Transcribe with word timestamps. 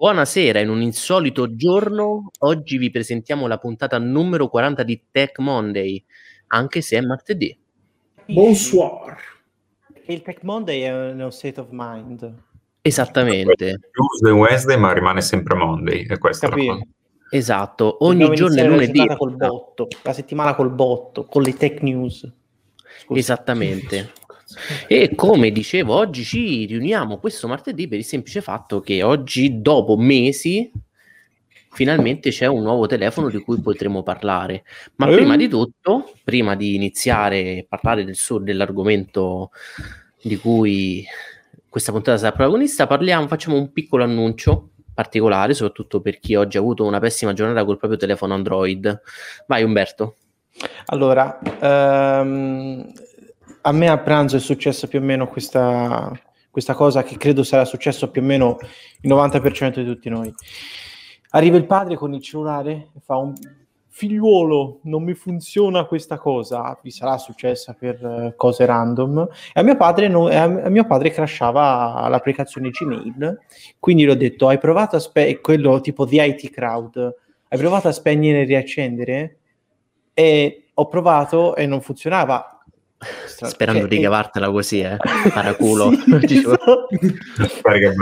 buonasera, 0.00 0.60
in 0.60 0.68
un 0.68 0.80
insolito 0.80 1.56
giorno, 1.56 2.30
oggi 2.38 2.78
vi 2.78 2.88
presentiamo 2.88 3.48
la 3.48 3.58
puntata 3.58 3.98
numero 3.98 4.48
40 4.48 4.84
di 4.84 5.06
Tech 5.10 5.40
Monday, 5.40 6.02
anche 6.48 6.80
se 6.82 6.98
è 6.98 7.00
martedì. 7.00 7.58
Bonsoir. 8.26 9.16
Il 10.06 10.22
Tech 10.22 10.44
Monday 10.44 10.82
è 10.82 11.10
uno 11.10 11.30
state 11.30 11.58
of 11.58 11.66
mind. 11.72 12.32
Esattamente. 12.80 13.80
Tuesday, 13.90 14.30
Wednesday, 14.32 14.76
ma 14.78 14.92
rimane 14.92 15.20
sempre 15.20 15.56
Monday, 15.56 16.06
e 16.08 16.16
questa 16.18 16.46
è 16.46 16.50
la 16.50 16.54
Capito? 16.54 16.72
cosa. 16.74 16.86
Esatto, 17.30 17.96
ogni 18.04 18.20
Dobbiamo 18.20 18.34
giorno 18.34 18.54
è 18.54 18.64
iniziare 18.64 18.68
la 18.68 18.74
lunedì. 18.76 18.98
settimana 18.98 19.16
col 19.18 19.36
botto, 19.36 19.88
la 20.04 20.12
settimana 20.12 20.54
col 20.54 20.70
botto, 20.70 21.24
con 21.24 21.42
le 21.42 21.54
tech 21.54 21.82
news. 21.82 22.32
Scusa. 23.00 23.18
Esattamente. 23.18 24.12
E 24.86 25.14
come 25.14 25.50
dicevo, 25.50 25.94
oggi 25.94 26.24
ci 26.24 26.64
riuniamo 26.66 27.18
questo 27.18 27.48
martedì 27.48 27.88
per 27.88 27.98
il 27.98 28.04
semplice 28.04 28.40
fatto 28.40 28.80
che 28.80 29.02
oggi, 29.02 29.60
dopo 29.60 29.96
mesi, 29.96 30.70
finalmente 31.70 32.30
c'è 32.30 32.46
un 32.46 32.62
nuovo 32.62 32.86
telefono 32.86 33.28
di 33.28 33.38
cui 33.38 33.60
potremo 33.60 34.02
parlare. 34.02 34.64
Ma 34.96 35.08
Eh? 35.08 35.14
prima 35.14 35.36
di 35.36 35.48
tutto, 35.48 36.12
prima 36.24 36.54
di 36.56 36.74
iniziare 36.74 37.60
a 37.60 37.64
parlare 37.68 38.04
del 38.04 38.16
suo- 38.16 38.38
dell'argomento 38.38 39.50
di 40.22 40.36
cui 40.36 41.04
questa 41.68 41.92
puntata 41.92 42.18
sarà 42.18 42.32
protagonista, 42.32 42.86
parliamo, 42.86 43.28
facciamo 43.28 43.56
un 43.56 43.72
piccolo 43.72 44.02
annuncio 44.02 44.70
particolare, 44.92 45.54
soprattutto 45.54 46.00
per 46.00 46.18
chi 46.18 46.34
oggi 46.34 46.56
ha 46.56 46.60
avuto 46.60 46.84
una 46.84 46.98
pessima 46.98 47.32
giornata 47.32 47.64
col 47.64 47.76
proprio 47.78 47.98
telefono 47.98 48.34
Android. 48.34 49.00
Vai 49.46 49.62
Umberto. 49.62 50.16
Allora, 50.86 51.38
ehm, 51.60 52.92
a 53.62 53.72
me 53.72 53.88
a 53.88 53.98
pranzo 53.98 54.36
è 54.36 54.40
successa 54.40 54.86
più 54.86 55.00
o 55.00 55.02
meno 55.02 55.26
questa, 55.26 56.12
questa 56.50 56.74
cosa 56.74 57.02
che 57.02 57.16
credo 57.16 57.42
sarà 57.42 57.64
successo 57.64 58.10
più 58.10 58.22
o 58.22 58.24
meno 58.24 58.58
il 59.00 59.10
90% 59.10 59.74
di 59.80 59.84
tutti 59.84 60.08
noi. 60.08 60.32
Arriva 61.30 61.56
il 61.56 61.66
padre 61.66 61.96
con 61.96 62.14
il 62.14 62.22
cellulare 62.22 62.90
e 62.94 63.00
fa 63.04 63.16
un 63.16 63.34
figliuolo, 63.98 64.78
non 64.82 65.02
mi 65.02 65.14
funziona 65.14 65.84
questa 65.84 66.18
cosa, 66.18 66.78
vi 66.82 66.92
sarà 66.92 67.18
successa 67.18 67.74
per 67.74 67.96
eh, 68.04 68.34
cose 68.36 68.64
random. 68.64 69.28
E 69.52 69.60
a 69.60 69.62
mio 69.64 69.76
padre, 69.76 70.06
no- 70.06 70.28
a 70.28 70.46
mio 70.46 70.86
padre 70.86 71.10
crashava 71.10 72.06
l'applicazione 72.08 72.70
Gmail, 72.70 73.38
quindi 73.80 74.04
gli 74.04 74.08
ho 74.08 74.14
detto, 74.14 74.46
hai 74.46 74.58
provato 74.58 74.94
a 74.94 75.00
spegnere, 75.00 75.40
quello 75.40 75.80
tipo 75.80 76.04
di 76.04 76.16
IT 76.20 76.48
Crowd, 76.50 77.14
hai 77.48 77.58
provato 77.58 77.88
a 77.88 77.92
spegnere 77.92 78.42
e 78.42 78.44
riaccendere? 78.44 79.38
E 80.14 80.68
ho 80.74 80.86
provato 80.86 81.56
e 81.56 81.66
non 81.66 81.80
funzionava. 81.80 82.57
Stra- 83.26 83.46
Sperando 83.48 83.82
cioè, 83.82 83.88
di 83.90 84.00
cavartela 84.00 84.50
così, 84.50 84.80
eh. 84.80 84.96
Paraculo. 85.32 85.90
Sì, 86.26 86.38
esatto. 86.38 86.88
Che. 86.88 87.94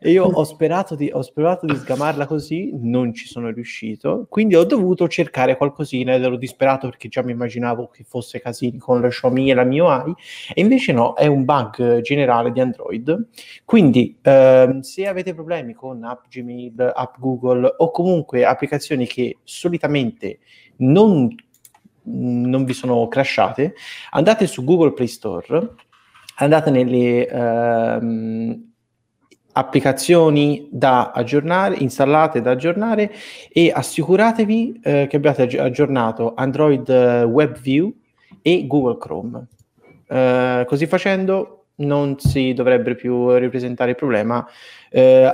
E 0.00 0.10
io 0.10 0.24
ho 0.24 0.44
sperato, 0.44 0.94
di, 0.94 1.10
ho 1.12 1.20
sperato 1.20 1.66
di 1.66 1.74
sgamarla 1.76 2.26
così, 2.26 2.70
non 2.80 3.12
ci 3.12 3.26
sono 3.26 3.50
riuscito, 3.50 4.26
quindi 4.30 4.54
ho 4.54 4.64
dovuto 4.64 5.08
cercare 5.08 5.56
qualcosina 5.56 6.14
ed 6.14 6.22
ero 6.22 6.36
disperato 6.36 6.88
perché 6.88 7.08
già 7.08 7.22
mi 7.22 7.32
immaginavo 7.32 7.88
che 7.88 8.04
fosse 8.08 8.40
casini 8.40 8.78
con 8.78 9.00
la 9.00 9.08
Xiaomi 9.08 9.50
e 9.50 9.54
la 9.54 9.64
MIUI, 9.64 10.14
e 10.54 10.60
invece 10.60 10.92
no, 10.92 11.14
è 11.14 11.26
un 11.26 11.44
bug 11.44 12.00
generale 12.00 12.52
di 12.52 12.60
Android. 12.60 13.28
Quindi 13.64 14.16
ehm, 14.22 14.80
se 14.80 15.06
avete 15.06 15.34
problemi 15.34 15.74
con 15.74 16.02
app 16.04 16.24
Gmail, 16.30 16.92
app 16.94 17.16
Google 17.18 17.74
o 17.76 17.90
comunque 17.90 18.44
applicazioni 18.44 19.06
che 19.06 19.38
solitamente 19.44 20.38
non, 20.76 21.28
non 22.04 22.64
vi 22.64 22.72
sono 22.72 23.08
crashate, 23.08 23.74
andate 24.10 24.46
su 24.46 24.64
Google 24.64 24.92
Play 24.92 25.08
Store, 25.08 25.74
andate 26.36 26.70
nelle 26.70 27.26
ehm, 27.26 28.70
applicazioni 29.52 30.68
da 30.70 31.10
aggiornare, 31.12 31.76
installate 31.76 32.40
da 32.40 32.52
aggiornare 32.52 33.12
e 33.52 33.72
assicuratevi 33.74 34.80
eh, 34.82 35.06
che 35.08 35.16
abbiate 35.16 35.42
aggi- 35.42 35.58
aggiornato 35.58 36.34
Android 36.34 36.88
eh, 36.88 37.22
WebView 37.24 37.92
e 38.42 38.66
Google 38.66 38.98
Chrome. 38.98 39.46
Eh, 40.08 40.64
così 40.66 40.86
facendo 40.86 41.66
non 41.76 42.18
si 42.18 42.52
dovrebbe 42.52 42.94
più 42.94 43.34
ripresentare 43.36 43.90
il 43.90 43.96
problema. 43.96 44.46
Eh, 44.90 45.32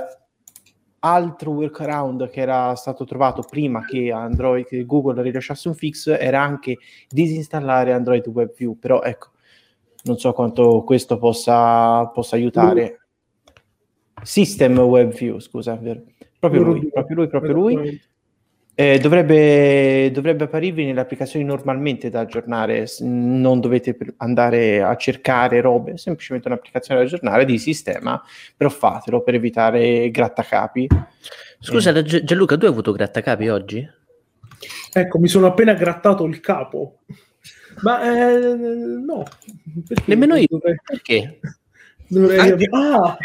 altro 1.11 1.51
workaround 1.51 2.29
che 2.29 2.41
era 2.41 2.75
stato 2.75 3.05
trovato 3.05 3.41
prima 3.41 3.85
che 3.85 4.11
Android 4.11 4.65
che 4.65 4.85
Google 4.85 5.21
rilasciasse 5.21 5.67
un 5.67 5.75
fix 5.75 6.07
era 6.07 6.41
anche 6.41 6.77
disinstallare 7.09 7.93
Android 7.93 8.27
WebView, 8.27 8.77
però 8.77 9.01
ecco, 9.01 9.29
non 10.03 10.17
so 10.17 10.33
quanto 10.33 10.83
questo 10.83 11.17
possa, 11.17 12.07
possa 12.07 12.35
aiutare. 12.35 13.01
System 14.23 14.79
WebView, 14.79 15.39
scusa, 15.39 15.75
vero? 15.75 16.03
proprio 16.39 16.63
lui, 16.63 16.79
due. 16.79 16.89
proprio 16.91 17.15
lui, 17.15 17.27
proprio 17.27 17.53
lui. 17.53 18.01
Eh, 18.79 18.99
dovrebbe, 18.99 20.11
dovrebbe 20.11 20.43
apparirvi 20.43 20.85
nelle 20.85 20.99
applicazioni 20.99 21.43
normalmente 21.43 22.11
da 22.11 22.19
aggiornare, 22.19 22.85
non 22.99 23.59
dovete 23.59 23.97
andare 24.17 24.83
a 24.83 24.95
cercare 24.95 25.61
robe, 25.61 25.93
è 25.93 25.97
semplicemente 25.97 26.47
un'applicazione 26.47 26.99
da 26.99 27.05
aggiornare 27.07 27.43
di 27.45 27.57
sistema, 27.57 28.21
però 28.55 28.69
fatelo 28.69 29.23
per 29.23 29.33
evitare 29.33 30.11
grattacapi. 30.11 30.87
Scusa, 31.59 31.91
Gi- 32.03 32.23
Gianluca, 32.23 32.55
tu 32.55 32.65
hai 32.65 32.71
avuto 32.71 32.91
grattacapi 32.91 33.47
oggi? 33.47 33.89
Ecco, 34.93 35.17
mi 35.17 35.27
sono 35.27 35.47
appena 35.47 35.73
grattato 35.73 36.23
il 36.25 36.39
capo. 36.39 36.99
Ma 37.81 38.03
eh, 38.03 38.37
no, 38.55 39.23
perché 39.87 40.03
Nemmeno 40.05 40.35
io. 40.35 40.45
Dovrei, 40.51 40.75
Perché? 40.85 41.39
dovrei 42.09 42.39
Anche- 42.51 42.67
Ah, 42.69 43.17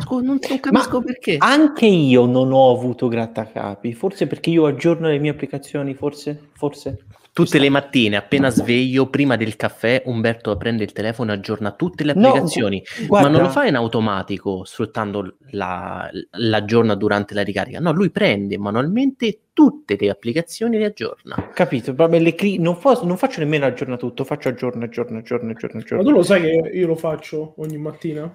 Scusa, 0.00 0.24
non, 0.24 0.38
non 0.48 0.60
capisco 0.60 1.02
perché. 1.02 1.36
Anche 1.38 1.86
io 1.86 2.26
non 2.26 2.52
ho 2.52 2.70
avuto 2.70 3.08
grattacapi, 3.08 3.92
forse 3.92 4.26
perché 4.26 4.50
io 4.50 4.66
aggiorno 4.66 5.08
le 5.08 5.18
mie 5.18 5.30
applicazioni, 5.30 5.94
forse, 5.94 6.50
forse. 6.54 7.04
Tutte 7.34 7.58
le 7.58 7.68
mattine, 7.68 8.14
appena 8.14 8.48
sveglio, 8.48 9.08
prima 9.08 9.34
del 9.34 9.56
caffè, 9.56 10.02
Umberto 10.06 10.56
prende 10.56 10.84
il 10.84 10.92
telefono 10.92 11.32
e 11.32 11.34
aggiorna 11.34 11.72
tutte 11.72 12.04
le 12.04 12.12
No, 12.14 12.28
applicazioni. 12.28 12.80
Guarda, 13.08 13.28
Ma 13.28 13.34
non 13.34 13.42
lo 13.44 13.50
fa 13.50 13.66
in 13.66 13.74
automatico, 13.74 14.62
sfruttando 14.64 15.38
la, 15.50 16.08
l'aggiorna 16.30 16.94
durante 16.94 17.34
la 17.34 17.42
ricarica. 17.42 17.80
No, 17.80 17.90
lui 17.90 18.10
prende 18.10 18.56
manualmente 18.56 19.40
tutte 19.52 19.96
le 19.98 20.10
applicazioni 20.10 20.76
e 20.76 20.78
le 20.78 20.84
aggiorna. 20.84 21.50
Capito, 21.52 21.92
le 21.92 22.34
cli- 22.36 22.60
non, 22.60 22.76
fo- 22.76 23.04
non 23.04 23.16
faccio 23.16 23.40
nemmeno 23.40 23.66
aggiorna 23.66 23.96
tutto, 23.96 24.22
faccio 24.22 24.50
aggiorna, 24.50 24.84
aggiorna, 24.84 25.18
aggiorna, 25.18 25.50
aggiorna, 25.50 25.78
ma 25.78 25.82
aggiorna. 25.82 26.04
tu 26.04 26.10
lo 26.12 26.22
sai 26.22 26.40
che 26.40 26.70
io 26.72 26.86
lo 26.86 26.94
faccio 26.94 27.54
ogni 27.56 27.78
mattina? 27.78 28.32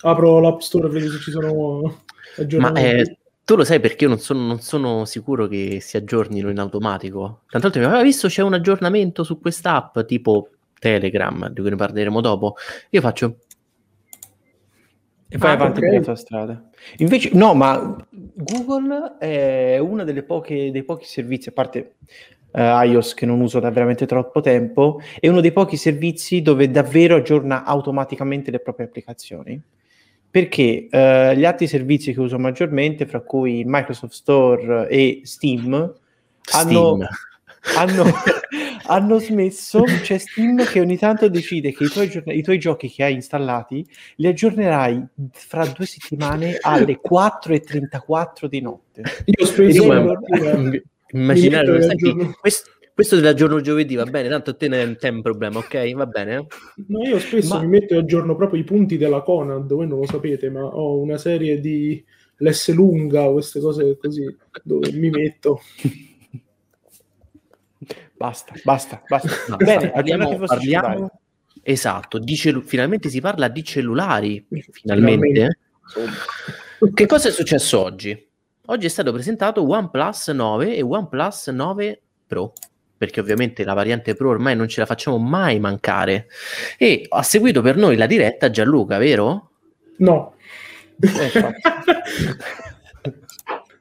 Apro 0.00 0.40
l'App 0.40 0.60
Store 0.60 0.86
e 0.86 0.90
vedo 0.90 1.10
se 1.10 1.18
ci 1.18 1.30
sono 1.30 1.80
Ma 1.80 2.38
aggiornamenti. 2.38 3.10
eh, 3.10 3.18
tu 3.44 3.56
lo 3.56 3.64
sai 3.64 3.80
perché 3.80 4.04
io 4.04 4.10
non 4.10 4.18
sono, 4.18 4.40
non 4.46 4.60
sono 4.60 5.04
sicuro 5.04 5.46
che 5.46 5.78
si 5.80 5.96
aggiornino 5.96 6.50
in 6.50 6.58
automatico? 6.58 7.42
Tanto 7.48 7.66
l'altro 7.66 7.80
mi 7.80 7.86
aveva 7.88 8.02
visto 8.02 8.28
c'è 8.28 8.42
un 8.42 8.52
aggiornamento 8.54 9.24
su 9.24 9.40
quest'app 9.40 9.98
tipo 10.00 10.50
Telegram, 10.78 11.48
di 11.48 11.60
cui 11.60 11.70
ne 11.70 11.76
parleremo 11.76 12.20
dopo. 12.20 12.54
Io 12.90 13.00
faccio 13.00 13.38
E 15.30 15.36
vai 15.36 15.50
Ah, 15.50 15.54
avanti 15.54 15.80
ok. 15.80 15.84
per 15.86 15.94
la 15.94 16.00
tua 16.04 16.14
strada. 16.16 16.68
Invece, 16.98 17.30
no, 17.34 17.52
ma 17.54 17.96
Google 18.10 19.16
è 19.18 19.78
uno 19.78 20.04
delle 20.04 20.22
poche, 20.22 20.70
dei 20.70 20.84
pochi 20.84 21.04
servizi, 21.04 21.50
a 21.50 21.52
parte 21.52 21.96
eh, 22.52 22.62
iOS 22.86 23.12
che 23.12 23.26
non 23.26 23.40
uso 23.40 23.60
da 23.60 23.70
veramente 23.70 24.06
troppo 24.06 24.40
tempo, 24.40 25.00
è 25.20 25.28
uno 25.28 25.40
dei 25.42 25.52
pochi 25.52 25.76
servizi 25.76 26.40
dove 26.40 26.70
davvero 26.70 27.16
aggiorna 27.16 27.64
automaticamente 27.64 28.50
le 28.50 28.60
proprie 28.60 28.86
applicazioni. 28.86 29.60
Perché 30.30 30.88
eh, 30.90 31.36
gli 31.36 31.44
altri 31.44 31.66
servizi 31.66 32.12
che 32.12 32.20
uso 32.20 32.38
maggiormente, 32.38 33.06
fra 33.06 33.20
cui 33.20 33.62
Microsoft 33.64 34.12
Store 34.12 34.88
e 34.88 35.22
Steam, 35.24 35.72
hanno, 36.52 36.96
Steam. 36.96 37.08
hanno, 37.76 38.04
hanno 38.86 39.18
smesso. 39.18 39.82
C'è 40.02 40.18
Steam 40.18 40.64
che 40.64 40.80
ogni 40.80 40.98
tanto 40.98 41.28
decide 41.28 41.72
che 41.72 41.84
i 41.84 41.88
tuoi, 41.88 42.08
giorn- 42.08 42.30
i 42.36 42.42
tuoi 42.42 42.58
giochi 42.58 42.90
che 42.90 43.04
hai 43.04 43.14
installati 43.14 43.86
li 44.16 44.26
aggiornerai 44.26 45.02
fra 45.32 45.66
due 45.66 45.86
settimane 45.86 46.58
alle 46.60 47.00
4.34 47.00 48.46
di 48.46 48.60
notte. 48.60 49.02
Io 49.24 49.86
ma- 49.86 50.02
mattina- 50.02 50.80
Immaginare, 51.10 51.78
Mi 51.96 52.34
questo, 52.98 53.14
questo 53.14 53.16
dell'aggiorno 53.16 53.60
giovedì 53.60 53.94
va 53.94 54.04
bene, 54.04 54.28
tanto 54.28 54.50
a 54.50 54.54
te 54.54 54.66
non 54.66 54.96
è 54.98 55.08
un 55.08 55.22
problema, 55.22 55.58
ok? 55.58 55.92
Va 55.92 56.06
bene? 56.06 56.46
No, 56.86 57.06
io 57.06 57.20
spesso 57.20 57.54
Ma- 57.54 57.60
mi 57.60 57.68
metto 57.68 57.94
e 57.94 57.98
aggiorno 57.98 58.34
proprio 58.34 58.60
i 58.60 58.64
punti 58.64 58.96
della 58.96 59.22
Conad, 59.22 59.72
voi 59.72 59.86
non 59.86 60.00
lo 60.00 60.06
sapete, 60.06 60.50
ma 60.50 60.64
ho 60.64 60.98
una 60.98 61.16
serie 61.16 61.60
di 61.60 62.04
l'S 62.38 62.72
lunga, 62.72 63.30
queste 63.30 63.60
cose 63.60 63.96
così, 63.96 64.36
dove 64.64 64.90
mi 64.92 65.10
metto. 65.10 65.60
Basta, 68.16 68.52
basta, 68.64 69.00
basta. 69.06 69.28
No, 69.48 69.56
Bene, 69.56 69.92
parliamo, 69.92 70.36
parliamo- 70.38 71.20
esatto, 71.62 72.18
di 72.18 72.34
cellu- 72.34 72.64
finalmente 72.64 73.08
si 73.10 73.20
parla 73.20 73.46
di 73.46 73.62
cellulari, 73.62 74.44
finalmente. 74.72 75.58
Insomma. 75.84 76.10
Che 76.92 77.06
cosa 77.06 77.28
è 77.28 77.30
successo 77.30 77.80
oggi? 77.80 78.28
Oggi 78.66 78.86
è 78.86 78.90
stato 78.90 79.12
presentato 79.12 79.64
OnePlus 79.64 80.28
9 80.28 80.74
e 80.74 80.82
OnePlus 80.82 81.46
9 81.48 82.02
Pro, 82.26 82.52
perché 82.98 83.20
ovviamente 83.20 83.64
la 83.64 83.74
variante 83.74 84.14
Pro 84.14 84.30
ormai 84.30 84.56
non 84.56 84.66
ce 84.68 84.80
la 84.80 84.86
facciamo 84.86 85.18
mai 85.18 85.60
mancare. 85.60 86.26
E 86.76 87.06
ha 87.08 87.22
seguito 87.22 87.62
per 87.62 87.76
noi 87.76 87.96
la 87.96 88.06
diretta 88.06 88.50
Gianluca, 88.50 88.98
vero? 88.98 89.50
No, 89.98 90.34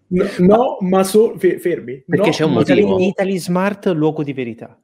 no, 0.10 0.26
no, 0.38 0.78
ma 0.82 1.04
so, 1.04 1.38
fe- 1.38 1.58
fermi. 1.58 2.04
Perché 2.06 2.26
No, 2.26 2.32
c'è 2.32 2.44
un 2.44 2.52
ma 2.52 2.58
motivo. 2.60 3.00
Italy 3.00 3.38
Smart, 3.40 3.88
luogo 3.88 4.24
di 4.24 4.34
verità. 4.34 4.80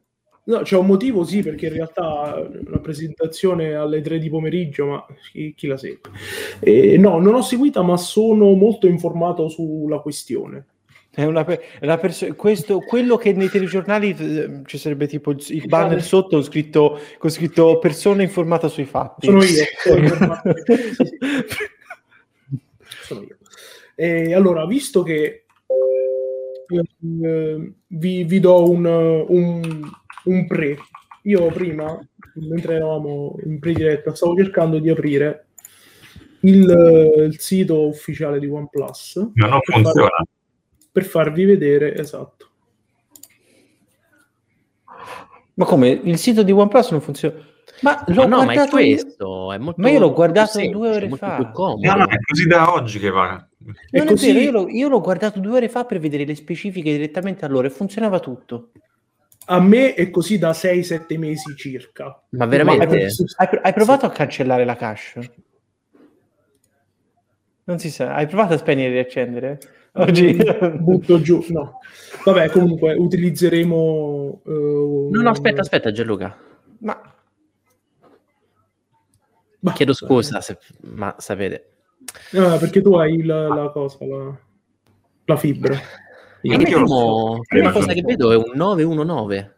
No, 0.45 0.61
c'è 0.61 0.75
un 0.75 0.87
motivo, 0.87 1.23
sì, 1.23 1.41
perché 1.41 1.67
in 1.67 1.73
realtà 1.73 2.45
la 2.65 2.79
presentazione 2.79 3.75
alle 3.75 4.01
3 4.01 4.19
di 4.19 4.29
pomeriggio, 4.29 4.85
ma 4.87 5.05
chi, 5.31 5.53
chi 5.55 5.67
la 5.67 5.77
segue? 5.77 6.11
Eh, 6.59 6.97
no, 6.97 7.19
non 7.19 7.35
ho 7.35 7.41
seguita, 7.41 7.81
ma 7.81 7.95
sono 7.95 8.51
molto 8.53 8.87
informato 8.87 9.47
sulla 9.47 9.99
questione. 9.99 10.65
È 11.15 11.23
una 11.25 11.45
è 11.45 11.59
una 11.81 11.97
perso- 11.97 12.33
questo, 12.33 12.79
quello 12.79 13.17
che 13.17 13.33
nei 13.33 13.47
telegiornali 13.47 14.15
eh, 14.17 14.61
ci 14.65 14.79
sarebbe 14.79 15.05
tipo 15.05 15.29
il, 15.29 15.45
il 15.49 15.67
banner 15.67 16.01
sotto 16.01 16.41
scritto, 16.41 16.99
con 17.19 17.29
scritto 17.29 17.77
persona 17.77 18.23
informata 18.23 18.67
sui 18.67 18.85
fatti. 18.85 19.27
Sono 19.27 19.43
io. 19.43 19.63
sono 23.03 23.21
io. 23.21 23.37
E 23.93 24.33
allora, 24.33 24.65
visto 24.65 25.03
che 25.03 25.45
eh, 26.67 27.73
vi, 27.87 28.23
vi 28.23 28.39
do 28.39 28.71
un, 28.71 28.85
un, 29.27 29.91
un 30.23 30.47
pre, 30.47 30.77
io 31.23 31.45
prima, 31.51 31.95
mentre 32.35 32.73
eravamo 32.73 33.35
in 33.45 33.59
pre-diretta, 33.59 34.15
stavo 34.15 34.35
cercando 34.35 34.79
di 34.79 34.89
aprire 34.89 35.45
il, 36.39 37.23
il 37.27 37.39
sito 37.39 37.85
ufficiale 37.87 38.39
di 38.39 38.47
OnePlus 38.47 39.29
Ma 39.35 39.47
non 39.47 39.59
funziona. 39.61 40.25
Per 40.93 41.03
farvi 41.05 41.43
vedere, 41.45 41.95
esatto. 41.95 42.49
Ma 45.55 45.65
come? 45.65 45.89
Il 45.89 46.17
sito 46.19 46.43
di 46.43 46.51
OnePlus 46.51 46.91
non 46.91 47.01
funziona? 47.01 47.35
Ma 47.81 48.03
l'ho 48.07 48.27
Ma 48.27 48.27
no, 48.27 48.35
ma 48.37 48.41
è 48.43 48.55
guardato 48.55 48.69
questo. 48.71 49.51
È 49.53 49.57
molto, 49.57 49.81
Ma 49.81 49.89
io 49.89 49.99
l'ho 49.99 50.13
guardato 50.13 50.51
semplice, 50.51 50.77
due 50.77 50.89
ore 50.95 51.09
fa. 51.09 51.37
No, 51.37 51.75
no, 51.95 52.07
è 52.07 52.17
così 52.27 52.45
da 52.47 52.71
oggi 52.71 52.99
che 52.99 53.09
va. 53.09 53.47
È 53.89 53.97
Non 53.97 54.07
è 54.07 54.09
così- 54.11 54.31
vero, 54.31 54.39
io 54.39 54.51
l'ho, 54.51 54.69
io 54.69 54.87
l'ho 54.87 55.01
guardato 55.01 55.39
due 55.39 55.55
ore 55.57 55.69
fa 55.69 55.83
per 55.85 55.99
vedere 55.99 56.25
le 56.25 56.35
specifiche 56.35 56.91
direttamente 56.91 57.43
a 57.43 57.47
loro 57.47 57.65
e 57.67 57.71
funzionava 57.71 58.19
tutto. 58.19 58.71
A 59.45 59.59
me 59.59 59.95
è 59.95 60.09
così 60.11 60.37
da 60.37 60.51
6-7 60.53 61.17
mesi 61.17 61.55
circa. 61.57 62.21
Ma 62.29 62.45
veramente? 62.45 62.85
Ma 62.85 62.93
hai, 63.37 63.59
hai- 63.63 63.73
provato 63.73 64.05
a 64.05 64.09
cancellare 64.11 64.63
la 64.63 64.75
cache? 64.75 65.33
Non 67.65 67.79
si 67.79 67.89
sa, 67.89 68.13
hai 68.13 68.27
provato 68.27 68.53
a 68.53 68.57
spegnere 68.57 68.89
e 68.89 68.93
riaccendere? 68.93 69.59
Oggi 69.95 70.35
butto 70.79 71.21
giù, 71.21 71.43
no. 71.49 71.79
Vabbè, 72.25 72.49
comunque 72.49 72.93
utilizzeremo... 72.95 74.41
eh, 74.45 75.07
No, 75.11 75.21
no, 75.21 75.29
aspetta, 75.29 75.61
aspetta, 75.61 75.91
Gianluca. 75.91 76.35
Ma 76.79 76.99
Ma- 79.59 79.71
Chiedo 79.73 79.93
scusa, 79.93 80.41
se- 80.41 80.57
ma 80.81 81.15
sapete. 81.19 81.69
Ah, 82.33 82.57
perché 82.57 82.81
tu 82.81 82.95
hai 82.95 83.23
la, 83.23 83.47
la 83.47 83.69
cosa, 83.69 83.97
la, 84.05 84.37
la 85.25 85.37
fibra. 85.37 85.77
Io 86.41 86.57
primo, 86.57 87.39
prima 87.47 87.71
cosa 87.71 87.93
che 87.93 88.01
vedo 88.01 88.31
è 88.31 88.35
un 88.35 88.51
919. 88.55 89.55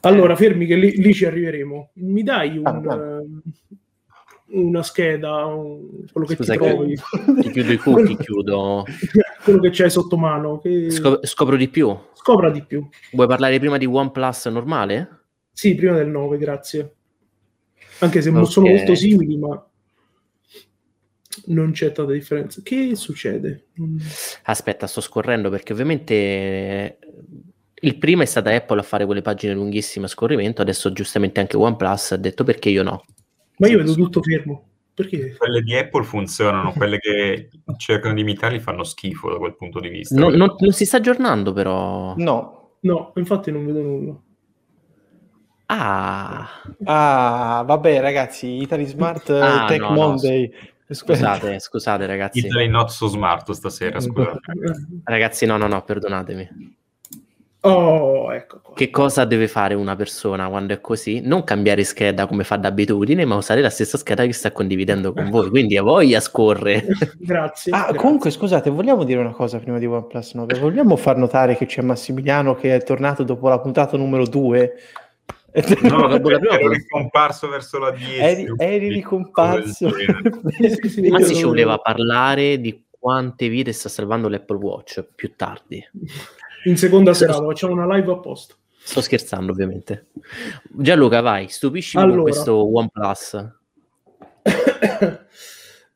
Allora, 0.00 0.34
fermi 0.34 0.66
che 0.66 0.74
lì, 0.74 1.00
lì 1.00 1.14
ci 1.14 1.26
arriveremo. 1.26 1.90
Mi 1.94 2.22
dai 2.24 2.58
un, 2.58 2.66
Ah, 2.66 2.72
va. 2.80 2.94
ehm, 2.94 3.42
una 4.46 4.82
scheda, 4.82 5.44
un- 5.46 6.06
quello 6.10 6.26
che 6.26 6.34
Scusa, 6.34 6.54
ti 6.54 6.58
che- 6.58 6.68
trovi, 6.74 6.96
Ti 7.42 7.50
chiudo 7.50 7.72
i 7.72 7.76
cucchi, 7.76 8.16
chiudo. 8.16 8.84
quello 9.44 9.60
che 9.60 9.70
c'hai 9.70 9.90
sotto 9.90 10.16
mano, 10.16 10.58
che 10.58 10.90
Scop- 10.90 11.24
scopro 11.26 11.56
di 11.56 11.68
più. 11.68 11.94
scopra 12.14 12.50
di 12.50 12.62
più. 12.62 12.88
Vuoi 13.12 13.26
parlare 13.28 13.58
prima 13.60 13.76
di 13.78 13.86
OnePlus 13.86 14.46
normale? 14.46 15.20
Sì, 15.52 15.74
prima 15.74 15.94
del 15.94 16.08
9, 16.08 16.38
grazie. 16.38 16.94
Anche 18.00 18.22
se 18.22 18.30
Ok. 18.30 18.46
sono 18.50 18.66
molto 18.68 18.94
simili, 18.94 19.36
ma 19.36 19.64
non 21.46 21.72
c'è 21.72 21.92
tanta 21.92 22.12
differenza. 22.12 22.60
Che 22.62 22.94
succede? 22.96 23.66
Aspetta, 24.44 24.86
sto 24.86 25.00
scorrendo 25.00 25.50
perché 25.50 25.72
ovviamente 25.72 26.14
eh, 26.14 26.98
il 27.80 27.98
primo 27.98 28.22
è 28.22 28.26
stata 28.26 28.50
Apple 28.54 28.80
a 28.80 28.82
fare 28.82 29.04
quelle 29.04 29.22
pagine 29.22 29.52
lunghissime 29.54 30.06
a 30.06 30.08
scorrimento, 30.08 30.62
adesso 30.62 30.92
giustamente 30.92 31.40
anche 31.40 31.56
OnePlus 31.56 32.12
ha 32.12 32.16
detto 32.16 32.42
perché 32.44 32.70
io 32.70 32.82
no. 32.82 33.04
Ma 33.58 33.68
io 33.68 33.78
vedo 33.78 33.94
tutto 33.94 34.22
fermo. 34.22 34.68
Perché? 34.94 35.36
Quelle 35.36 35.60
di 35.62 35.74
Apple 35.76 36.04
funzionano, 36.04 36.72
quelle 36.76 36.98
che 36.98 37.48
cercano 37.76 38.14
di 38.14 38.20
imitarli 38.20 38.60
fanno 38.60 38.84
schifo 38.84 39.30
da 39.30 39.38
quel 39.38 39.56
punto 39.56 39.80
di 39.80 39.88
vista. 39.88 40.18
Non, 40.18 40.32
non- 40.34 40.54
non 40.58 40.72
si 40.72 40.84
sta 40.86 40.98
aggiornando 40.98 41.52
però. 41.52 42.14
no. 42.16 42.58
No, 42.84 43.12
infatti 43.16 43.50
non 43.50 43.64
vedo 43.64 43.80
nulla. 43.80 44.14
Ah, 45.66 46.46
Ah, 46.84 47.62
vabbè 47.66 47.98
ragazzi, 48.00 48.60
Italy 48.60 48.84
Smart 48.86 49.30
eh, 49.30 49.40
Ah, 49.40 49.64
Tech 49.66 49.80
no, 49.80 49.88
no, 49.88 49.94
Monday. 49.94 50.52
scusate, 50.90 51.58
scusate 51.60 52.04
ragazzi. 52.04 52.40
Italy 52.46 52.68
not 52.68 52.90
so 52.90 53.06
smart 53.08 53.50
stasera, 53.52 53.98
scusate. 54.00 54.38
Ragazzi, 55.04 55.46
no, 55.46 55.56
no, 55.56 55.66
no, 55.66 55.82
perdonatemi. 55.82 56.48
Oh, 57.66 58.30
ecco 58.30 58.60
qua. 58.62 58.74
Che 58.74 58.90
cosa 58.90 59.24
deve 59.24 59.48
fare 59.48 59.72
una 59.72 59.96
persona 59.96 60.48
quando 60.48 60.74
è 60.74 60.82
così? 60.82 61.20
Non 61.22 61.44
cambiare 61.44 61.82
scheda 61.82 62.26
come 62.26 62.44
fa 62.44 62.56
d'abitudine, 62.56 63.24
ma 63.24 63.36
usare 63.36 63.62
la 63.62 63.70
stessa 63.70 63.96
scheda 63.96 64.26
che 64.26 64.34
sta 64.34 64.52
condividendo 64.52 65.14
con 65.14 65.30
voi. 65.30 65.48
Quindi 65.48 65.78
a 65.78 65.82
voglia 65.82 66.20
scorre. 66.20 66.84
Grazie. 67.16 67.72
Ah, 67.72 67.84
grazie. 67.84 67.96
comunque 67.96 68.30
scusate, 68.30 68.68
vogliamo 68.68 69.04
dire 69.04 69.20
una 69.20 69.32
cosa 69.32 69.58
prima 69.58 69.78
di 69.78 69.86
OnePlus 69.86 70.34
9? 70.34 70.58
Vogliamo 70.58 70.96
far 70.96 71.16
notare 71.16 71.56
che 71.56 71.64
c'è 71.64 71.80
Massimiliano 71.80 72.54
che 72.54 72.74
è 72.74 72.82
tornato 72.82 73.22
dopo 73.22 73.48
la 73.48 73.58
puntata 73.58 73.96
numero 73.96 74.26
2? 74.26 74.72
No, 75.82 76.08
dopo 76.08 76.28
la 76.28 76.38
prima 76.40 76.58
Ero 76.58 76.68
ricomparso 76.68 77.48
verso 77.48 77.78
la 77.78 77.92
10. 77.92 78.18
eri, 78.18 78.52
eri 78.58 78.88
ricomparso. 78.88 79.88
Ma 81.08 81.20
si 81.20 81.34
ci 81.34 81.44
voleva 81.44 81.78
parlare 81.78 82.60
di 82.60 82.84
quante 83.04 83.48
vite 83.48 83.72
sta 83.72 83.88
salvando 83.88 84.28
l'Apple 84.28 84.56
Watch 84.56 85.02
più 85.14 85.32
tardi. 85.36 85.82
In 86.64 86.76
seconda 86.76 87.14
serata 87.14 87.44
facciamo 87.44 87.72
una 87.72 87.92
live 87.94 88.12
apposta. 88.12 88.54
Sto 88.76 89.00
scherzando, 89.00 89.52
ovviamente. 89.52 90.08
Gianluca, 90.70 91.20
vai, 91.20 91.48
stupiscimi 91.48 92.02
con 92.02 92.12
Allora. 92.12 92.30
questo 92.30 92.76
OnePlus. 92.76 93.52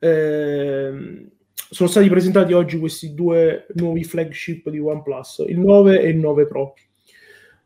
Ehm, 0.01 1.29
sono 1.71 1.89
stati 1.89 2.09
presentati 2.09 2.53
oggi 2.53 2.79
questi 2.79 3.15
due 3.15 3.67
nuovi 3.75 4.05
flagship 4.05 4.71
di 4.71 4.79
OnePlus, 4.79 5.45
il 5.49 5.59
9 5.59 6.01
e 6.01 6.09
il 6.11 6.19
9 6.19 6.47
Pro. 6.47 6.75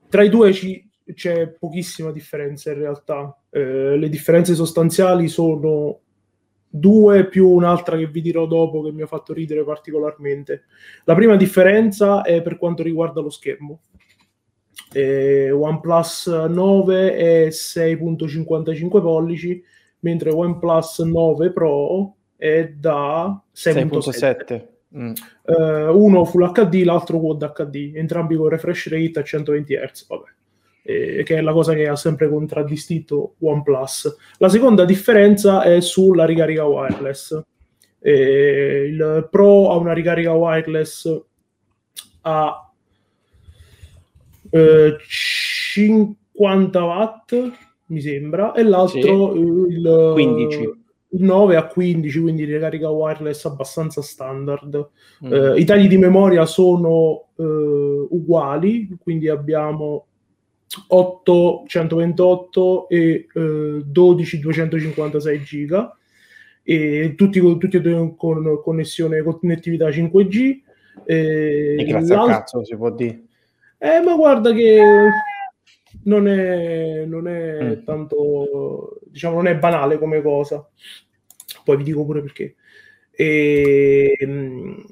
Tra 0.08 0.22
i 0.22 0.30
due 0.30 0.50
ci- 0.54 0.88
c'è 1.14 1.48
pochissima 1.48 2.10
differenza 2.10 2.70
in 2.72 2.78
realtà. 2.78 3.36
Eh, 3.50 3.98
le 3.98 4.08
differenze 4.08 4.54
sostanziali 4.54 5.28
sono 5.28 6.00
due 6.74 7.26
più 7.26 7.48
un'altra 7.48 7.98
che 7.98 8.06
vi 8.06 8.22
dirò 8.22 8.46
dopo 8.46 8.80
che 8.80 8.92
mi 8.92 9.02
ha 9.02 9.06
fatto 9.06 9.34
ridere 9.34 9.62
particolarmente. 9.62 10.64
La 11.04 11.14
prima 11.14 11.36
differenza 11.36 12.22
è 12.22 12.40
per 12.40 12.56
quanto 12.56 12.82
riguarda 12.82 13.20
lo 13.20 13.28
schermo. 13.28 13.80
Eh, 14.90 15.50
OnePlus 15.50 16.26
9 16.28 17.14
è 17.14 17.48
6.55 17.48 18.88
pollici, 19.02 19.62
mentre 20.00 20.30
OnePlus 20.30 21.00
9 21.00 21.52
Pro 21.52 22.14
è 22.36 22.68
da 22.68 23.42
6.7. 23.54 23.86
6.7. 23.88 24.66
Mm. 24.96 25.12
Eh, 25.44 25.88
uno 25.88 26.24
Full 26.24 26.52
HD, 26.52 26.84
l'altro 26.84 27.18
Quad 27.18 27.52
HD, 27.52 27.92
entrambi 27.94 28.36
con 28.36 28.48
refresh 28.48 28.88
rate 28.88 29.18
a 29.18 29.22
120 29.22 29.74
Hz, 29.74 30.06
vabbè. 30.06 30.24
Eh, 30.84 31.22
che 31.22 31.36
è 31.36 31.40
la 31.40 31.52
cosa 31.52 31.74
che 31.74 31.86
ha 31.86 31.94
sempre 31.94 32.28
contraddistinto 32.28 33.36
OnePlus. 33.38 34.16
La 34.38 34.48
seconda 34.48 34.84
differenza 34.84 35.62
è 35.62 35.80
sulla 35.80 36.24
ricarica 36.24 36.64
wireless. 36.64 37.40
Eh, 38.00 38.88
il 38.90 39.28
Pro 39.30 39.70
ha 39.70 39.76
una 39.76 39.92
ricarica 39.92 40.32
wireless 40.32 41.22
a 42.22 42.72
eh, 44.50 44.96
50 45.08 46.84
watt, 46.84 47.52
mi 47.86 48.00
sembra, 48.00 48.52
e 48.52 48.64
l'altro 48.64 49.34
eh, 49.34 49.38
il 49.38 50.10
15. 50.14 50.58
il 51.10 51.22
9 51.22 51.56
a 51.56 51.66
15, 51.66 52.20
quindi 52.20 52.44
ricarica 52.44 52.90
wireless 52.90 53.44
abbastanza 53.44 54.02
standard. 54.02 54.88
Mm. 55.24 55.32
Eh, 55.32 55.60
I 55.60 55.64
tagli 55.64 55.86
di 55.86 55.96
memoria 55.96 56.44
sono 56.44 57.28
eh, 57.36 57.44
uguali, 57.44 58.96
quindi 59.00 59.28
abbiamo 59.28 60.06
8 60.88 61.64
128 61.66 62.88
e 62.88 63.26
eh, 63.34 63.80
12 63.84 64.38
256 64.40 65.42
giga 65.42 65.96
e 66.62 67.14
tutti, 67.16 67.40
con- 67.40 67.58
tutti 67.58 67.76
e 67.76 67.80
due 67.80 68.14
con 68.16 68.60
connessione 68.62 69.22
con 69.22 69.38
connettività 69.38 69.88
5G. 69.88 70.60
E 71.04 71.76
E 71.78 71.84
grazie 71.84 72.14
al 72.14 72.28
cazzo 72.28 72.64
si 72.64 72.76
può 72.76 72.90
dire. 72.90 73.22
eh, 73.78 74.00
ma 74.00 74.14
guarda 74.14 74.52
che 74.52 74.80
non 76.04 76.26
è, 76.28 77.04
non 77.04 77.26
è 77.28 77.62
Mm. 77.62 77.84
tanto, 77.84 78.98
diciamo, 79.10 79.36
non 79.36 79.46
è 79.48 79.56
banale 79.56 79.98
come 79.98 80.22
cosa. 80.22 80.66
Poi 81.64 81.76
vi 81.76 81.82
dico 81.84 82.04
pure 82.04 82.22
perché. 82.22 82.54
E, 83.10 84.16
mh, 84.26 84.84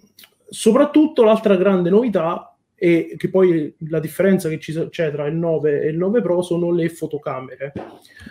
soprattutto 0.48 1.24
l'altra 1.24 1.56
grande 1.56 1.90
novità 1.90 2.49
e 2.82 3.14
che 3.18 3.28
poi 3.28 3.74
la 3.90 4.00
differenza 4.00 4.48
che 4.48 4.58
ci 4.58 4.72
c'è 4.88 5.10
tra 5.12 5.26
il 5.26 5.34
9 5.34 5.82
e 5.82 5.88
il 5.88 5.98
9 5.98 6.22
Pro 6.22 6.40
sono 6.40 6.72
le 6.72 6.88
fotocamere. 6.88 7.74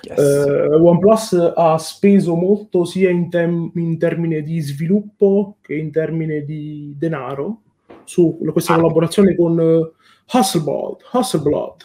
Yes. 0.02 0.18
Uh, 0.18 0.84
OnePlus 0.84 1.52
ha 1.56 1.78
speso 1.78 2.34
molto 2.34 2.84
sia 2.84 3.12
in, 3.12 3.30
tem- 3.30 3.70
in 3.76 4.00
termini 4.00 4.42
di 4.42 4.60
sviluppo 4.60 5.58
che 5.62 5.76
in 5.76 5.92
termini 5.92 6.44
di 6.46 6.96
denaro 6.98 7.62
su 8.06 8.40
questa 8.52 8.74
ah. 8.74 8.78
collaborazione 8.78 9.36
con 9.36 9.60
uh, 9.60 9.94
Hasselblad, 10.26 10.96
Hasselblad, 11.12 11.76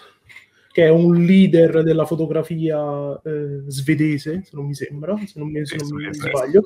che 0.72 0.84
è 0.84 0.88
un 0.88 1.22
leader 1.22 1.82
della 1.82 2.06
fotografia 2.06 3.20
eh, 3.22 3.64
svedese, 3.66 4.40
se 4.42 4.50
non 4.54 4.64
mi 4.64 4.74
sembra, 4.74 5.18
se 5.26 5.38
non 5.38 5.50
mi, 5.50 5.66
se 5.66 5.76
non 5.76 6.02
mi 6.02 6.14
sbaglio. 6.14 6.62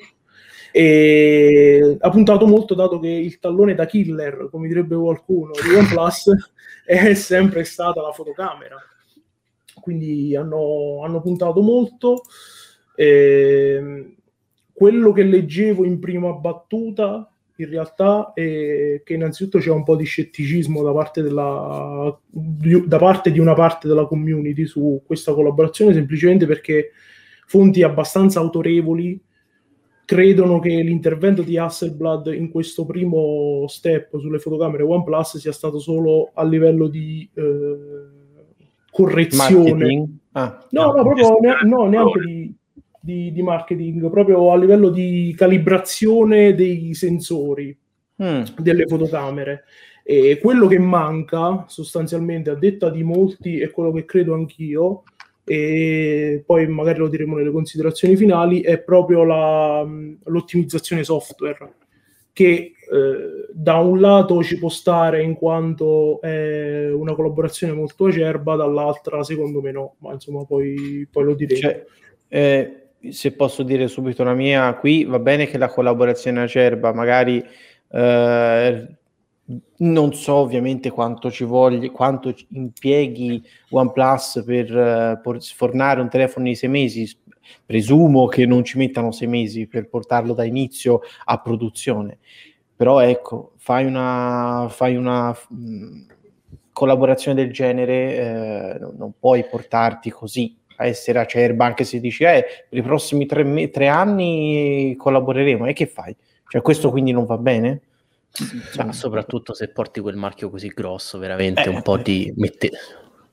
E 0.71 1.97
ha 1.99 2.11
puntato 2.11 2.47
molto, 2.47 2.75
dato 2.75 2.99
che 2.99 3.09
il 3.09 3.39
tallone 3.39 3.75
da 3.75 3.87
killer, 3.87 4.49
come 4.51 4.69
direbbe 4.69 4.97
qualcuno, 4.97 5.53
di 5.53 5.75
OnePlus 5.75 6.31
è 6.85 7.15
sempre 7.15 7.65
stata 7.65 8.01
la 8.01 8.13
fotocamera. 8.13 8.77
Quindi 9.81 10.37
hanno, 10.37 11.03
hanno 11.05 11.21
puntato 11.21 11.63
molto. 11.63 12.23
E 12.95 14.17
quello 14.79 15.11
che 15.11 15.25
leggevo 15.25 15.85
in 15.85 15.99
prima 15.99 16.33
battuta 16.33 17.29
in 17.57 17.69
realtà 17.69 18.33
è 18.33 19.03
che 19.05 19.15
innanzitutto 19.15 19.59
c'è 19.59 19.71
un 19.71 19.83
po' 19.83 19.97
di 19.97 20.05
scetticismo 20.05 20.85
da 20.85 20.93
parte, 20.93 21.21
della, 21.21 22.17
da 22.31 22.99
parte 22.99 23.33
di 23.33 23.41
una 23.41 23.55
parte 23.55 23.89
della 23.89 24.07
community 24.07 24.67
su 24.67 25.03
questa 25.05 25.35
collaborazione, 25.35 25.93
semplicemente 25.93 26.47
perché 26.47 26.93
fonti 27.47 27.83
abbastanza 27.83 28.39
autorevoli 28.39 29.21
credono 30.09 30.59
che 30.59 30.71
l'intervento 30.71 31.43
di 31.43 31.59
Hasselblad 31.59 32.33
in 32.33 32.51
questo 32.51 32.87
primo 32.87 33.67
step 33.69 34.19
sulle 34.19 34.39
fotocamere 34.39 34.83
OnePlus 34.83 35.37
sia 35.37 35.53
stato 35.53 35.79
solo 35.79 36.31
a 36.33 36.45
livello 36.45 36.87
di 36.87 37.29
eh, 37.35 37.77
correzione. 38.91 40.21
Ah, 40.33 40.67
no, 40.71 40.93
no, 40.93 41.03
proprio 41.03 41.37
ne- 41.41 41.59
no, 41.65 41.89
neanche 41.89 42.21
di, 42.21 42.55
di, 42.99 43.33
di, 43.33 43.43
marketing, 43.43 44.09
proprio 44.09 44.51
a 44.51 44.57
livello 44.57 44.89
di 44.89 45.35
calibrazione 45.37 46.55
dei 46.55 46.95
sensori 46.95 47.77
mm. 48.23 48.43
delle 48.57 48.87
fotocamere. 48.87 49.65
E 50.03 50.39
quello 50.41 50.69
che 50.69 50.79
manca 50.79 51.67
sostanzialmente, 51.69 52.49
a 52.49 52.55
detta 52.55 52.89
di 52.89 53.03
molti, 53.03 53.59
e 53.59 53.71
quello 53.71 53.93
che 53.93 54.07
credo 54.07 54.33
anch'io, 54.33 55.03
e 55.49 56.43
poi 56.45 56.67
magari 56.67 56.99
lo 56.99 57.09
diremo 57.09 57.37
nelle 57.37 57.51
considerazioni 57.51 58.17
finali, 58.17 58.61
è 58.61 58.79
proprio 58.79 59.25
la, 59.25 59.87
l'ottimizzazione 60.25 61.05
software 61.05 61.73
che 62.39 62.45
eh, 62.45 62.73
da 63.53 63.79
un 63.79 63.99
lato 63.99 64.45
ci 64.45 64.59
può 64.59 64.69
stare 64.69 65.23
in 65.23 65.35
quanto 65.35 66.21
è 66.21 66.89
una 66.93 67.15
collaborazione 67.15 67.73
molto 67.73 68.07
acerba, 68.07 68.55
dall'altra 68.55 69.25
secondo 69.25 69.61
me 69.61 69.73
no, 69.73 69.97
ma 69.99 70.13
insomma 70.13 70.45
poi, 70.45 71.09
poi 71.11 71.25
lo 71.25 71.35
diremo. 71.35 71.61
Cioè, 71.61 71.85
eh, 72.29 72.89
se 73.11 73.33
posso 73.33 73.63
dire 73.63 73.89
subito 73.89 74.23
la 74.23 74.35
mia, 74.35 74.73
qui 74.75 75.05
va 75.05 75.19
bene 75.19 75.47
che 75.47 75.59
la 75.59 75.69
collaborazione 75.69 76.43
acerba, 76.43 76.93
magari 76.93 77.45
eh, 77.91 78.98
non 79.79 80.13
so 80.13 80.35
ovviamente 80.35 80.91
quanto 80.91 81.31
ci 81.31 81.45
voglia, 81.45 81.89
quanto 81.91 82.35
impieghi 82.51 83.43
OnePlus 83.71 84.43
per, 84.45 84.75
uh, 84.75 85.21
per 85.21 85.43
sfornare 85.43 86.01
un 86.01 86.09
telefono 86.09 86.47
di 86.47 86.55
sei 86.55 86.69
mesi. 86.69 87.17
Presumo 87.65 88.27
che 88.27 88.45
non 88.45 88.63
ci 88.63 88.77
mettano 88.77 89.11
sei 89.11 89.27
mesi 89.27 89.67
per 89.67 89.89
portarlo 89.89 90.35
da 90.35 90.45
inizio 90.45 91.01
a 91.25 91.39
produzione. 91.39 92.19
Però 92.77 93.01
ecco, 93.01 93.53
fai 93.57 93.87
una, 93.87 94.67
fai 94.69 94.97
una 94.97 95.31
mh, 95.31 95.57
mm, 95.57 96.01
collaborazione 96.73 97.43
del 97.43 97.53
genere, 97.53 98.17
eh, 98.17 98.79
non 98.97 99.13
puoi 99.19 99.45
portarti 99.45 100.11
così 100.11 100.57
a 100.77 100.87
essere 100.87 101.19
acerba, 101.19 101.65
anche 101.65 101.85
se 101.85 101.99
dici, 102.01 102.23
eh, 102.25 102.45
per 102.69 102.79
i 102.79 102.83
prossimi 102.83 103.27
tre, 103.27 103.71
tre 103.71 103.89
anni 103.89 104.95
collaboreremo. 104.97 105.67
E 105.67 105.73
che 105.73 105.87
fai? 105.87 106.15
Cioè, 106.47 106.61
questo 106.63 106.91
quindi 106.91 107.13
non 107.13 107.25
va 107.25 107.39
bene? 107.39 107.81
Cioè, 108.31 108.93
soprattutto 108.93 109.55
se 109.55 109.69
porti 109.69 110.01
quel 110.01 110.17
marchio 110.17 110.51
così 110.51 110.69
grosso, 110.69 111.19
veramente 111.19 111.65
eh, 111.65 111.69
un 111.69 111.83
po' 111.83 111.97
di 111.97 112.33
mette, 112.37 112.71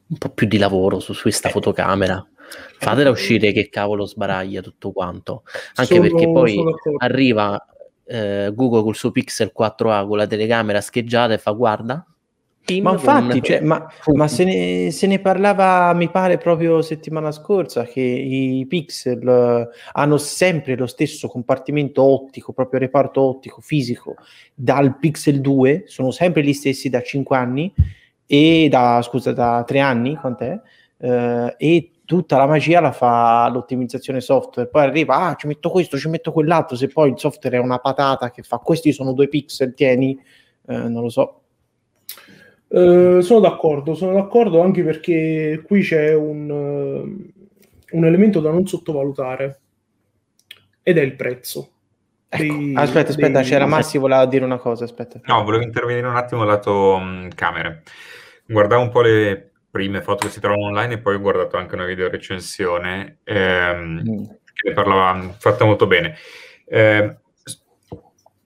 un 0.07 0.17
po' 0.17 0.29
più 0.29 0.47
di 0.47 0.57
lavoro 0.57 0.99
su, 0.99 1.13
questa 1.13 1.49
eh, 1.49 1.51
fotocamera. 1.51 2.25
Fatela 2.77 3.09
uscire 3.09 3.51
che 3.51 3.69
cavolo 3.69 4.05
sbaraglia 4.05 4.61
tutto 4.61 4.91
quanto. 4.91 5.43
Anche 5.75 5.95
sono, 5.95 6.07
perché 6.07 6.31
poi 6.31 6.63
arriva 6.97 7.63
eh, 8.05 8.51
Google 8.53 8.83
col 8.83 8.95
suo 8.95 9.11
Pixel 9.11 9.51
4A 9.57 10.07
con 10.07 10.17
la 10.17 10.27
telecamera 10.27 10.81
scheggiata 10.81 11.33
e 11.33 11.37
fa 11.37 11.51
guarda, 11.51 12.05
ma 12.81 12.91
infatti, 12.93 13.41
cioè, 13.43 13.62
ma, 13.62 13.88
ma 14.13 14.27
se, 14.27 14.43
ne, 14.43 14.91
se, 14.91 15.05
ne, 15.05 15.19
parlava, 15.19 15.93
mi 15.93 16.10
pare, 16.10 16.38
proprio 16.38 16.81
settimana 16.81 17.31
scorsa, 17.31 17.84
che 17.84 18.01
i 18.01 18.65
pixel 18.67 19.69
hanno 19.91 20.17
sempre 20.17 20.75
lo 20.75 20.88
stesso 20.88 21.27
compartimento 21.27 22.01
ottico, 22.01 22.53
proprio 22.53 22.79
reparto 22.79 23.22
ottico 23.22 23.62
fisico, 23.62 24.15
dal 24.53 24.98
Pixel 24.98 25.41
2, 25.41 25.84
sono 25.86 26.10
sempre 26.10 26.43
gli 26.43 26.53
stessi 26.53 26.89
da 26.89 27.01
5 27.01 27.38
anni, 27.38 27.72
e 28.25 28.67
da, 28.69 29.01
scusa, 29.03 29.31
da 29.31 29.63
3 29.65 29.79
anni, 29.79 30.15
quant'è? 30.15 30.60
Uh, 30.98 31.53
e 31.57 31.91
tutta 32.05 32.38
la 32.38 32.48
magia 32.48 32.79
la 32.79 32.91
fa 32.91 33.48
l'ottimizzazione 33.50 34.22
software. 34.22 34.69
Poi 34.69 34.81
arriva, 34.81 35.17
ah, 35.17 35.36
ci 35.36 35.45
metto 35.45 35.69
questo, 35.69 35.98
ci 35.98 36.07
metto 36.07 36.31
quell'altro, 36.31 36.75
se 36.75 36.88
poi 36.88 37.12
il 37.12 37.19
software 37.19 37.57
è 37.57 37.60
una 37.60 37.77
patata 37.77 38.31
che 38.31 38.41
fa, 38.41 38.57
questi 38.57 38.91
sono 38.91 39.13
due 39.13 39.27
pixel, 39.27 39.75
tieni, 39.75 40.17
uh, 40.67 40.88
non 40.88 41.03
lo 41.03 41.10
so 41.10 41.41
eh, 42.67 43.22
sono 43.22 43.39
d'accordo, 43.39 43.93
sono 43.93 44.13
d'accordo 44.13 44.62
anche 44.62 44.84
perché 44.84 45.63
qui 45.65 45.81
c'è 45.81 46.13
un, 46.13 46.50
uh, 46.50 47.98
un 47.98 48.05
elemento 48.05 48.39
da 48.39 48.51
non 48.51 48.65
sottovalutare 48.65 49.60
ed 50.81 50.98
è 50.98 51.01
il 51.01 51.15
prezzo. 51.15 51.72
Ecco. 52.27 52.43
Dei, 52.43 52.74
aspetta, 52.75 53.10
aspetta, 53.12 53.39
dei... 53.39 53.50
c'era 53.50 53.65
Massi, 53.65 53.98
voleva 53.98 54.25
dire 54.25 54.45
una 54.45 54.57
cosa, 54.57 54.84
aspetta. 54.84 55.19
No, 55.25 55.43
volevo 55.43 55.63
intervenire 55.63 56.07
un 56.07 56.15
attimo 56.15 56.43
lato 56.43 56.95
um, 56.95 57.29
camere. 57.29 57.84
Guardavo 58.45 58.81
un 58.81 58.89
po' 58.89 59.01
le 59.01 59.51
prime 59.69 60.01
foto 60.01 60.25
che 60.25 60.31
si 60.31 60.39
trovano 60.39 60.65
online 60.65 60.93
e 60.95 61.00
poi 61.00 61.15
ho 61.15 61.19
guardato 61.19 61.57
anche 61.57 61.75
una 61.75 61.86
video 61.86 62.10
recensione 62.10 63.17
ehm, 63.24 64.01
mm. 64.07 64.24
che 64.53 64.69
ne 64.69 64.74
parlava 64.74 65.36
fatta 65.38 65.65
molto 65.65 65.88
bene. 65.88 66.15
Eh, 66.65 67.17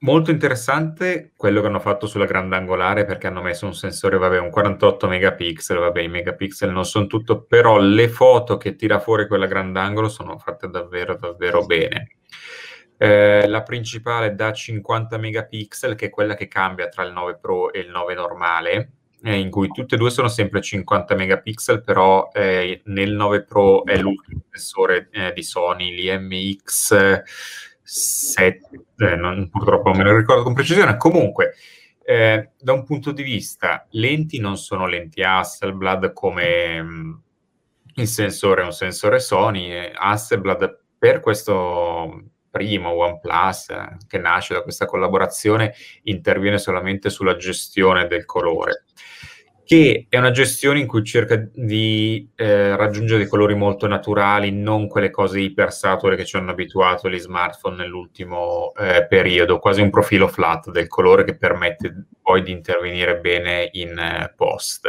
Molto 0.01 0.31
interessante 0.31 1.33
quello 1.35 1.59
che 1.59 1.67
hanno 1.67 1.81
fatto 1.81 2.07
sulla 2.07 2.25
grandangolare 2.25 3.03
perché 3.03 3.27
hanno 3.27 3.41
messo 3.41 3.65
un 3.65 3.73
sensore, 3.73 4.17
vabbè, 4.17 4.39
un 4.39 4.49
48 4.49 5.07
megapixel, 5.09 5.77
vabbè, 5.77 5.99
i 5.99 6.07
megapixel 6.07 6.71
non 6.71 6.85
sono 6.85 7.05
tutto, 7.05 7.43
però 7.43 7.77
le 7.79 8.07
foto 8.07 8.55
che 8.55 8.75
tira 8.75 8.99
fuori 8.99 9.27
quella 9.27 9.45
grandangolo 9.45 10.07
sono 10.07 10.37
fatte 10.37 10.69
davvero, 10.69 11.17
davvero 11.17 11.65
bene. 11.65 12.15
Eh, 12.95 13.45
la 13.49 13.61
principale 13.61 14.35
da 14.35 14.53
50 14.53 15.17
megapixel, 15.17 15.95
che 15.95 16.05
è 16.05 16.09
quella 16.09 16.35
che 16.35 16.47
cambia 16.47 16.87
tra 16.87 17.03
il 17.03 17.11
9 17.11 17.37
Pro 17.37 17.73
e 17.73 17.79
il 17.79 17.89
9 17.89 18.13
normale, 18.13 18.91
eh, 19.21 19.37
in 19.37 19.49
cui 19.49 19.67
tutte 19.67 19.95
e 19.95 19.97
due 19.97 20.11
sono 20.11 20.29
sempre 20.29 20.61
50 20.61 21.13
megapixel, 21.13 21.83
però 21.83 22.29
eh, 22.31 22.81
nel 22.85 23.11
9 23.11 23.43
Pro 23.43 23.83
è 23.83 23.97
l'ultimo 23.97 24.43
sensore 24.49 25.09
eh, 25.11 25.33
di 25.33 25.43
Sony, 25.43 25.93
l'IMX 25.93 27.23
7, 27.91 28.85
eh, 28.97 29.15
non, 29.15 29.49
purtroppo 29.49 29.89
non 29.89 29.97
me 29.97 30.03
lo 30.03 30.15
ricordo 30.15 30.43
con 30.43 30.53
precisione, 30.53 30.95
comunque 30.97 31.55
eh, 32.03 32.51
da 32.59 32.73
un 32.73 32.83
punto 32.83 33.11
di 33.11 33.23
vista 33.23 33.87
lenti 33.91 34.39
non 34.39 34.57
sono 34.57 34.85
lenti 34.85 35.23
Hasselblad 35.23 36.13
come 36.13 36.81
mh, 36.81 36.87
mm, 36.87 37.13
il 37.95 38.07
sensore 38.07 38.61
è 38.61 38.65
un 38.65 38.73
sensore 38.73 39.19
Sony 39.19 39.91
Hasselblad 39.93 40.79
per 40.97 41.19
questo 41.19 42.29
primo 42.49 42.91
OnePlus 42.91 43.69
eh, 43.69 43.97
che 44.07 44.17
nasce 44.19 44.53
da 44.53 44.61
questa 44.61 44.85
collaborazione 44.85 45.73
interviene 46.03 46.57
solamente 46.57 47.09
sulla 47.09 47.35
gestione 47.35 48.07
del 48.07 48.25
colore 48.25 48.85
che 49.69 50.07
è 50.09 50.17
una 50.17 50.31
gestione 50.31 50.79
in 50.79 50.87
cui 50.87 51.03
cerca 51.03 51.47
di 51.53 52.27
eh, 52.33 52.75
raggiungere 52.75 53.19
dei 53.19 53.27
colori 53.27 53.53
molto 53.53 53.85
naturali, 53.85 54.51
non 54.51 54.87
quelle 54.87 55.11
cose 55.11 55.41
ipersature 55.41 56.15
che 56.15 56.25
ci 56.25 56.37
hanno 56.37 56.49
abituato 56.49 57.07
gli 57.07 57.19
smartphone 57.19 57.75
nell'ultimo 57.75 58.73
eh, 58.75 59.05
periodo, 59.07 59.59
quasi 59.59 59.81
un 59.81 59.91
profilo 59.91 60.27
flat 60.27 60.71
del 60.71 60.87
colore 60.87 61.23
che 61.23 61.37
permette 61.37 62.05
poi 62.19 62.41
di 62.41 62.49
intervenire 62.49 63.19
bene 63.19 63.69
in 63.73 63.95
eh, 63.95 64.33
post. 64.35 64.87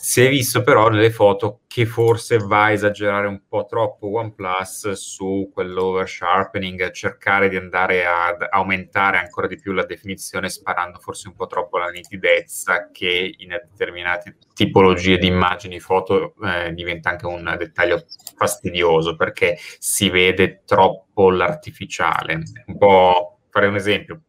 Si 0.00 0.24
è 0.24 0.28
visto 0.28 0.62
però 0.62 0.88
nelle 0.88 1.10
foto 1.10 1.62
che 1.66 1.84
forse 1.84 2.38
va 2.38 2.64
a 2.64 2.70
esagerare 2.70 3.26
un 3.26 3.42
po' 3.48 3.66
troppo 3.66 4.12
OnePlus 4.12 4.92
su 4.92 5.50
quell'oversharpening, 5.52 6.92
cercare 6.92 7.48
di 7.48 7.56
andare 7.56 8.06
ad 8.06 8.46
aumentare 8.48 9.18
ancora 9.18 9.48
di 9.48 9.58
più 9.58 9.72
la 9.72 9.84
definizione 9.84 10.48
sparando 10.48 10.98
forse 10.98 11.28
un 11.28 11.34
po' 11.34 11.46
troppo 11.46 11.78
la 11.78 11.88
nitidezza 11.88 12.90
che 12.90 13.34
in 13.38 13.48
determinate 13.48 14.38
tipologie 14.54 15.18
di 15.18 15.26
immagini 15.26 15.80
foto 15.80 16.34
eh, 16.44 16.72
diventa 16.72 17.10
anche 17.10 17.26
un 17.26 17.54
dettaglio 17.58 18.04
fastidioso 18.36 19.16
perché 19.16 19.58
si 19.78 20.08
vede 20.10 20.62
troppo 20.64 21.30
l'artificiale. 21.30 22.42
Un 22.66 22.78
po' 22.78 23.40
fare 23.50 23.66
un 23.66 23.74
esempio, 23.74 24.22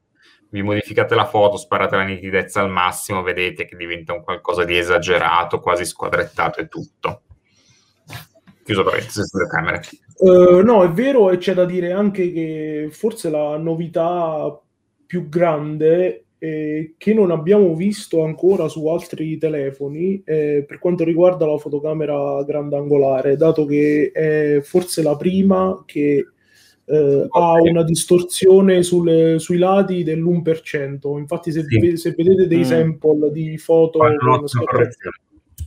vi 0.49 0.61
modificate 0.61 1.15
la 1.15 1.25
foto, 1.25 1.57
sparate 1.57 1.95
la 1.95 2.03
nitidezza 2.03 2.61
al 2.61 2.69
massimo, 2.69 3.21
vedete 3.21 3.65
che 3.65 3.75
diventa 3.75 4.13
un 4.13 4.23
qualcosa 4.23 4.63
di 4.63 4.77
esagerato, 4.77 5.59
quasi 5.59 5.85
squadrettato 5.85 6.59
e 6.59 6.67
tutto. 6.67 7.21
Chiuso 8.63 8.83
parentesi 8.83 9.23
sulle 9.23 9.47
camere. 9.47 9.81
Uh, 10.17 10.61
no, 10.63 10.83
è 10.83 10.89
vero 10.89 11.29
e 11.29 11.37
c'è 11.37 11.53
da 11.53 11.65
dire 11.65 11.91
anche 11.91 12.31
che 12.31 12.89
forse 12.91 13.29
la 13.29 13.57
novità 13.57 14.59
più 15.05 15.29
grande 15.29 16.25
eh, 16.39 16.93
che 16.97 17.13
non 17.13 17.31
abbiamo 17.31 17.75
visto 17.75 18.23
ancora 18.23 18.67
su 18.67 18.87
altri 18.87 19.37
telefoni 19.37 20.21
eh, 20.23 20.63
per 20.65 20.79
quanto 20.79 21.03
riguarda 21.03 21.45
la 21.45 21.57
fotocamera 21.57 22.43
grandangolare, 22.43 23.35
dato 23.35 23.65
che 23.65 24.11
è 24.13 24.61
forse 24.61 25.01
la 25.03 25.17
prima 25.17 25.83
che 25.85 26.25
eh, 26.89 27.27
ha 27.29 27.53
una 27.61 27.83
distorsione 27.83 28.81
sulle, 28.81 29.37
sui 29.37 29.57
lati 29.57 30.03
dell'1%. 30.03 31.17
Infatti, 31.17 31.51
se, 31.51 31.63
sì. 31.67 31.97
se 31.97 32.13
vedete 32.17 32.47
dei 32.47 32.59
mm. 32.59 32.63
sample 32.63 33.31
di 33.31 33.57
foto 33.57 33.99
scattate, 34.45 34.87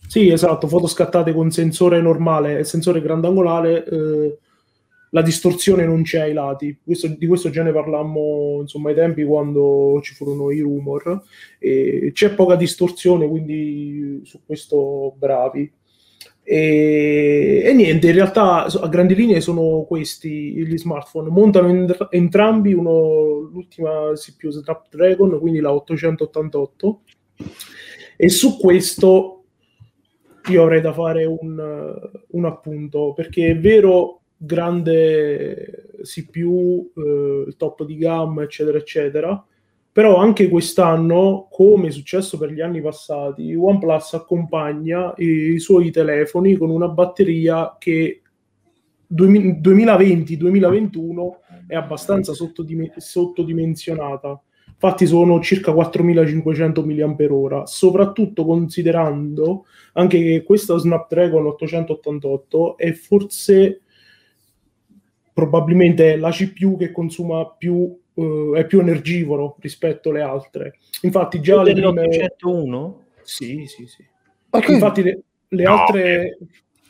sì, 0.09 0.31
esatto, 0.31 0.67
foto 0.67 0.87
scattate 0.87 1.33
con 1.33 1.51
sensore 1.51 2.01
normale 2.01 2.59
e 2.59 2.65
sensore 2.65 3.01
grandangolare, 3.01 3.85
eh, 3.85 4.39
la 5.11 5.23
distorsione 5.23 5.87
non 5.87 6.03
c'è 6.03 6.21
ai 6.21 6.33
lati. 6.33 6.77
Questo, 6.83 7.07
di 7.07 7.27
questo 7.27 7.51
già 7.51 7.63
ne 7.63 7.73
parlammo 7.73 8.59
insomma 8.63 8.89
ai 8.89 8.95
tempi 8.95 9.23
quando 9.25 10.01
ci 10.03 10.15
furono 10.15 10.51
i 10.51 10.61
rumor. 10.61 11.23
E 11.59 12.11
c'è 12.13 12.35
poca 12.35 12.57
distorsione, 12.57 13.29
quindi 13.29 14.21
su 14.25 14.41
questo 14.45 15.15
bravi. 15.17 15.71
E, 16.45 17.63
e, 17.65 17.73
niente, 17.73 18.09
in 18.09 18.15
realtà 18.15 18.65
a 18.65 18.89
grandi 18.89 19.15
linee 19.15 19.41
sono 19.41 19.85
questi 19.87 20.55
gli 20.55 20.77
smartphone. 20.77 21.31
Montano 21.31 21.69
entr- 21.69 22.09
entrambi 22.11 22.73
uno, 22.73 23.49
l'ultima 23.53 24.13
CPU 24.15 24.51
Snapdragon, 24.51 25.39
quindi 25.39 25.61
la 25.61 25.73
888. 25.73 27.01
E 28.17 28.29
su 28.29 28.59
questo 28.59 29.45
io 30.49 30.63
avrei 30.63 30.81
da 30.81 30.93
fare 30.93 31.25
un, 31.25 31.95
un 32.29 32.45
appunto, 32.45 33.13
perché 33.15 33.51
è 33.51 33.59
vero, 33.59 34.23
grande 34.37 35.95
CPU, 36.03 36.91
eh, 36.97 37.55
top 37.57 37.85
di 37.85 37.97
gamma, 37.97 38.43
eccetera, 38.43 38.79
eccetera 38.79 39.47
però 39.93 40.17
anche 40.17 40.49
quest'anno, 40.49 41.49
come 41.51 41.89
è 41.89 41.91
successo 41.91 42.39
per 42.39 42.51
gli 42.51 42.63
anni 42.63 42.81
passati, 42.81 43.55
OnePlus 43.55 44.15
accompagna 44.15 45.13
i 45.19 45.59
suoi 45.59 45.91
telefoni 45.91 46.57
con 46.57 46.71
una 46.71 46.89
batteria 46.89 47.77
che 47.79 48.23
2020-2021 49.15 51.37
è 51.67 51.75
abbastanza 51.75 52.33
sottodim- 52.33 52.97
sottodimensionata. 52.97 54.41
Infatti 54.67 55.07
sono 55.07 55.41
circa 55.41 55.73
4500 55.73 56.87
mAh, 56.87 57.67
soprattutto 57.67 58.47
considerando 58.47 59.67
anche 59.93 60.19
che 60.19 60.43
questa 60.43 60.79
Snapdragon 60.79 61.45
888 61.47 62.79
è 62.79 62.93
forse 62.93 63.83
probabilmente 65.35 66.17
la 66.17 66.31
CPU 66.31 66.79
che 66.79 66.91
consuma 66.91 67.47
più 67.47 67.95
uh, 68.15 68.55
è 68.55 68.67
più 68.67 68.81
energivoro 68.81 69.57
rispetto 69.61 70.11
alle 70.11 70.23
altre. 70.23 70.79
Infatti 71.03 71.41
già 71.41 71.63
le 71.63 71.73
prime... 71.73 72.07
801? 72.07 73.05
Sì, 73.23 73.67
sì, 73.67 73.87
sì. 73.87 74.05
Okay. 74.51 74.75
Infatti 74.75 75.03
le, 75.03 75.21
le 75.49 75.63
no. 75.63 75.71
altre... 75.71 76.39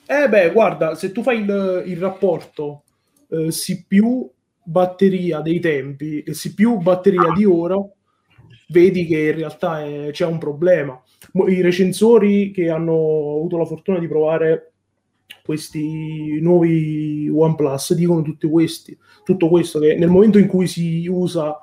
Eh 0.07 0.29
beh, 0.29 0.51
guarda, 0.51 0.95
se 0.95 1.13
tu 1.13 1.23
fai 1.23 1.41
il, 1.41 1.83
il 1.87 1.97
rapporto 1.97 2.83
eh, 3.29 3.49
CPU 3.49 4.31
batteria 4.63 5.41
dei 5.41 5.59
tempi 5.59 6.23
e 6.23 6.33
CPU 6.33 6.79
batteria 6.79 7.33
di 7.35 7.45
ora, 7.45 7.77
vedi 8.69 9.07
che 9.07 9.29
in 9.29 9.37
realtà 9.37 9.85
è, 9.85 10.11
c'è 10.11 10.27
un 10.27 10.39
problema. 10.39 11.01
I 11.47 11.61
recensori 11.61 12.51
che 12.51 12.69
hanno 12.69 12.93
avuto 13.37 13.57
la 13.57 13.65
fortuna 13.65 13.99
di 13.99 14.09
provare 14.09 14.72
questi 15.45 16.39
nuovi 16.41 17.31
OnePlus 17.33 17.95
dicono 17.95 18.23
tutti 18.23 18.49
questi, 18.49 18.97
tutto 19.25 19.49
questo 19.49 19.81
che 19.81 19.97
nel 19.97 20.09
momento 20.09 20.39
in 20.39 20.47
cui 20.47 20.67
si 20.67 21.07
usa 21.09 21.59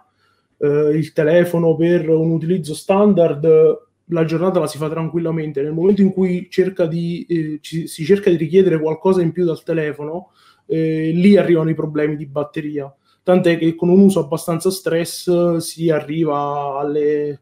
eh, 0.57 0.67
il 0.95 1.13
telefono 1.13 1.75
per 1.75 2.09
un 2.09 2.31
utilizzo 2.31 2.73
standard 2.73 3.87
la 4.11 4.25
giornata 4.25 4.59
la 4.59 4.67
si 4.67 4.77
fa 4.77 4.89
tranquillamente. 4.89 5.61
Nel 5.61 5.73
momento 5.73 6.01
in 6.01 6.11
cui 6.11 6.47
cerca 6.49 6.85
di, 6.85 7.25
eh, 7.29 7.59
ci, 7.61 7.87
si 7.87 8.03
cerca 8.05 8.29
di 8.29 8.37
richiedere 8.37 8.79
qualcosa 8.79 9.21
in 9.21 9.31
più 9.31 9.45
dal 9.45 9.63
telefono 9.63 10.31
eh, 10.65 11.11
lì 11.13 11.37
arrivano 11.37 11.69
i 11.69 11.75
problemi 11.75 12.15
di 12.15 12.25
batteria. 12.25 12.93
Tant'è 13.23 13.57
che 13.57 13.75
con 13.75 13.89
un 13.89 13.99
uso 13.99 14.19
abbastanza 14.19 14.71
stress 14.71 15.57
si 15.57 15.89
arriva 15.89 16.79
alle 16.79 17.39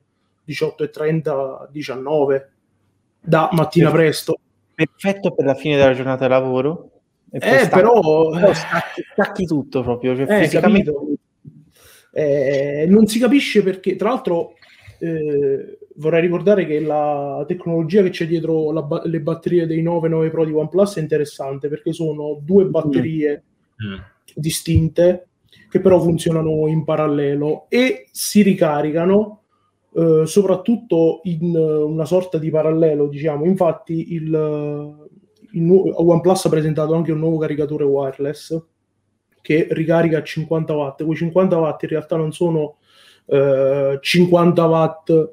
18.30 0.47 1.69
19 1.71 2.51
da 3.19 3.49
mattina 3.51 3.91
presto 3.91 4.39
perfetto 4.77 5.33
per 5.33 5.45
la 5.45 5.55
fine 5.55 5.75
della 5.75 5.93
giornata 5.93 6.25
di 6.25 6.31
lavoro. 6.31 6.91
E 7.31 7.39
eh, 7.41 7.57
stacchi, 7.59 7.69
però 7.69 8.31
stacchi, 8.53 9.03
stacchi, 9.11 9.45
tutto 9.45 9.81
proprio. 9.81 10.15
Cioè, 10.15 10.31
eh, 10.31 10.43
fisicamente... 10.43 10.93
eh, 12.11 12.85
non 12.87 13.07
si 13.07 13.17
capisce 13.17 13.63
perché, 13.63 13.95
tra 13.95 14.09
l'altro, 14.09 14.53
eh, 14.99 15.79
vorrei 15.95 16.21
ricordare 16.21 16.65
che 16.67 16.79
la 16.79 17.43
tecnologia 17.47 18.03
che 18.03 18.11
c'è 18.11 18.27
dietro 18.27 18.71
la, 18.71 18.87
le 19.05 19.19
batterie 19.19 19.65
dei 19.65 19.81
9 19.81 20.09
9 20.09 20.29
Pro 20.29 20.45
di 20.45 20.51
OnePlus 20.51 20.97
è 20.97 21.01
interessante 21.01 21.69
perché 21.69 21.91
sono 21.91 22.39
due 22.41 22.65
mm. 22.65 22.69
batterie 22.69 23.43
mm. 23.83 23.99
distinte 24.35 25.27
che 25.69 25.79
però 25.79 25.99
funzionano 25.99 26.67
in 26.67 26.83
parallelo 26.83 27.65
e 27.67 28.07
si 28.11 28.41
ricaricano 28.43 29.41
eh, 29.97 30.27
soprattutto 30.27 31.21
in 31.23 31.55
uh, 31.55 31.89
una 31.89 32.05
sorta 32.05 32.37
di 32.37 32.51
parallelo, 32.51 33.07
diciamo. 33.07 33.45
Infatti 33.45 34.13
il, 34.13 34.95
il 35.53 35.61
nu- 35.63 35.91
OnePlus 35.91 36.45
ha 36.45 36.49
presentato 36.49 36.93
anche 36.93 37.11
un 37.11 37.17
nuovo 37.17 37.39
caricatore 37.39 37.83
wireless 37.83 38.61
che 39.41 39.65
ricarica 39.71 40.19
a 40.19 40.23
50 40.23 40.75
watt. 40.75 41.03
Quei 41.03 41.17
50 41.17 41.57
watt 41.57 41.81
in 41.81 41.89
realtà 41.89 42.15
non 42.15 42.31
sono 42.31 42.75
uh, 43.25 43.97
50 43.99 44.65
watt 44.67 45.31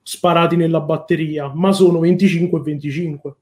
sparati 0.00 0.56
nella 0.56 0.80
batteria, 0.80 1.52
ma 1.52 1.72
sono 1.72 1.98
25 1.98 2.58
e 2.58 2.62
25. 2.62 3.36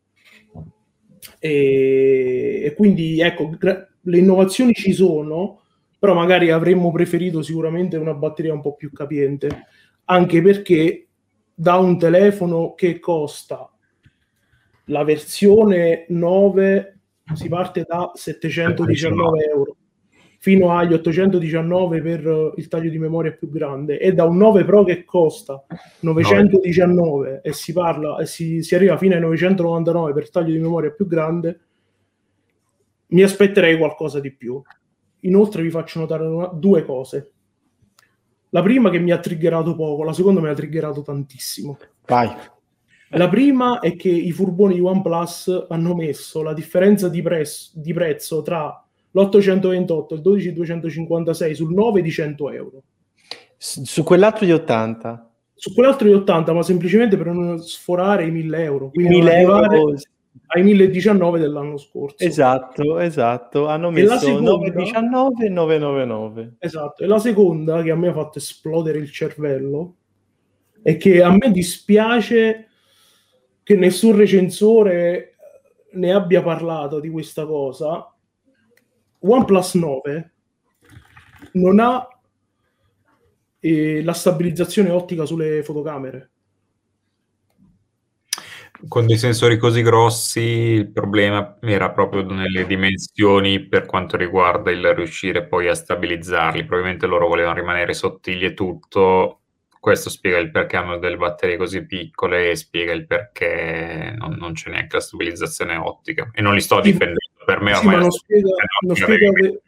E, 1.38 2.62
e 2.64 2.74
quindi 2.74 3.20
ecco, 3.20 3.48
gra- 3.56 3.86
le 4.00 4.18
innovazioni 4.18 4.72
ci 4.72 4.92
sono, 4.92 5.60
però 6.00 6.14
magari 6.14 6.50
avremmo 6.50 6.90
preferito 6.90 7.42
sicuramente 7.42 7.96
una 7.96 8.14
batteria 8.14 8.52
un 8.52 8.60
po' 8.60 8.74
più 8.74 8.90
capiente 8.90 9.66
anche 10.06 10.42
perché 10.42 11.08
da 11.54 11.76
un 11.76 11.98
telefono 11.98 12.74
che 12.74 12.98
costa 12.98 13.70
la 14.86 15.04
versione 15.04 16.06
9 16.08 16.98
si 17.34 17.48
parte 17.48 17.84
da 17.88 18.10
719 18.12 19.44
euro 19.44 19.76
fino 20.44 20.76
agli 20.76 20.92
819 20.92 22.02
per 22.02 22.52
il 22.56 22.68
taglio 22.68 22.90
di 22.90 22.98
memoria 22.98 23.32
più 23.32 23.48
grande. 23.48 23.98
E 23.98 24.12
da 24.12 24.24
un 24.24 24.36
9 24.36 24.66
Pro 24.66 24.84
che 24.84 25.02
costa 25.04 25.64
919 26.00 27.40
e 27.42 27.52
si 27.54 27.72
parla 27.72 28.18
e 28.18 28.26
si, 28.26 28.62
si 28.62 28.74
arriva 28.74 28.98
fino 28.98 29.14
ai 29.14 29.22
999 29.22 30.12
per 30.12 30.22
il 30.24 30.30
taglio 30.30 30.52
di 30.52 30.58
memoria 30.58 30.90
più 30.90 31.06
grande 31.06 31.60
mi 33.06 33.22
aspetterei 33.22 33.78
qualcosa 33.78 34.20
di 34.20 34.32
più. 34.32 34.60
Inoltre 35.20 35.62
vi 35.62 35.70
faccio 35.70 36.00
notare 36.00 36.26
una, 36.26 36.48
due 36.48 36.84
cose 36.84 37.33
la 38.54 38.62
prima 38.62 38.88
che 38.88 39.00
mi 39.00 39.10
ha 39.10 39.18
triggerato 39.18 39.74
poco, 39.74 40.04
la 40.04 40.12
seconda 40.12 40.40
mi 40.40 40.48
ha 40.48 40.54
triggerato 40.54 41.02
tantissimo. 41.02 41.76
Vai. 42.06 42.30
La 43.08 43.28
prima 43.28 43.80
è 43.80 43.96
che 43.96 44.08
i 44.08 44.30
furboni 44.30 44.74
di 44.74 44.80
OnePlus 44.80 45.66
hanno 45.68 45.94
messo 45.94 46.40
la 46.42 46.54
differenza 46.54 47.08
di, 47.08 47.20
pres- 47.20 47.72
di 47.74 47.92
prezzo 47.92 48.42
tra 48.42 48.80
l'828 49.10 50.06
e 50.10 50.14
il 50.14 50.20
12256 50.20 51.54
sul 51.54 51.74
9 51.74 52.00
di 52.00 52.10
100 52.12 52.50
euro. 52.52 52.82
su 53.56 54.02
quell'altro 54.04 54.46
di 54.46 54.52
80? 54.52 55.30
Su 55.54 55.74
quell'altro 55.74 56.06
di 56.06 56.14
80, 56.14 56.52
ma 56.52 56.62
semplicemente 56.62 57.16
per 57.16 57.26
non 57.26 57.58
sforare 57.58 58.24
i 58.24 58.30
1000 58.30 58.62
euro. 58.62 58.90
Quindi 58.90 59.16
1000 59.16 59.36
euro 59.36 59.94
ai 60.54 60.62
1019 60.62 61.40
dell'anno 61.40 61.76
scorso. 61.76 62.16
Esatto, 62.18 63.00
esatto. 63.00 63.66
Hanno 63.66 63.90
messo 63.90 64.18
seconda, 64.18 64.52
919 64.52 65.46
e 65.46 65.48
999. 65.48 66.54
Esatto. 66.60 67.02
E 67.02 67.06
la 67.08 67.18
seconda 67.18 67.82
che 67.82 67.90
a 67.90 67.96
me 67.96 68.08
ha 68.08 68.12
fatto 68.12 68.38
esplodere 68.38 68.98
il 68.98 69.10
cervello 69.10 69.96
è 70.80 70.96
che 70.96 71.22
a 71.22 71.30
me 71.30 71.50
dispiace 71.50 72.68
che 73.64 73.76
nessun 73.76 74.14
recensore 74.14 75.34
ne 75.92 76.12
abbia 76.12 76.40
parlato 76.40 77.00
di 77.00 77.10
questa 77.10 77.46
cosa. 77.46 78.14
OnePlus 79.18 79.74
9 79.74 80.32
non 81.54 81.80
ha 81.80 82.06
eh, 83.58 84.04
la 84.04 84.12
stabilizzazione 84.12 84.90
ottica 84.90 85.24
sulle 85.24 85.64
fotocamere 85.64 86.33
con 88.88 89.06
dei 89.06 89.16
sensori 89.16 89.56
così 89.56 89.82
grossi 89.82 90.40
il 90.40 90.90
problema 90.90 91.58
era 91.60 91.90
proprio 91.90 92.22
nelle 92.24 92.66
dimensioni 92.66 93.66
per 93.66 93.86
quanto 93.86 94.16
riguarda 94.16 94.70
il 94.70 94.94
riuscire 94.94 95.46
poi 95.46 95.68
a 95.68 95.74
stabilizzarli. 95.74 96.64
Probabilmente 96.64 97.06
loro 97.06 97.28
volevano 97.28 97.56
rimanere 97.56 97.94
sottili 97.94 98.44
e 98.46 98.54
tutto, 98.54 99.40
questo 99.84 100.08
spiega 100.08 100.38
il 100.38 100.50
perché 100.50 100.78
hanno 100.78 100.96
delle 100.96 101.18
batterie 101.18 101.58
così 101.58 101.84
piccole 101.84 102.48
e 102.48 102.56
spiega 102.56 102.92
il 102.92 103.06
perché 103.06 104.14
non, 104.16 104.32
non 104.38 104.54
c'è 104.54 104.70
neanche 104.70 104.96
la 104.96 105.02
stabilizzazione 105.02 105.76
ottica. 105.76 106.30
E 106.32 106.40
non 106.40 106.54
li 106.54 106.62
sto 106.62 106.80
difendendo, 106.80 107.18
per 107.44 107.60
me 107.60 107.74
sì, 107.74 107.84
ormai... 107.84 108.00
non 108.00 108.10
spiega, 108.10 108.48
non 108.80 108.96
spiega 108.96 109.30
che... 109.32 109.60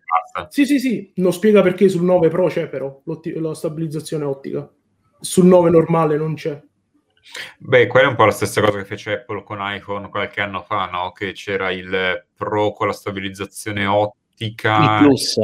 Sì, 0.48 0.64
sì, 0.64 0.78
sì, 0.78 1.12
non 1.16 1.34
spiega 1.34 1.60
perché 1.60 1.90
sul 1.90 2.02
9 2.04 2.28
Pro 2.28 2.46
c'è 2.46 2.66
però 2.66 3.02
la 3.04 3.54
stabilizzazione 3.54 4.24
ottica. 4.24 4.66
Sul 5.20 5.44
9 5.44 5.68
normale 5.68 6.16
non 6.16 6.32
c'è. 6.32 6.62
Beh, 7.58 7.86
quella 7.86 8.06
è 8.06 8.10
un 8.10 8.16
po' 8.16 8.24
la 8.24 8.30
stessa 8.30 8.60
cosa 8.60 8.78
che 8.78 8.84
fece 8.84 9.12
Apple 9.12 9.42
con 9.42 9.58
iPhone 9.60 10.08
qualche 10.08 10.40
anno 10.40 10.62
fa, 10.62 10.86
no? 10.86 11.12
Che 11.12 11.32
c'era 11.32 11.70
il 11.70 12.26
Pro 12.34 12.72
con 12.72 12.86
la 12.86 12.92
stabilizzazione 12.92 13.86
ottica. 13.86 14.98
Il 15.00 15.04
Plus. 15.04 15.36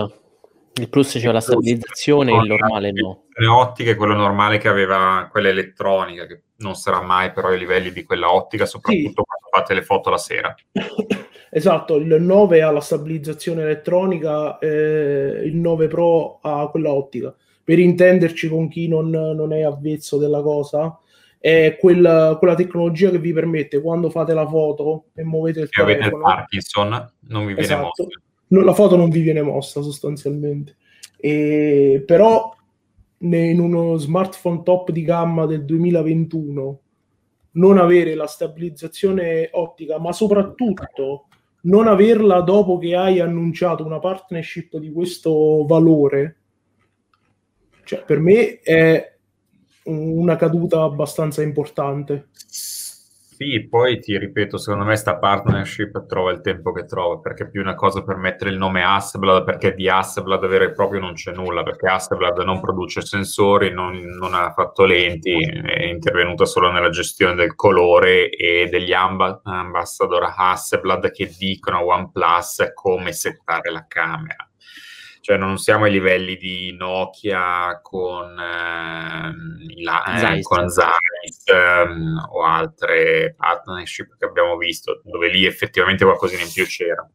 Il 0.74 0.88
Plus 0.88 1.12
c'era 1.12 1.32
la 1.32 1.40
stabilizzazione, 1.40 2.32
il 2.32 2.46
normale 2.46 2.92
no. 2.92 3.24
Ottica 3.50 3.90
è 3.90 3.96
quello 3.96 4.14
normale 4.14 4.58
che 4.58 4.68
aveva 4.68 5.28
quella 5.30 5.48
elettronica, 5.48 6.26
che 6.26 6.42
non 6.56 6.74
sarà 6.74 7.02
mai 7.02 7.32
però 7.32 7.48
ai 7.48 7.58
livelli 7.58 7.92
di 7.92 8.04
quella 8.04 8.32
ottica, 8.32 8.64
soprattutto 8.64 9.22
sì. 9.22 9.26
quando 9.26 9.48
fate 9.50 9.74
le 9.74 9.82
foto 9.82 10.10
la 10.10 10.18
sera. 10.18 10.54
Esatto, 11.54 11.96
il 11.96 12.16
9 12.18 12.62
ha 12.62 12.70
la 12.70 12.80
stabilizzazione 12.80 13.60
elettronica, 13.60 14.58
eh, 14.58 15.42
il 15.44 15.54
9 15.54 15.86
Pro 15.86 16.38
ha 16.40 16.66
quella 16.70 16.90
ottica. 16.90 17.34
Per 17.62 17.78
intenderci 17.78 18.48
con 18.48 18.68
chi 18.68 18.88
non, 18.88 19.10
non 19.10 19.52
è 19.52 19.60
avvezzo 19.60 20.16
della 20.16 20.40
cosa, 20.40 20.98
è 21.42 21.76
quella, 21.76 22.36
quella, 22.38 22.54
tecnologia 22.54 23.10
che 23.10 23.18
vi 23.18 23.32
permette 23.32 23.80
quando 23.80 24.10
fate 24.10 24.32
la 24.32 24.46
foto 24.46 25.06
e 25.12 25.24
muovete 25.24 25.62
il 25.62 25.68
che 25.70 25.82
telefono. 25.82 26.04
avete 26.04 26.16
il 26.16 26.22
Parkinson, 26.22 27.12
non 27.22 27.40
vi 27.40 27.54
viene 27.54 27.60
esatto. 27.62 27.82
mossa. 27.82 28.20
No, 28.46 28.60
la 28.60 28.72
foto 28.72 28.94
non 28.94 29.10
vi 29.10 29.22
viene 29.22 29.42
mossa 29.42 29.82
sostanzialmente. 29.82 30.76
E, 31.16 32.04
però 32.06 32.54
in 33.18 33.58
uno 33.58 33.96
smartphone 33.96 34.62
top 34.62 34.92
di 34.92 35.02
gamma 35.02 35.44
del 35.46 35.64
2021 35.64 36.80
non 37.52 37.78
avere 37.78 38.14
la 38.14 38.28
stabilizzazione 38.28 39.48
ottica, 39.50 39.98
ma 39.98 40.12
soprattutto 40.12 41.26
non 41.62 41.88
averla 41.88 42.40
dopo 42.40 42.78
che 42.78 42.94
hai 42.94 43.18
annunciato 43.18 43.84
una 43.84 43.98
partnership 43.98 44.76
di 44.76 44.92
questo 44.92 45.64
valore, 45.66 46.36
cioè 47.82 48.04
per 48.04 48.20
me 48.20 48.60
è 48.60 49.12
una 49.84 50.36
caduta 50.36 50.82
abbastanza 50.82 51.42
importante. 51.42 52.28
Sì, 53.42 53.66
poi 53.68 53.98
ti 53.98 54.16
ripeto, 54.18 54.56
secondo 54.56 54.84
me 54.84 54.94
sta 54.94 55.16
partnership 55.16 56.06
trova 56.06 56.30
il 56.30 56.42
tempo 56.42 56.70
che 56.70 56.84
trova, 56.84 57.18
perché 57.18 57.44
è 57.44 57.50
più 57.50 57.60
una 57.60 57.74
cosa 57.74 58.04
per 58.04 58.16
mettere 58.16 58.50
il 58.50 58.56
nome 58.56 58.84
Hasselblad, 58.84 59.42
perché 59.42 59.74
di 59.74 59.88
Hasselblad 59.88 60.46
vero 60.46 60.64
e 60.64 60.72
proprio 60.72 61.00
non 61.00 61.14
c'è 61.14 61.32
nulla, 61.32 61.64
perché 61.64 61.88
Hasselblad 61.88 62.38
non 62.44 62.60
produce 62.60 63.00
sensori, 63.00 63.72
non, 63.72 63.98
non 63.98 64.34
ha 64.34 64.52
fatto 64.52 64.84
lenti, 64.84 65.42
è 65.42 65.84
intervenuta 65.86 66.44
solo 66.44 66.70
nella 66.70 66.90
gestione 66.90 67.34
del 67.34 67.56
colore 67.56 68.30
e 68.30 68.68
degli 68.70 68.92
amb- 68.92 69.40
ambassador 69.42 70.32
Hasselblad 70.36 71.10
che 71.10 71.28
dicono 71.36 71.78
a 71.78 71.84
OnePlus 71.84 72.70
come 72.74 73.12
settare 73.12 73.72
la 73.72 73.86
camera 73.88 74.46
cioè 75.22 75.36
non 75.36 75.56
siamo 75.56 75.84
ai 75.84 75.92
livelli 75.92 76.36
di 76.36 76.74
Nokia 76.76 77.78
con, 77.80 78.36
eh, 78.36 79.82
la, 79.82 80.34
eh, 80.34 80.42
con 80.42 80.68
Zeiss 80.68 81.46
ehm, 81.46 82.28
o 82.32 82.42
altre 82.42 83.32
partnership 83.38 84.16
che 84.18 84.24
abbiamo 84.24 84.56
visto, 84.56 85.00
dove 85.04 85.28
lì 85.28 85.46
effettivamente 85.46 86.04
qualcosina 86.04 86.42
in 86.42 86.50
più 86.52 86.66
c'era. 86.66 87.08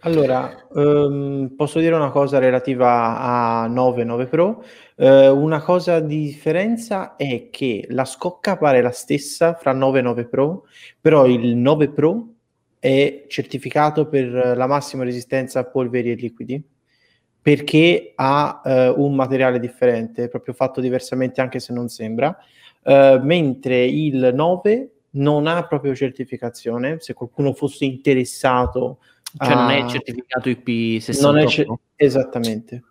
Allora, 0.00 0.66
um, 0.72 1.54
posso 1.56 1.78
dire 1.78 1.94
una 1.94 2.10
cosa 2.10 2.38
relativa 2.38 3.18
a 3.18 3.66
9 3.68 4.04
9 4.04 4.26
Pro. 4.26 4.62
Uh, 4.96 5.34
una 5.34 5.62
cosa 5.62 6.00
di 6.00 6.26
differenza 6.26 7.16
è 7.16 7.48
che 7.50 7.86
la 7.88 8.04
scocca 8.04 8.58
pare 8.58 8.82
la 8.82 8.90
stessa 8.90 9.54
fra 9.54 9.72
9 9.72 10.00
e 10.00 10.02
9 10.02 10.26
Pro, 10.26 10.64
però 11.00 11.24
il 11.24 11.56
9 11.56 11.88
Pro 11.88 12.26
è 12.78 13.24
certificato 13.28 14.06
per 14.08 14.54
la 14.54 14.66
massima 14.66 15.04
resistenza 15.04 15.60
a 15.60 15.64
polveri 15.64 16.10
e 16.10 16.14
liquidi 16.16 16.72
perché 17.44 18.12
ha 18.14 18.62
eh, 18.64 18.88
un 18.88 19.14
materiale 19.14 19.60
differente, 19.60 20.28
proprio 20.28 20.54
fatto 20.54 20.80
diversamente 20.80 21.42
anche 21.42 21.60
se 21.60 21.74
non 21.74 21.90
sembra, 21.90 22.34
eh, 22.82 23.20
mentre 23.22 23.84
il 23.84 24.30
9 24.32 24.92
non 25.10 25.46
ha 25.46 25.66
proprio 25.66 25.94
certificazione, 25.94 26.96
se 27.00 27.12
qualcuno 27.12 27.52
fosse 27.52 27.84
interessato. 27.84 28.96
Cioè 29.36 29.52
a... 29.52 29.60
non 29.60 29.70
è 29.72 29.86
certificato 29.90 30.48
IP68? 30.48 31.46
Ce- 31.46 31.66
esattamente. 31.96 32.82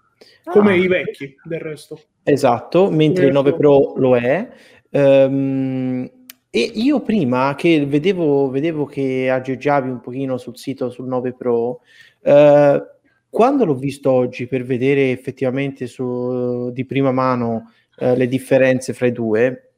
Come 0.44 0.74
ah. 0.74 0.76
i 0.76 0.88
vecchi 0.88 1.36
del 1.44 1.60
resto. 1.60 2.00
Esatto, 2.22 2.92
mentre 2.92 3.26
il 3.26 3.32
9 3.32 3.56
Pro 3.56 3.94
lo 3.96 4.16
è. 4.16 4.48
Um, 4.92 6.08
e 6.52 6.72
io 6.76 7.02
prima 7.02 7.56
che 7.56 7.88
vedevo, 7.88 8.52
vedevo 8.52 8.86
che 8.86 9.32
aggeggiavi 9.32 9.90
un 9.90 10.00
pochino 10.00 10.38
sul 10.38 10.56
sito 10.60 10.92
sul 10.92 11.08
9 11.08 11.34
Pro, 11.34 11.80
uh, 12.22 12.92
quando 13.34 13.66
l'ho 13.66 13.74
visto 13.74 14.12
oggi 14.12 14.46
per 14.46 14.64
vedere 14.64 15.10
effettivamente 15.10 15.88
su, 15.88 16.70
di 16.72 16.86
prima 16.86 17.12
mano 17.12 17.72
eh, 17.98 18.16
le 18.16 18.28
differenze 18.28 18.94
fra 18.94 19.08
i 19.08 19.12
due, 19.12 19.72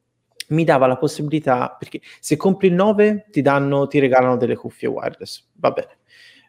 mi 0.49 0.65
dava 0.65 0.87
la 0.87 0.97
possibilità, 0.97 1.73
perché 1.79 2.01
se 2.19 2.35
compri 2.35 2.67
il 2.67 2.73
9 2.73 3.27
ti, 3.31 3.41
danno, 3.41 3.87
ti 3.87 3.99
regalano 3.99 4.35
delle 4.35 4.57
cuffie 4.57 4.89
wireless, 4.89 5.47
va 5.53 5.71
bene. 5.71 5.97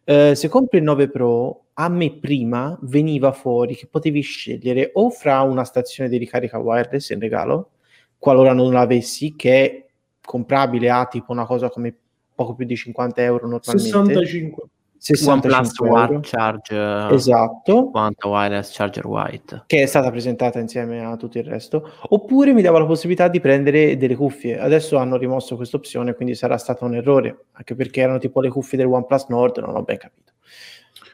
Eh, 0.03 0.35
se 0.35 0.49
compri 0.49 0.79
il 0.79 0.85
9 0.85 1.09
Pro, 1.09 1.67
a 1.75 1.89
me 1.89 2.13
prima 2.19 2.77
veniva 2.83 3.31
fuori 3.31 3.77
che 3.77 3.87
potevi 3.87 4.21
scegliere 4.23 4.91
o 4.95 5.09
fra 5.11 5.43
una 5.43 5.63
stazione 5.63 6.11
di 6.11 6.17
ricarica 6.17 6.59
wireless 6.59 7.11
in 7.11 7.21
regalo, 7.21 7.71
qualora 8.19 8.53
non 8.53 8.73
l'avessi, 8.73 9.37
che 9.37 9.65
è 9.65 9.87
comprabile 10.21 10.91
a 10.91 11.07
tipo 11.07 11.31
una 11.31 11.47
cosa 11.47 11.71
come 11.71 11.97
poco 12.35 12.57
più 12.57 12.67
di 12.67 12.75
50 12.75 13.23
euro 13.23 13.47
normalmente. 13.47 13.79
65. 13.79 14.69
65 14.99 15.89
OnePlus 15.89 16.31
Charge 16.31 17.15
esatto. 17.15 17.91
quanto 17.91 18.29
wireless 18.29 18.75
charger 18.75 19.07
white. 19.07 19.65
Che 19.67 19.83
è 19.83 19.87
stata 19.87 20.11
presentata 20.11 20.59
insieme 20.59 21.05
a 21.05 21.17
tutto 21.17 21.39
il 21.39 21.45
resto. 21.45 21.91
Oppure 22.09 22.53
mi 22.53 22.63
dava 22.63 22.79
la 22.79 22.87
possibilità 22.87 23.29
di 23.29 23.41
prendere 23.41 23.97
delle 23.97 24.17
cuffie. 24.17 24.59
Adesso 24.59 24.97
hanno 24.97 25.17
rimosso 25.17 25.57
questa 25.57 25.77
opzione 25.77 26.15
quindi 26.15 26.35
sarà 26.35 26.57
stato 26.59 26.85
un 26.85 26.95
errore 26.95 27.45
anche 27.53 27.75
perché 27.75 28.01
erano 28.01 28.19
tipo 28.19 28.41
le 28.41 28.49
cuffie 28.49 28.79
del 28.79 28.89
OnePlus 28.89 29.27
Nord 29.29 29.59
non 29.59 29.77
ho 29.77 29.83
ben 29.83 29.99
capito. 29.99 30.33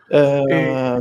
Ehm... 0.09 1.01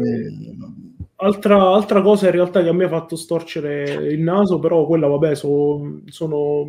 altra, 1.18 1.70
altra, 1.74 2.02
cosa 2.02 2.28
in 2.28 2.32
realtà 2.32 2.62
che 2.62 2.70
a 2.70 2.74
me 2.74 2.86
ha 2.86 2.90
fatto 2.90 3.16
storcere 3.16 3.84
il 3.84 4.22
naso 4.22 4.60
però 4.60 4.86
quella 4.86 5.08
vabbè 5.08 5.36
so, 5.36 6.00
sono 6.06 6.66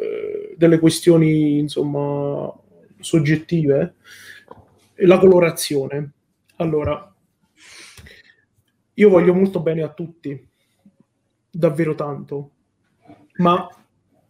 eh, 0.00 0.54
delle 0.56 0.78
questioni 0.78 1.58
insomma 1.58 2.50
soggettive 3.00 3.96
la 4.96 5.18
colorazione. 5.18 6.12
Allora, 6.56 7.12
io 8.94 9.08
voglio 9.08 9.34
molto 9.34 9.60
bene 9.60 9.82
a 9.82 9.88
tutti, 9.88 10.48
davvero 11.50 11.94
tanto, 11.94 12.50
ma 13.38 13.68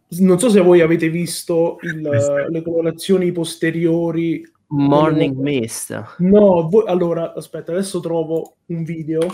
non 0.07 0.39
so 0.39 0.49
se 0.49 0.61
voi 0.61 0.81
avete 0.81 1.09
visto 1.09 1.77
il, 1.81 2.01
le 2.49 2.61
colorazioni 2.61 3.31
posteriori. 3.31 4.43
Morning 4.67 5.35
Mist. 5.37 6.15
No, 6.19 6.67
voi, 6.67 6.83
allora, 6.87 7.33
aspetta, 7.33 7.71
adesso 7.71 7.99
trovo 7.99 8.55
un 8.67 8.83
video 8.83 9.27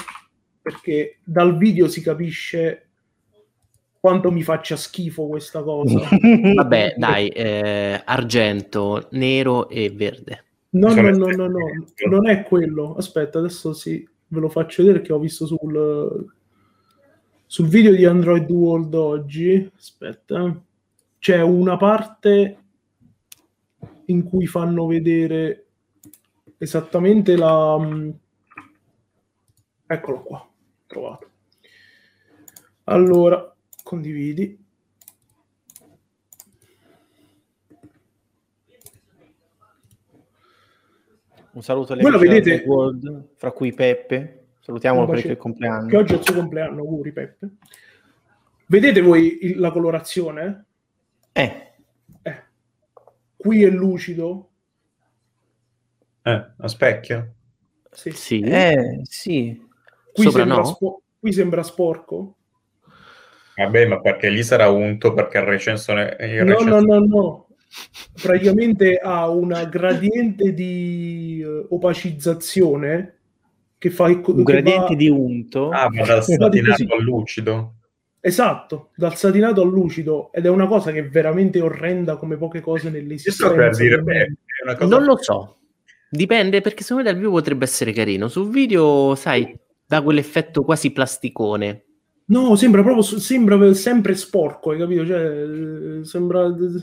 perché 0.61 1.19
dal 1.23 1.57
video 1.57 1.87
si 1.87 2.01
capisce 2.01 2.89
quanto 3.99 4.31
mi 4.31 4.43
faccia 4.43 4.75
schifo 4.75 5.27
questa 5.27 5.63
cosa. 5.63 6.01
Vabbè, 6.55 6.95
dai, 6.97 7.29
eh, 7.29 8.01
argento, 8.03 9.07
nero 9.11 9.69
e 9.69 9.89
verde. 9.89 10.45
No, 10.73 10.93
no, 10.93 11.01
no, 11.01 11.27
no, 11.27 11.47
no, 11.47 11.59
non 12.09 12.29
è 12.29 12.43
quello. 12.43 12.95
Aspetta, 12.95 13.39
adesso 13.39 13.73
sì, 13.73 14.07
ve 14.27 14.39
lo 14.39 14.47
faccio 14.47 14.83
vedere 14.83 15.01
che 15.01 15.11
ho 15.11 15.19
visto 15.19 15.45
sul, 15.45 16.33
sul 17.45 17.67
video 17.67 17.93
di 17.93 18.05
Android 18.05 18.49
World 18.49 18.93
oggi. 18.93 19.69
Aspetta, 19.77 20.61
c'è 21.19 21.41
una 21.41 21.75
parte 21.75 22.57
in 24.05 24.23
cui 24.23 24.47
fanno 24.47 24.85
vedere 24.85 25.65
esattamente 26.57 27.35
la... 27.35 27.77
Mm, 27.77 28.09
eccolo 29.87 30.21
qua, 30.21 30.49
trovato. 30.87 31.29
Allora, 32.85 33.53
condividi. 33.83 34.57
Un 41.53 41.63
saluto 41.63 41.93
alle 41.93 42.17
vedete... 42.17 42.63
World, 42.65 43.29
fra 43.35 43.51
cui 43.51 43.73
Peppe. 43.73 44.37
Salutiamolo 44.61 45.07
per 45.07 45.25
il 45.25 45.37
compleanno. 45.37 45.87
Che 45.87 45.97
oggi 45.97 46.13
è 46.13 46.17
il 46.17 46.23
suo 46.23 46.35
compleanno, 46.35 46.79
auguri 46.81 47.11
Peppe. 47.11 47.49
Vedete 48.67 49.01
voi 49.01 49.39
il, 49.41 49.59
la 49.59 49.71
colorazione? 49.71 50.65
Eh. 51.33 51.71
eh. 52.21 52.43
Qui 53.35 53.63
è 53.63 53.69
lucido. 53.69 54.49
Eh, 56.21 56.45
a 56.57 56.67
specchio? 56.67 57.33
Sì. 57.91 58.11
Sì. 58.11 58.39
Eh, 58.41 59.01
sì. 59.03 59.67
Qui, 60.13 60.31
sembra, 60.31 60.55
no. 60.55 60.63
spo- 60.63 61.01
qui 61.19 61.33
sembra 61.33 61.63
sporco. 61.63 62.35
Vabbè, 63.55 63.87
ma 63.87 63.99
perché 63.99 64.29
lì 64.29 64.43
sarà 64.43 64.69
unto 64.69 65.13
perché 65.13 65.39
il 65.39 65.43
recensore... 65.43 66.15
Il 66.21 66.45
No, 66.45 66.53
recensore... 66.53 66.81
no, 66.81 66.99
no, 66.99 67.05
no. 67.05 67.47
Praticamente 68.21 68.97
ha 68.97 69.29
una 69.29 69.65
gradiente 69.65 70.53
di 70.53 71.41
eh, 71.41 71.65
opacizzazione 71.69 73.15
che 73.77 73.89
fa 73.89 74.09
il 74.09 74.21
Un 74.23 74.43
che 74.43 74.43
gradiente 74.43 74.89
va- 74.89 74.95
di 74.95 75.09
unto. 75.09 75.69
Ah, 75.69 75.89
ma 75.89 76.05
dal 76.05 76.23
satinato 76.23 76.93
al 76.93 77.01
lucido. 77.01 77.75
Esatto, 78.19 78.91
dal 78.95 79.15
satinato 79.15 79.63
al 79.63 79.69
lucido 79.69 80.31
ed 80.31 80.45
è 80.45 80.49
una 80.49 80.67
cosa 80.67 80.91
che 80.91 80.99
è 80.99 81.09
veramente 81.09 81.59
orrenda 81.59 82.17
come 82.17 82.37
poche 82.37 82.61
cose 82.61 82.91
nell'esistenza. 82.91 83.69
dire, 83.69 84.01
beh, 84.01 84.21
è 84.21 84.27
una 84.63 84.75
cosa... 84.75 84.95
Non 84.95 85.05
lo 85.05 85.17
so. 85.17 85.57
Dipende 86.07 86.61
perché 86.61 86.83
secondo 86.83 87.03
me 87.03 87.11
dal 87.11 87.19
vivo 87.19 87.31
potrebbe 87.31 87.63
essere 87.63 87.93
carino. 87.93 88.27
Sul 88.27 88.49
video, 88.51 89.15
sai, 89.15 89.57
dà 89.83 90.03
quell'effetto 90.03 90.61
quasi 90.63 90.91
plasticone. 90.91 91.85
No, 92.25 92.55
sembra 92.55 92.83
proprio 92.83 93.01
sembra 93.01 93.73
sempre 93.73 94.15
sporco, 94.15 94.71
hai 94.71 94.77
capito? 94.77 95.05
Cioè, 95.05 95.99
eh, 95.99 96.05
sembra 96.05 96.45
eh, 96.45 96.81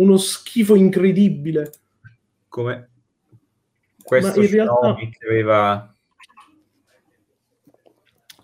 uno 0.00 0.16
schifo 0.16 0.74
incredibile. 0.74 1.72
come 2.48 2.88
questo 4.02 4.40
in 4.42 4.50
realtà- 4.50 4.72
Xiaomi 4.94 5.10
che 5.10 5.26
aveva 5.26 5.94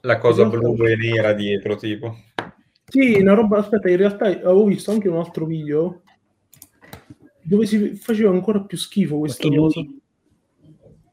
la 0.02 0.18
cosa 0.18 0.42
realtà- 0.48 0.58
blu 0.58 0.86
e 0.86 0.96
nera 0.96 1.32
dietro, 1.32 1.74
tipo. 1.76 2.16
Sì, 2.88 3.18
una 3.18 3.34
roba. 3.34 3.58
Aspetta, 3.58 3.90
in 3.90 3.96
realtà 3.96 4.26
avevo 4.26 4.64
visto 4.66 4.92
anche 4.92 5.08
un 5.08 5.16
altro 5.16 5.44
video 5.44 6.02
dove 7.42 7.66
si 7.66 7.96
faceva 7.96 8.30
ancora 8.30 8.60
più 8.60 8.76
schifo 8.78 9.16
lui- 9.48 10.00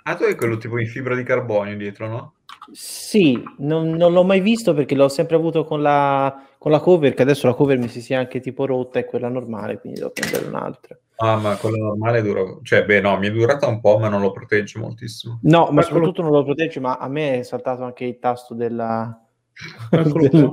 Ah, 0.04 0.16
tu 0.16 0.24
hai 0.24 0.36
quello 0.36 0.58
tipo 0.58 0.78
in 0.78 0.88
fibra 0.88 1.16
di 1.16 1.24
carbonio 1.24 1.76
dietro, 1.78 2.08
no? 2.08 2.34
Sì, 2.72 3.42
non, 3.58 3.90
non 3.92 4.14
l'ho 4.14 4.24
mai 4.24 4.40
visto 4.40 4.74
perché 4.74 4.96
l'ho 4.96 5.10
sempre 5.10 5.36
avuto 5.36 5.66
con 5.66 5.82
la, 5.82 6.48
con 6.58 6.72
la 6.72 6.80
cover, 6.80 7.14
che 7.14 7.22
adesso 7.22 7.48
la 7.48 7.54
cover 7.54 7.78
mi 7.78 7.88
si 7.88 8.02
sia 8.02 8.20
anche 8.20 8.40
tipo 8.40 8.66
rotta 8.66 9.00
e 9.00 9.06
quella 9.06 9.28
normale, 9.28 9.80
quindi 9.80 10.00
devo 10.00 10.12
prendere 10.12 10.46
un'altra. 10.48 10.98
Ah, 11.18 11.38
ma 11.38 11.58
quello 11.58 11.78
normale 11.78 12.22
dura... 12.22 12.42
Cioè, 12.62 12.86
beh, 12.86 13.02
no, 13.02 13.18
mi 13.18 13.28
è 13.28 13.32
durata 13.32 13.68
un 13.68 13.80
po', 13.80 14.00
ma 14.00 14.08
non 14.08 14.22
lo 14.22 14.32
protegge 14.32 14.80
moltissimo. 14.80 15.40
No, 15.44 15.70
ma 15.72 15.82
Eccolo. 15.82 15.84
soprattutto 15.84 16.22
non 16.22 16.32
lo 16.32 16.44
protegge, 16.44 16.80
ma 16.80 16.98
a 16.98 17.08
me 17.08 17.40
è 17.40 17.44
saltato 17.44 17.84
anche 17.84 18.06
il 18.06 18.20
tasto 18.20 18.54
della... 18.54 19.20
Del- 19.92 20.30
qua. 20.30 20.52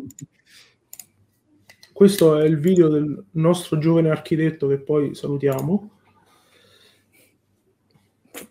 Questo 1.93 2.39
è 2.39 2.45
il 2.47 2.59
video 2.59 2.89
del 2.89 3.27
nostro 3.33 3.79
giovane 3.79 4.09
architetto 4.11 4.67
che 4.69 4.79
poi 4.79 5.15
salutiamo. 5.15 5.91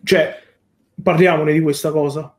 Cioè, 0.03 0.35
parliamone 1.01 1.53
di 1.53 1.61
questa 1.61 1.91
cosa. 1.91 2.38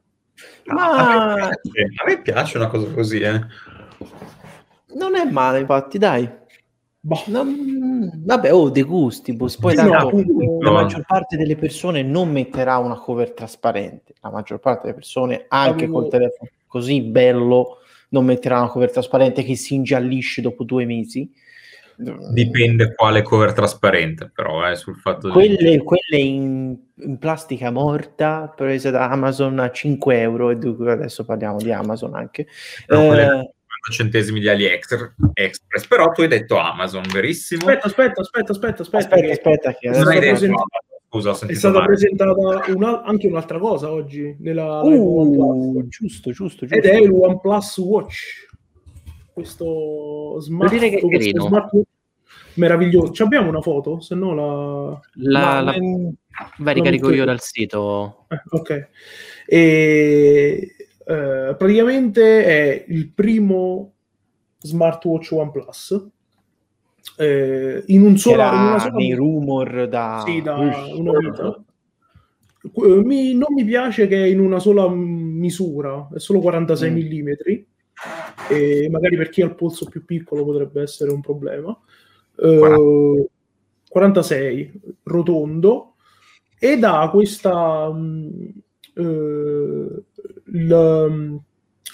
Ma 0.72 1.33
A 1.33 1.37
me 1.37 1.59
piace, 1.62 1.92
a 1.96 2.04
me 2.06 2.22
piace 2.22 2.56
una 2.59 2.68
cosa 2.68 2.90
così, 2.92 3.20
eh. 3.20 3.40
non 4.94 5.14
è 5.16 5.24
male, 5.30 5.61
infatti, 5.61 5.98
dai. 5.98 6.28
Boh. 7.02 7.22
Non- 7.26 8.11
Vabbè, 8.24 8.52
oh, 8.52 8.68
De 8.70 8.83
Gustibus. 8.83 9.56
Poi 9.56 9.76
Sì, 9.76 9.83
no, 9.85 9.90
tanto 9.90 10.06
appunto, 10.09 10.59
la 10.61 10.70
no. 10.70 10.76
maggior 10.76 11.04
parte 11.06 11.37
delle 11.37 11.56
persone 11.56 12.02
non 12.02 12.30
metterà 12.30 12.76
una 12.78 12.96
cover 12.98 13.33
trasparente. 13.33 14.14
La 14.20 14.30
maggior 14.30 14.59
parte 14.59 14.83
delle 14.83 14.94
persone, 14.94 15.46
anche 15.48 15.85
Avevo- 15.85 16.00
col 16.00 16.11
telefono 16.11 16.50
così 16.66 17.00
bello, 17.00 17.78
non 18.11 18.24
metterà 18.24 18.59
una 18.59 18.68
cover 18.68 18.90
trasparente 18.90 19.42
che 19.42 19.56
si 19.56 19.74
ingiallisce 19.74 20.42
dopo 20.42 20.62
due 20.64 20.85
mesi. 20.85 21.33
Dipende 22.32 22.94
quale 22.94 23.22
cover 23.22 23.52
trasparente, 23.52 24.30
però, 24.34 24.68
eh, 24.70 24.74
sul 24.76 24.96
fatto 24.96 25.26
di... 25.28 25.32
Quelle, 25.32 25.82
quelle 25.82 26.16
in, 26.22 26.76
in 26.96 27.18
plastica 27.18 27.70
morta 27.70 28.52
prese 28.54 28.90
da 28.90 29.10
Amazon 29.10 29.58
a 29.58 29.70
5 29.70 30.18
euro, 30.20 30.50
e 30.50 30.56
dunque 30.56 30.92
adesso 30.92 31.24
parliamo 31.24 31.58
di 31.58 31.72
Amazon 31.72 32.14
anche. 32.14 32.46
No, 32.88 33.06
quelle 33.06 33.22
Eh, 33.22 33.26
50 33.28 33.52
centesimi 33.90 34.40
di 34.40 34.48
AliExpress, 34.48 35.12
Express. 35.34 35.86
però 35.86 36.10
tu 36.12 36.22
hai 36.22 36.28
detto 36.28 36.56
Amazon, 36.58 37.02
verissimo? 37.12 37.66
Aspetta, 37.66 37.86
aspetta, 37.86 38.20
aspetta, 38.22 38.52
aspetta, 38.52 38.82
aspetta. 38.82 38.98
aspetta, 39.16 39.20
che 39.20 39.30
aspetta, 39.32 39.72
che 39.74 39.92
stata 39.94 40.10
hai 40.10 40.20
detto 40.20 40.30
present- 40.32 40.52
Amazon, 40.52 40.68
scusa, 41.08 41.30
ho 41.30 41.48
È 41.50 41.54
stata 41.54 41.74
male. 41.74 41.86
presentata 41.86 42.32
una- 42.72 43.02
anche 43.02 43.26
un'altra 43.26 43.58
cosa 43.58 43.90
oggi 43.90 44.36
nella 44.40 44.80
Uh, 44.82 45.18
OnePlus. 45.20 45.88
giusto, 45.88 46.30
giusto, 46.30 46.66
giusto. 46.66 46.74
ed 46.76 46.84
è 46.84 46.96
il 46.98 47.10
OnePlus 47.10 47.78
Watch. 47.78 48.48
Questo 49.32 50.40
smart, 50.40 50.72
Devo 50.72 50.84
dire 50.84 50.96
che 50.96 51.06
questo 51.06 51.46
smartwatch 51.46 51.88
meraviglioso. 52.54 53.12
Ci 53.12 53.22
abbiamo 53.22 53.48
una 53.48 53.60
foto? 53.60 54.00
Se 54.00 54.14
no 54.14 54.34
la... 54.34 55.00
La, 55.14 55.60
la- 55.60 55.74
ehm, 55.74 56.12
vai, 56.58 56.74
ricarico 56.74 57.12
io 57.12 57.24
dal 57.24 57.40
sito. 57.40 58.26
eh, 58.28 58.40
ok. 58.50 58.88
E, 59.46 60.76
eh, 61.06 61.54
praticamente 61.56 62.44
è 62.44 62.84
il 62.88 63.10
primo 63.12 63.92
smartwatch 64.60 65.32
OnePlus. 65.32 66.06
Eh, 67.16 67.82
in, 67.86 68.02
un 68.02 68.16
sola, 68.16 68.46
era 68.48 68.56
in 68.56 68.62
una 68.68 68.78
sola 68.78 68.96
nei 68.96 69.14
rumor 69.14 69.88
da... 69.88 70.22
Sì, 70.26 70.42
da 70.42 70.54
una 70.56 71.18
vita. 71.18 71.64
Mi- 73.02 73.32
non 73.34 73.54
mi 73.54 73.64
piace 73.64 74.06
che 74.06 74.22
è 74.22 74.26
in 74.26 74.38
una 74.38 74.58
sola 74.58 74.86
misura, 74.88 76.08
è 76.14 76.18
solo 76.18 76.40
46 76.40 76.90
Mm. 76.90 76.94
mm, 76.94 76.96
e 78.48 78.88
magari 78.90 79.16
per 79.16 79.28
chi 79.28 79.42
ha 79.42 79.46
il 79.46 79.54
polso 79.54 79.86
più 79.86 80.04
piccolo 80.04 80.44
potrebbe 80.44 80.82
essere 80.82 81.10
un 81.10 81.20
problema. 81.20 81.76
Eh, 82.36 83.28
46, 83.88 84.80
rotondo, 85.04 85.94
ed 86.58 86.84
ha 86.84 87.08
questa... 87.10 87.90
mm, 87.92 88.28
eh, 88.94 90.02
il- 90.52 91.40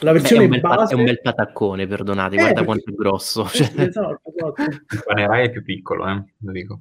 la 0.01 0.13
Beh, 0.13 0.19
è, 0.19 0.21
versione 0.21 0.45
un 0.45 0.51
bel 0.51 0.61
pa- 0.61 0.75
base... 0.75 0.95
è 0.95 0.99
un 0.99 1.05
bel 1.05 1.21
pataccone, 1.23 1.87
perdonate, 1.87 2.35
Eh, 2.35 2.39
guarda 2.39 2.63
perché- 2.63 2.67
quanto 2.67 2.91
è 2.91 2.95
grosso. 2.95 3.45
Cioè. 3.49 3.73
esatto, 3.87 4.21
esatto. 4.35 5.33
È 5.33 5.51
più 5.51 5.63
piccolo, 5.65 6.07
eh, 6.07 6.25
lo 6.41 6.53
dico. 6.53 6.81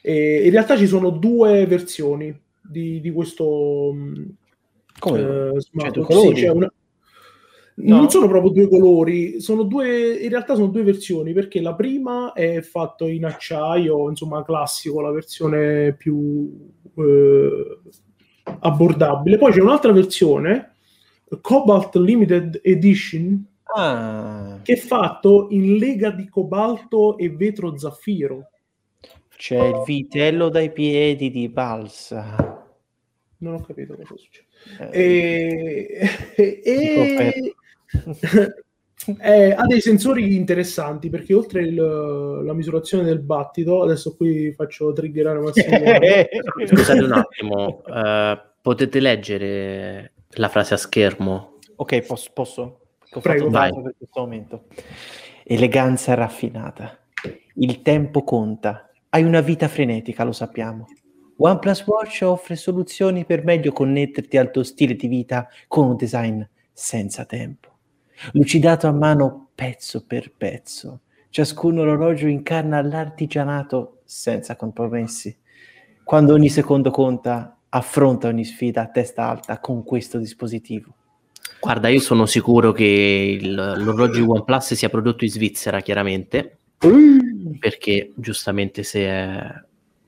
E 0.00 0.42
in 0.44 0.50
realtà 0.52 0.76
ci 0.76 0.86
sono 0.86 1.10
due 1.10 1.66
versioni 1.66 2.32
di, 2.60 3.00
di 3.00 3.10
questo 3.10 3.90
mm, 3.92 4.24
Come? 5.00 5.18
eh, 5.20 5.60
Cioè? 5.60 6.12
Sì, 6.12 6.32
c'è 6.34 6.48
una- 6.50 6.72
No? 7.84 7.96
Non 7.96 8.10
sono 8.10 8.28
proprio 8.28 8.52
due 8.52 8.68
colori, 8.68 9.40
sono 9.40 9.64
due, 9.64 10.12
in 10.14 10.28
realtà 10.28 10.54
sono 10.54 10.68
due 10.68 10.82
versioni 10.84 11.32
perché 11.32 11.60
la 11.60 11.74
prima 11.74 12.32
è 12.32 12.60
fatta 12.60 13.08
in 13.08 13.24
acciaio, 13.24 14.08
insomma 14.08 14.44
classico, 14.44 15.00
la 15.00 15.10
versione 15.10 15.92
più 15.94 16.70
eh, 16.94 17.78
abbordabile. 18.60 19.36
Poi 19.38 19.52
c'è 19.52 19.60
un'altra 19.60 19.90
versione, 19.92 20.74
Cobalt 21.40 21.96
Limited 21.96 22.60
Edition, 22.62 23.46
Ah, 23.74 24.60
che 24.62 24.74
è 24.74 24.76
fatto 24.76 25.46
in 25.50 25.76
lega 25.78 26.10
di 26.10 26.28
cobalto 26.28 27.16
e 27.16 27.30
vetro 27.30 27.78
zaffiro. 27.78 28.48
c'è 29.34 29.58
il 29.68 29.82
vitello 29.86 30.50
dai 30.50 30.70
piedi 30.70 31.30
di 31.30 31.48
balsa. 31.48 32.60
Non 33.38 33.54
ho 33.54 33.60
capito 33.60 33.94
cosa 33.96 34.14
succede. 34.14 34.46
Eh, 34.92 35.98
E, 36.36 36.36
e- 36.64 37.54
eh, 39.20 39.52
ha 39.52 39.66
dei 39.66 39.80
sensori 39.80 40.34
interessanti 40.34 41.10
perché 41.10 41.34
oltre 41.34 41.62
il- 41.62 42.42
la 42.44 42.52
misurazione 42.54 43.04
del 43.04 43.20
battito, 43.20 43.82
adesso 43.82 44.14
qui 44.16 44.52
faccio 44.52 44.92
triggerare 44.92 45.38
Massimo. 45.40 45.76
Scusate 46.66 47.02
un 47.02 47.12
attimo, 47.12 47.82
eh, 47.84 48.40
potete 48.60 49.00
leggere 49.00 50.12
la 50.36 50.48
frase 50.48 50.74
a 50.74 50.78
schermo? 50.78 51.58
ok, 51.76 52.00
posso? 52.02 52.30
posso? 52.32 52.80
Ho 53.14 53.20
Prego. 53.20 53.50
Vai. 53.50 53.70
per 53.82 53.94
questo 53.98 54.20
momento. 54.20 54.64
Eleganza 55.44 56.14
raffinata. 56.14 56.98
Il 57.56 57.82
tempo 57.82 58.22
conta. 58.22 58.88
Hai 59.10 59.24
una 59.24 59.40
vita 59.40 59.68
frenetica, 59.68 60.24
lo 60.24 60.32
sappiamo. 60.32 60.86
OnePlus 61.36 61.84
Watch 61.86 62.20
offre 62.22 62.56
soluzioni 62.56 63.24
per 63.26 63.44
meglio 63.44 63.72
connetterti 63.72 64.38
al 64.38 64.50
tuo 64.50 64.62
stile 64.62 64.94
di 64.94 65.08
vita 65.08 65.48
con 65.66 65.88
un 65.88 65.96
design 65.96 66.40
senza 66.72 67.24
tempo. 67.24 67.71
Lucidato 68.32 68.86
a 68.86 68.92
mano 68.92 69.48
pezzo 69.54 70.04
per 70.06 70.32
pezzo. 70.36 71.00
Ciascun 71.30 71.78
orologio 71.78 72.26
incarna 72.26 72.82
l'artigianato 72.82 74.00
senza 74.04 74.56
compromessi. 74.56 75.36
Quando 76.04 76.34
ogni 76.34 76.48
secondo 76.48 76.90
conta, 76.90 77.56
affronta 77.70 78.28
ogni 78.28 78.44
sfida 78.44 78.82
a 78.82 78.88
testa 78.88 79.28
alta 79.28 79.58
con 79.58 79.82
questo 79.82 80.18
dispositivo. 80.18 80.94
Guarda, 81.60 81.88
io 81.88 82.00
sono 82.00 82.26
sicuro 82.26 82.72
che 82.72 83.38
il- 83.40 83.54
l'orologio 83.54 84.28
OnePlus 84.28 84.74
sia 84.74 84.88
prodotto 84.88 85.24
in 85.24 85.30
Svizzera, 85.30 85.80
chiaramente, 85.80 86.58
perché 87.58 88.12
giustamente 88.16 88.82
se 88.82 89.06
è 89.06 89.54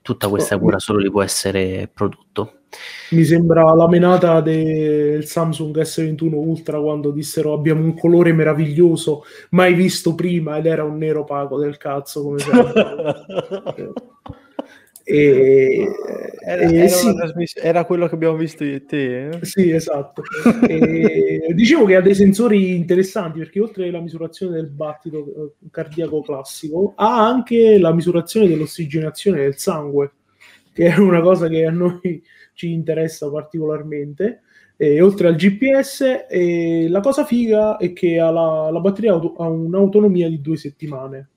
tutta 0.04 0.28
questa 0.28 0.58
cura 0.58 0.78
solo 0.78 0.98
li 0.98 1.10
può 1.10 1.22
essere 1.22 1.88
prodotto. 1.90 2.58
Mi 3.12 3.24
sembra 3.24 3.72
la 3.72 3.88
menata 3.88 4.42
del 4.42 5.24
Samsung 5.24 5.80
S21 5.80 6.34
Ultra 6.34 6.78
quando 6.78 7.10
dissero 7.10 7.54
abbiamo 7.54 7.82
un 7.82 7.96
colore 7.96 8.34
meraviglioso 8.34 9.22
mai 9.50 9.72
visto 9.72 10.14
prima 10.14 10.58
ed 10.58 10.66
era 10.66 10.84
un 10.84 10.98
nero 10.98 11.20
opaco 11.20 11.58
del 11.58 11.78
cazzo 11.78 12.22
come 12.22 12.36
sempre. 12.44 13.92
E, 15.06 15.86
era, 16.40 16.62
e 16.62 16.76
era, 16.76 16.88
sì. 16.88 17.14
trasmiss- 17.14 17.62
era 17.62 17.84
quello 17.84 18.08
che 18.08 18.14
abbiamo 18.14 18.36
visto 18.36 18.64
io 18.64 18.76
e 18.76 18.84
te. 18.86 19.28
eh? 19.28 19.44
Sì, 19.44 19.70
esatto. 19.70 20.22
E 20.66 21.48
dicevo 21.54 21.84
che 21.84 21.96
ha 21.96 22.00
dei 22.00 22.14
sensori 22.14 22.74
interessanti 22.74 23.38
perché 23.38 23.60
oltre 23.60 23.88
alla 23.88 24.00
misurazione 24.00 24.56
del 24.56 24.70
battito 24.70 25.18
eh, 25.18 25.68
cardiaco 25.70 26.22
classico, 26.22 26.94
ha 26.96 27.26
anche 27.26 27.78
la 27.78 27.92
misurazione 27.92 28.48
dell'ossigenazione 28.48 29.42
del 29.42 29.58
sangue, 29.58 30.12
che 30.72 30.86
è 30.86 30.98
una 30.98 31.20
cosa 31.20 31.48
che 31.48 31.66
a 31.66 31.70
noi 31.70 32.22
ci 32.54 32.72
interessa 32.72 33.30
particolarmente. 33.30 34.40
E 34.76 35.00
oltre 35.00 35.28
al 35.28 35.36
GPS, 35.36 36.26
la 36.88 37.00
cosa 37.00 37.24
figa 37.24 37.76
è 37.76 37.92
che 37.92 38.18
ha 38.18 38.30
la, 38.30 38.70
la 38.72 38.80
batteria 38.80 39.12
auto- 39.12 39.34
ha 39.36 39.48
un'autonomia 39.48 40.28
di 40.28 40.40
due 40.40 40.56
settimane. 40.56 41.28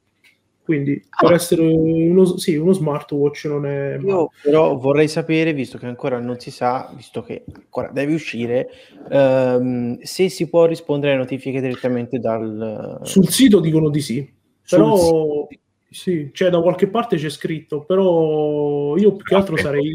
Quindi 0.67 1.01
per 1.17 1.31
Ah. 1.31 1.35
essere 1.35 1.61
uno, 1.61 2.25
sì, 2.37 2.57
uno 2.57 2.73
smartwatch 2.73 3.45
non 3.45 3.65
è 3.65 3.95
male. 3.95 4.05
Io 4.09 4.31
però 4.43 4.75
vorrei 4.75 5.07
sapere, 5.07 5.53
visto 5.53 5.77
che 5.77 5.85
ancora 5.85 6.19
non 6.19 6.37
si 6.41 6.51
sa, 6.51 6.91
visto 6.93 7.21
che 7.21 7.45
ancora 7.55 7.89
deve 7.93 8.13
uscire, 8.13 8.67
ehm, 9.09 9.97
se 10.01 10.27
si 10.27 10.49
può 10.49 10.65
rispondere 10.65 11.13
alle 11.13 11.21
notifiche 11.21 11.61
direttamente 11.61 12.19
dal... 12.19 12.99
Sul 13.03 13.29
sito 13.29 13.61
dicono 13.61 13.89
di 13.89 14.01
sì, 14.01 14.29
sul 14.61 14.77
però 14.77 15.47
sì, 15.89 16.31
cioè 16.33 16.49
da 16.49 16.59
qualche 16.59 16.87
parte 16.87 17.15
c'è 17.15 17.29
scritto, 17.29 17.85
però 17.85 18.97
io 18.97 19.15
più 19.15 19.23
che 19.23 19.35
altro 19.35 19.55
sarei, 19.55 19.93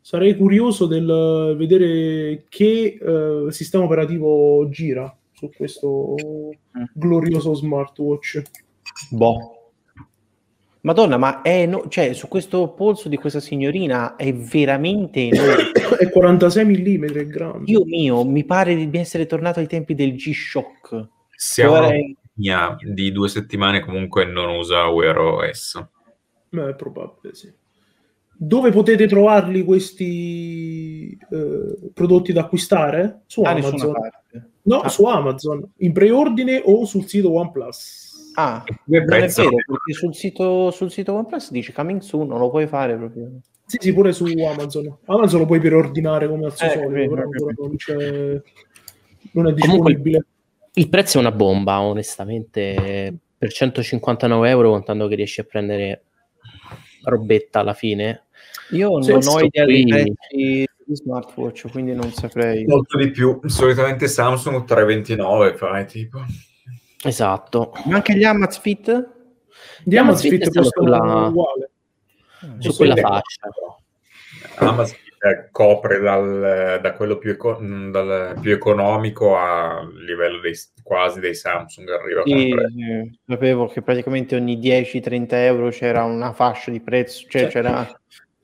sarei 0.00 0.38
curioso 0.38 0.86
del 0.86 1.54
vedere 1.58 2.46
che 2.48 2.98
eh, 2.98 3.52
sistema 3.52 3.84
operativo 3.84 4.66
gira 4.70 5.14
su 5.34 5.50
questo 5.54 6.14
glorioso 6.94 7.52
smartwatch. 7.52 8.42
Boh. 9.10 9.54
Madonna, 10.82 11.18
ma 11.18 11.42
è 11.42 11.66
no- 11.66 11.88
cioè, 11.88 12.14
su 12.14 12.26
questo 12.28 12.70
polso 12.72 13.08
di 13.10 13.16
questa 13.16 13.40
signorina 13.40 14.16
è 14.16 14.32
veramente 14.34 15.28
enorme. 15.28 15.72
È 16.00 16.08
46 16.08 16.64
mm, 16.64 17.04
è 17.04 17.26
grande. 17.26 17.64
Dio 17.64 17.84
mio, 17.84 18.24
mi 18.24 18.42
pare 18.44 18.74
di 18.88 18.98
essere 18.98 19.26
tornato 19.26 19.60
ai 19.60 19.66
tempi 19.66 19.94
del 19.94 20.14
G-Shock. 20.14 21.08
Se 21.36 21.62
ha 21.62 21.70
Ora 21.70 21.88
una 21.88 22.76
di 22.94 23.12
due 23.12 23.28
settimane 23.28 23.80
comunque 23.80 24.24
non 24.24 24.48
usa 24.56 24.86
Wear 24.88 25.18
OS. 25.18 25.86
Beh, 26.48 26.70
è 26.70 26.74
probabile, 26.74 27.34
sì. 27.34 27.52
Dove 28.34 28.70
potete 28.70 29.06
trovarli 29.06 29.62
questi 29.62 31.10
eh, 31.30 31.90
prodotti 31.92 32.32
da 32.32 32.40
acquistare? 32.42 33.24
Su 33.26 33.42
nessuna 33.42 33.68
Amazon. 33.68 33.92
parte. 33.92 34.50
No, 34.62 34.80
Ah. 34.80 34.88
su 34.88 35.04
Amazon, 35.04 35.72
in 35.78 35.92
preordine 35.92 36.62
o 36.64 36.86
sul 36.86 37.06
sito 37.06 37.30
OnePlus. 37.34 38.08
Ah, 38.42 38.64
non 38.84 39.00
è 39.00 39.04
prezzo? 39.04 39.42
vero, 39.42 39.56
perché 39.56 39.92
sul 39.92 40.14
sito, 40.14 40.70
sul 40.70 40.90
sito 40.90 41.12
OnePlus 41.14 41.50
dice 41.50 41.72
coming 41.72 42.00
soon, 42.00 42.28
non 42.28 42.38
lo 42.38 42.50
puoi 42.50 42.66
fare 42.66 42.96
proprio. 42.96 43.30
Sì, 43.66 43.76
sì, 43.80 43.92
pure 43.92 44.12
su 44.12 44.24
Amazon. 44.24 44.96
Amazon 45.04 45.40
lo 45.40 45.46
puoi 45.46 45.60
preordinare 45.60 46.26
come 46.28 46.46
al 46.46 46.56
suo 46.56 46.66
Eh, 46.66 46.70
solito, 46.70 47.14
capito, 47.14 47.44
però 47.44 47.66
non, 47.66 47.76
c'è, 47.76 47.94
non 49.32 49.46
è 49.48 49.54
Comunque- 49.54 49.54
disponibile. 49.54 50.24
Il 50.74 50.88
prezzo 50.88 51.18
è 51.18 51.20
una 51.20 51.32
bomba, 51.32 51.80
onestamente. 51.80 53.14
Per 53.36 53.50
159 53.52 54.48
euro, 54.48 54.70
contando 54.70 55.06
che 55.08 55.14
riesci 55.14 55.40
a 55.40 55.44
prendere 55.44 56.02
robetta 57.04 57.60
alla 57.60 57.74
fine. 57.74 58.24
Io 58.72 58.88
non 58.98 59.22
sto 59.22 59.32
ho 59.32 59.40
idea 59.40 59.64
dei 59.64 59.82
qui- 59.82 59.90
prezzi 59.90 60.16
di 60.84 60.94
smartwatch, 60.96 61.70
quindi 61.70 61.92
non 61.94 62.10
saprei. 62.12 62.64
Molto 62.66 62.98
di 62.98 63.10
più. 63.10 63.40
Solitamente 63.46 64.08
Samsung 64.08 64.64
329 64.64 65.54
fai 65.56 65.86
tipo. 65.86 66.20
Esatto. 67.04 67.72
Ma 67.86 67.96
anche 67.96 68.14
gli 68.14 68.24
Amazfit? 68.24 69.08
Di 69.84 69.96
Amazfit 69.96 70.32
Amazfit 70.42 70.56
costano 70.56 70.86
sulla- 70.86 71.26
uguale. 71.28 71.70
Su 72.58 72.74
quella 72.76 72.96
fascia. 72.96 73.48
Amazon 74.56 74.96
eh, 75.22 75.48
copre 75.50 76.00
dal, 76.00 76.78
da 76.80 76.92
quello 76.94 77.18
più, 77.18 77.32
eco- 77.32 77.58
mh, 77.60 77.90
dal 77.90 78.38
più 78.40 78.52
economico 78.52 79.36
a 79.36 79.86
livello 80.06 80.40
dei, 80.40 80.54
quasi 80.82 81.20
dei 81.20 81.34
Samsung 81.34 81.88
arriva 81.90 82.22
Sì, 82.24 82.54
sì, 82.74 83.18
sapevo 83.26 83.66
che 83.66 83.82
praticamente 83.82 84.34
ogni 84.34 84.58
10-30 84.58 85.44
euro 85.44 85.68
c'era 85.68 86.04
una 86.04 86.32
fascia 86.32 86.70
di 86.70 86.80
prezzo, 86.80 87.26
cioè 87.28 87.48
c'era... 87.48 87.86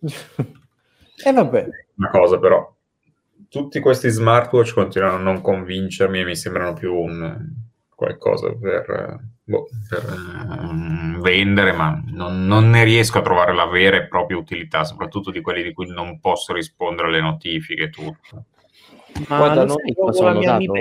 E 1.25 1.33
vabbè, 1.33 1.67
una 1.97 2.11
cosa 2.11 2.39
però 2.39 2.71
tutti 3.49 3.81
questi 3.81 4.11
smartwatch 4.11 4.75
continuano 4.75 5.17
a 5.17 5.21
non 5.21 5.41
convincermi 5.41 6.21
e 6.21 6.25
mi 6.25 6.37
sembrano 6.37 6.75
più 6.75 6.95
un 6.95 7.43
qualcosa 7.97 8.53
per, 8.53 9.19
boh, 9.43 9.67
per, 9.89 10.05
eh, 10.05 11.19
vendere 11.19 11.73
ma 11.73 12.01
non, 12.09 12.47
non 12.47 12.69
ne 12.69 12.85
riesco 12.85 13.19
a 13.19 13.23
trovare 13.23 13.55
la 13.55 13.67
vera 13.67 13.97
e 13.97 14.07
propria 14.07 14.37
utilità 14.37 14.85
soprattutto 14.85 15.31
di 15.31 15.41
quelli 15.41 15.63
di 15.63 15.73
cui 15.73 15.87
non 15.89 16.21
posso 16.21 16.53
rispondere 16.53 17.09
alle 17.09 17.23
notifiche 17.23 17.85
e 17.85 17.91
tutto 17.91 18.45
Ma 19.29 19.39
guarda, 19.39 19.63
lo 19.63 19.67
non 19.67 19.77
sai 19.79 19.95
cosa 19.95 20.25
ho 20.25 20.33
notato? 20.33 20.73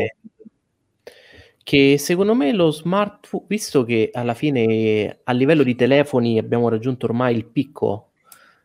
Che 1.64 1.98
secondo 1.98 2.36
me 2.36 2.52
lo 2.52 2.70
smartphone, 2.70 3.46
visto 3.48 3.84
che 3.86 4.12
alla 4.14 4.36
fine 4.36 5.22
a 5.24 5.32
livello 5.32 5.64
di 5.64 5.74
telefoni 5.74 6.38
abbiamo 6.38 6.70
raggiunto 6.70 7.08
ormai 7.08 7.36
il 7.36 7.46
picco, 7.46 8.12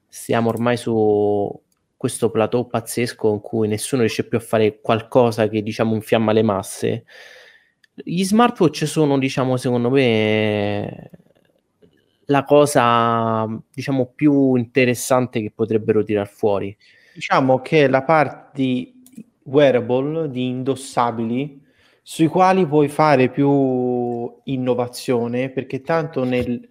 siamo 0.06 0.50
ormai 0.50 0.76
su 0.76 1.62
questo 1.96 2.30
plateau 2.30 2.66
pazzesco 2.66 3.32
in 3.32 3.40
cui 3.40 3.68
nessuno 3.68 4.02
riesce 4.02 4.26
più 4.26 4.36
a 4.36 4.40
fare 4.42 4.80
qualcosa 4.80 5.48
che 5.48 5.62
diciamo 5.62 5.94
infiamma 5.94 6.32
le 6.32 6.42
masse. 6.42 7.04
Gli 7.94 8.24
smartwatch 8.24 8.87
sono, 8.87 9.18
diciamo, 9.18 9.57
secondo 9.57 9.90
me 9.90 11.11
la 12.26 12.44
cosa 12.44 13.46
diciamo 13.72 14.12
più 14.14 14.55
interessante 14.55 15.40
che 15.42 15.50
potrebbero 15.50 16.05
tirar 16.05 16.29
fuori. 16.29 16.76
diciamo 17.14 17.61
che 17.61 17.88
la 17.88 18.05
parte 18.05 18.50
di 18.55 19.03
wearable, 19.44 20.31
di 20.31 20.46
indossabili, 20.46 21.61
sui 22.03 22.29
quali 22.29 22.66
puoi 22.66 22.88
fare 22.88 23.29
più 23.29 24.33
innovazione, 24.44 25.50
perché 25.50 25.81
tanto 25.81 26.24
nel... 26.24 26.70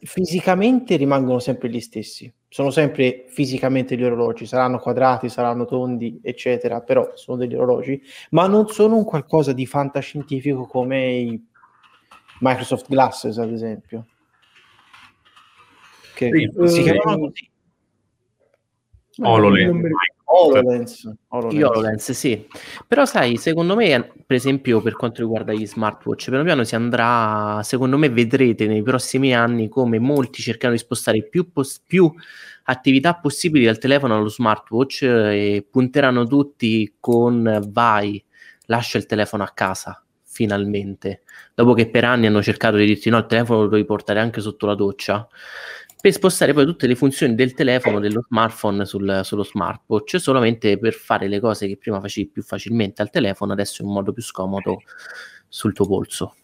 fisicamente 0.00 0.96
rimangono 0.96 1.38
sempre 1.38 1.70
gli 1.70 1.80
stessi. 1.80 2.32
Sono 2.52 2.70
sempre 2.70 3.26
fisicamente 3.28 3.96
gli 3.96 4.02
orologi, 4.02 4.44
saranno 4.44 4.80
quadrati, 4.80 5.28
saranno 5.28 5.66
tondi, 5.66 6.18
eccetera, 6.20 6.80
però 6.80 7.12
sono 7.14 7.36
degli 7.36 7.54
orologi, 7.54 8.02
ma 8.30 8.48
non 8.48 8.66
sono 8.66 8.96
un 8.96 9.04
qualcosa 9.04 9.52
di 9.52 9.66
fantascientifico 9.66 10.66
come 10.66 11.10
i 11.10 11.46
Microsoft 12.40 12.88
Glasses, 12.88 13.38
ad 13.38 13.52
esempio. 13.52 14.06
Che 16.12 16.30
Sì, 16.32 16.50
si 16.66 16.80
eh, 16.80 16.82
chiamano 16.82 17.18
così. 17.20 17.48
HoloLens 19.22 19.72
mi- 19.72 19.90
HoloLens. 20.32 21.12
HoloLens. 21.28 21.64
HoloLens, 21.64 22.12
sì. 22.12 22.46
Però 22.86 23.04
sai, 23.04 23.36
secondo 23.36 23.74
me, 23.74 24.12
per 24.24 24.36
esempio, 24.36 24.80
per 24.80 24.94
quanto 24.94 25.22
riguarda 25.22 25.52
gli 25.52 25.66
smartwatch, 25.66 26.28
piano 26.28 26.44
piano 26.44 26.62
si 26.62 26.76
andrà, 26.76 27.60
secondo 27.64 27.98
me 27.98 28.08
vedrete 28.08 28.66
nei 28.68 28.82
prossimi 28.82 29.34
anni 29.34 29.68
come 29.68 29.98
molti 29.98 30.40
cercano 30.40 30.72
di 30.72 30.78
spostare 30.78 31.24
più, 31.24 31.50
pos- 31.50 31.82
più 31.84 32.12
attività 32.64 33.16
possibili 33.16 33.64
dal 33.64 33.78
telefono 33.78 34.16
allo 34.16 34.28
smartwatch 34.28 35.02
eh, 35.02 35.56
e 35.56 35.66
punteranno 35.68 36.24
tutti 36.26 36.94
con 37.00 37.66
vai, 37.68 38.22
lascia 38.66 38.98
il 38.98 39.06
telefono 39.06 39.42
a 39.42 39.50
casa, 39.52 40.00
finalmente. 40.22 41.22
Dopo 41.54 41.74
che 41.74 41.90
per 41.90 42.04
anni 42.04 42.26
hanno 42.26 42.42
cercato 42.42 42.76
di 42.76 42.86
dirti 42.86 43.10
no, 43.10 43.18
il 43.18 43.26
telefono 43.26 43.62
lo 43.62 43.68
devi 43.68 43.84
portare 43.84 44.20
anche 44.20 44.40
sotto 44.40 44.66
la 44.66 44.76
doccia 44.76 45.26
per 46.00 46.12
spostare 46.12 46.52
poi 46.52 46.64
tutte 46.64 46.86
le 46.86 46.94
funzioni 46.94 47.34
del 47.34 47.52
telefono, 47.52 48.00
dello 48.00 48.24
smartphone 48.26 48.84
sul- 48.84 49.20
sullo 49.22 49.44
smartwatch, 49.44 50.18
solamente 50.20 50.78
per 50.78 50.94
fare 50.94 51.28
le 51.28 51.40
cose 51.40 51.66
che 51.66 51.76
prima 51.76 52.00
facevi 52.00 52.28
più 52.28 52.42
facilmente 52.42 53.02
al 53.02 53.10
telefono, 53.10 53.52
adesso 53.52 53.82
in 53.82 53.88
modo 53.90 54.12
più 54.12 54.22
scomodo 54.22 54.78
sul 55.48 55.72
tuo 55.72 55.86
polso. 55.86 56.34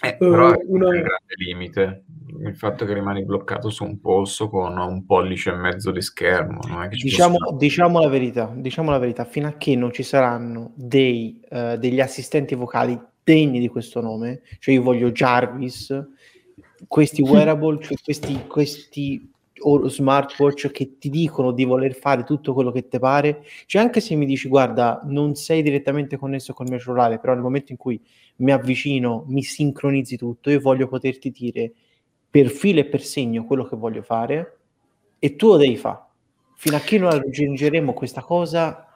Eh, 0.00 0.16
però 0.16 0.50
è 0.52 0.62
una- 0.66 0.88
un 0.88 0.92
grande 0.92 1.34
limite 1.36 2.04
il 2.40 2.56
fatto 2.56 2.84
che 2.84 2.92
rimani 2.94 3.24
bloccato 3.24 3.70
su 3.70 3.84
un 3.84 4.00
polso 4.00 4.48
con 4.48 4.76
un 4.76 5.04
pollice 5.06 5.50
e 5.50 5.54
mezzo 5.54 5.92
di 5.92 6.02
schermo 6.02 6.58
non 6.68 6.82
è 6.82 6.88
che 6.88 6.96
ci 6.96 7.04
Diciamo, 7.04 7.36
possa- 7.38 7.56
diciamo 7.56 8.00
la 8.00 8.08
verità, 8.08 8.52
diciamo 8.54 8.90
la 8.90 8.98
verità, 8.98 9.24
fino 9.24 9.46
a 9.46 9.52
che 9.52 9.76
non 9.76 9.92
ci 9.92 10.02
saranno 10.02 10.72
dei, 10.74 11.40
eh, 11.48 11.76
degli 11.78 12.00
assistenti 12.00 12.54
vocali 12.56 13.00
degni 13.22 13.60
di 13.60 13.68
questo 13.68 14.00
nome, 14.00 14.42
cioè 14.58 14.74
io 14.74 14.82
voglio 14.82 15.10
Jarvis, 15.10 16.06
questi 16.88 17.22
wearable, 17.22 17.82
cioè 17.82 17.96
questi, 18.02 18.46
questi 18.46 19.32
smartwatch 19.86 20.70
che 20.70 20.98
ti 20.98 21.08
dicono 21.08 21.52
di 21.52 21.64
voler 21.64 21.94
fare 21.94 22.24
tutto 22.24 22.52
quello 22.52 22.70
che 22.70 22.88
ti 22.88 22.98
pare, 22.98 23.44
cioè 23.66 23.82
anche 23.82 24.00
se 24.00 24.14
mi 24.14 24.26
dici 24.26 24.48
guarda 24.48 25.00
non 25.04 25.34
sei 25.34 25.62
direttamente 25.62 26.16
connesso 26.16 26.52
col 26.52 26.68
mio 26.68 26.78
cellulare, 26.78 27.18
però 27.18 27.32
nel 27.32 27.42
momento 27.42 27.72
in 27.72 27.78
cui 27.78 28.00
mi 28.36 28.50
avvicino, 28.50 29.24
mi 29.28 29.42
sincronizzi 29.42 30.16
tutto, 30.16 30.50
io 30.50 30.60
voglio 30.60 30.88
poterti 30.88 31.30
dire 31.30 31.72
per 32.28 32.48
filo 32.50 32.80
e 32.80 32.86
per 32.86 33.02
segno 33.02 33.44
quello 33.44 33.64
che 33.64 33.76
voglio 33.76 34.02
fare 34.02 34.58
e 35.18 35.36
tu 35.36 35.48
lo 35.48 35.56
devi 35.56 35.76
fare. 35.76 36.02
Fino 36.56 36.76
a 36.76 36.80
che 36.80 36.98
non 36.98 37.10
raggiungeremo 37.10 37.92
questa 37.92 38.22
cosa, 38.22 38.93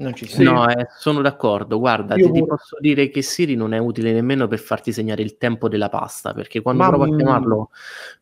Non 0.00 0.14
ci 0.14 0.28
sei. 0.28 0.44
No, 0.44 0.68
eh, 0.68 0.86
sono 0.96 1.22
d'accordo. 1.22 1.80
Guarda, 1.80 2.14
ti, 2.14 2.30
ti, 2.30 2.46
posso 2.46 2.76
dire 2.78 3.10
che 3.10 3.20
Siri 3.20 3.56
non 3.56 3.74
è 3.74 3.78
utile 3.78 4.12
nemmeno 4.12 4.46
per 4.46 4.60
farti 4.60 4.92
segnare 4.92 5.22
il 5.22 5.36
tempo 5.38 5.68
della 5.68 5.88
pasta, 5.88 6.32
perché 6.32 6.60
quando 6.60 6.84
Ma... 6.84 6.88
provo 6.88 7.04
a 7.04 7.16
chiamarlo 7.16 7.70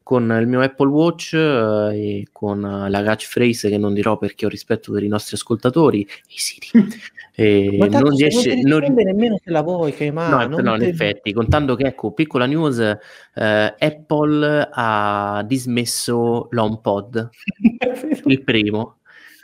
con 0.03 0.35
il 0.41 0.47
mio 0.47 0.63
Apple 0.63 0.89
Watch 0.89 1.35
eh, 1.35 1.91
e 1.93 2.29
con 2.33 2.63
la 2.63 3.03
catchphrase 3.03 3.69
che 3.69 3.77
non 3.77 3.93
dirò 3.93 4.17
perché 4.17 4.47
ho 4.47 4.49
rispetto 4.49 4.91
per 4.91 5.03
i 5.03 5.09
nostri 5.09 5.37
ascoltatori, 5.37 6.03
e 6.03 6.35
Siri. 6.35 6.69
E 7.39 7.77
Ma 7.79 7.87
non 7.89 8.17
riesce 8.17 8.63
non 8.63 8.79
risponde 8.79 9.05
nemmeno 9.05 9.37
se 9.37 9.51
la 9.51 9.61
vuoi 9.61 9.93
che 9.93 10.11
ma 10.11 10.47
no, 10.47 10.59
no 10.59 10.75
in 10.77 10.85
effetti 10.85 11.35
contando 11.35 11.75
che 11.75 11.89
ecco 11.89 12.13
piccola 12.13 12.47
news 12.47 12.79
eh, 12.79 12.99
Apple 13.79 14.71
ha 14.73 15.45
dismesso 15.47 16.49
l'HomePod 16.51 17.29
il 18.25 18.43
primo 18.43 19.01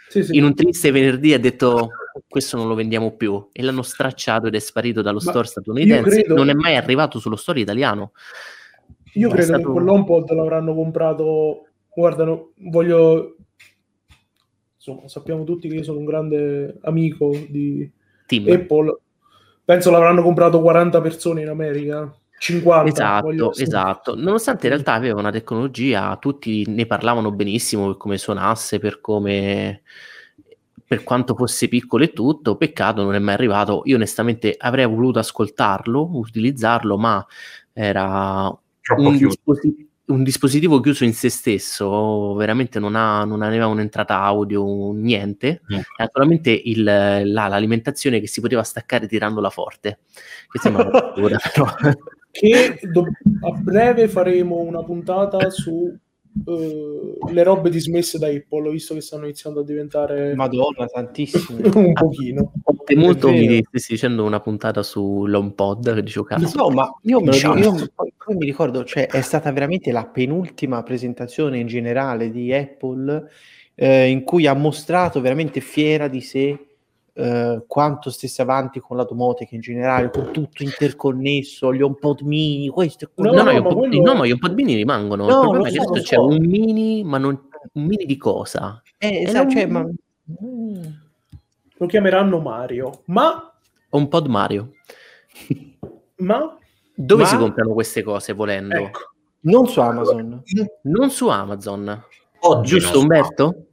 sì, 0.09 0.23
sì. 0.23 0.39
in 0.39 0.45
un 0.45 0.55
triste 0.55 0.91
venerdì 0.91 1.35
ha 1.35 1.39
detto 1.39 1.91
questo 2.29 2.57
non 2.57 2.69
lo 2.69 2.75
vendiamo 2.75 3.17
più 3.17 3.49
e 3.53 3.63
l'hanno 3.63 3.83
stracciato 3.83 4.47
ed 4.47 4.55
è 4.55 4.59
sparito 4.59 5.03
dallo 5.03 5.21
Ma 5.23 5.31
store 5.31 5.47
statunitense 5.47 6.23
credo... 6.23 6.35
non 6.35 6.49
è 6.49 6.55
mai 6.55 6.77
arrivato 6.77 7.19
sullo 7.19 7.37
store 7.37 7.61
italiano 7.61 8.13
io 9.15 9.29
credo 9.29 9.45
stato... 9.45 9.63
che 9.63 9.71
quell'HomePod 9.71 10.31
l'avranno 10.33 10.75
comprato 10.75 11.67
guarda 11.95 12.25
no, 12.25 12.53
voglio 12.57 13.37
insomma 14.77 15.09
sappiamo 15.09 15.45
tutti 15.45 15.69
che 15.69 15.77
io 15.77 15.83
sono 15.83 15.99
un 15.99 16.05
grande 16.05 16.79
amico 16.83 17.31
di 17.49 17.91
Team. 18.27 18.51
Apple 18.51 18.99
penso 19.65 19.91
l'avranno 19.91 20.23
comprato 20.23 20.61
40 20.61 21.01
persone 21.01 21.43
in 21.43 21.49
America 21.49 22.13
50. 22.43 22.91
Esatto, 22.91 23.53
esatto. 23.55 24.15
Nonostante 24.17 24.67
in 24.67 24.73
realtà 24.73 24.95
aveva 24.95 25.21
una 25.21 25.31
tecnologia, 25.31 26.17
tutti 26.17 26.65
ne 26.69 26.87
parlavano 26.87 27.31
benissimo 27.31 27.87
per 27.87 27.97
come 27.97 28.19
suonasse, 28.19 28.81
per 28.81 29.01
come 29.01 29.83
per 30.93 31.05
quanto 31.05 31.35
fosse 31.35 31.69
piccolo 31.69 32.05
e 32.05 32.13
tutto, 32.13 32.57
peccato 32.57 33.03
non 33.03 33.15
è 33.15 33.19
mai 33.19 33.33
arrivato. 33.33 33.81
Io 33.87 33.97
onestamente 33.97 34.55
avrei 34.59 34.85
voluto 34.85 35.21
ascoltarlo, 35.21 36.19
utilizzarlo, 36.19 36.99
ma 36.99 37.27
era 37.73 38.55
un, 38.99 39.17
disposi- 39.17 39.89
un, 40.09 40.23
dispositivo 40.23 40.81
chiuso 40.81 41.05
in 41.05 41.15
se 41.15 41.31
stesso, 41.31 42.35
veramente 42.35 42.79
non, 42.79 42.95
ha, 42.95 43.25
non 43.25 43.41
aveva 43.41 43.69
un'entrata 43.69 44.21
audio, 44.21 44.93
niente. 44.93 45.63
Mm. 45.73 45.81
Naturalmente 45.97 46.51
il, 46.51 46.83
la, 46.83 47.25
l'alimentazione 47.25 48.21
che 48.21 48.27
si 48.27 48.43
poteva 48.43 48.63
staccare 48.63 49.07
tirandola 49.07 49.49
forte. 49.49 50.01
Questa 50.47 50.69
è 50.69 50.73
una 50.73 50.91
paura, 50.93 51.39
però 51.55 51.65
che 52.31 52.79
do- 52.83 53.07
a 53.41 53.51
breve 53.53 54.09
faremo 54.09 54.57
una 54.57 54.85
puntata 54.85 55.49
su 55.49 55.91
uh, 56.45 57.31
le 57.31 57.43
robe 57.43 57.71
dismesse 57.71 58.19
da 58.19 58.29
Apple, 58.29 58.71
visto 58.71 58.95
che 58.95 59.01
stanno 59.01 59.25
iniziando 59.25 59.61
a 59.61 59.65
diventare 59.65 60.35
Madonna, 60.35 60.87
tantissime 60.87 61.69
un 61.75 61.93
pochino. 61.93 62.53
Ho 62.65 62.77
temuto 62.85 63.31
mi 63.31 63.63
stessi 63.69 63.93
dicendo 63.93 64.25
una 64.25 64.41
puntata 64.41 64.83
sull'HomePod 64.83 65.95
che 65.95 66.03
dicevo 66.03 66.25
cazzo. 66.25 66.57
No, 66.57 66.71
ma 66.71 66.91
io, 67.03 67.21
me 67.21 67.41
lo, 67.41 67.57
io 67.57 67.91
poi, 67.95 68.13
poi 68.17 68.37
mi 68.37 68.47
ricordo, 68.47 68.85
cioè 68.85 69.07
è 69.07 69.21
stata 69.21 69.51
veramente 69.53 69.93
la 69.93 70.07
penultima 70.07 70.83
presentazione 70.83 71.59
in 71.59 71.67
generale 71.67 72.31
di 72.31 72.53
Apple 72.53 73.31
eh, 73.75 74.09
in 74.09 74.23
cui 74.23 74.47
ha 74.47 74.55
mostrato 74.55 75.21
veramente 75.21 75.61
fiera 75.61 76.09
di 76.09 76.21
sé 76.21 76.67
eh, 77.15 77.65
quanto 77.67 78.11
stesse 78.11 78.43
avanti 78.43 78.81
con 78.81 78.97
la 78.97 79.05
domotica 79.05 79.55
in 79.55 79.61
generale, 79.61 80.11
con 80.11 80.31
tutto 80.33 80.63
interconnesso, 80.63 81.73
gli 81.75 81.83
HomePod 81.83 82.21
mini, 82.21 82.69
questo 82.69 83.11
no, 83.17 83.33
no, 83.33 83.43
no, 83.43 83.53
no, 83.53 83.63
ma 83.63 83.75
quello... 83.75 84.03
no, 84.03 84.15
ma 84.15 84.27
gli 84.27 84.31
HomePod 84.31 84.55
mini 84.55 84.75
rimangono. 84.75 85.27
No, 85.27 85.35
il 85.35 85.41
problema 85.41 85.69
è 85.69 85.73
che 85.73 85.79
adesso 85.79 86.03
c'è 86.03 86.17
un 86.17 86.39
mini, 86.41 87.05
ma 87.05 87.19
non 87.19 87.39
un 87.73 87.85
mini 87.85 88.05
di 88.05 88.17
cosa? 88.17 88.83
Eh, 88.99 89.23
esatto, 89.23 89.51
cioè, 89.51 89.67
ma... 89.67 89.87
Lo 91.77 91.87
chiameranno 91.87 92.39
Mario, 92.41 93.03
ma... 93.07 93.53
HomePod 93.91 94.27
Mario. 94.27 94.73
ma... 96.17 96.57
Dove 96.95 97.23
ma... 97.23 97.29
si 97.29 97.37
comprano 97.37 97.73
queste 97.73 98.03
cose 98.03 98.33
volendo? 98.33 98.77
Ecco. 98.77 99.01
Non 99.41 99.67
su 99.67 99.81
Amazon. 99.81 100.43
Non 100.83 101.11
su 101.11 101.29
Amazon. 101.29 102.05
Oggi 102.41 102.79
Giusto 102.79 103.01
Umberto? 103.01 103.67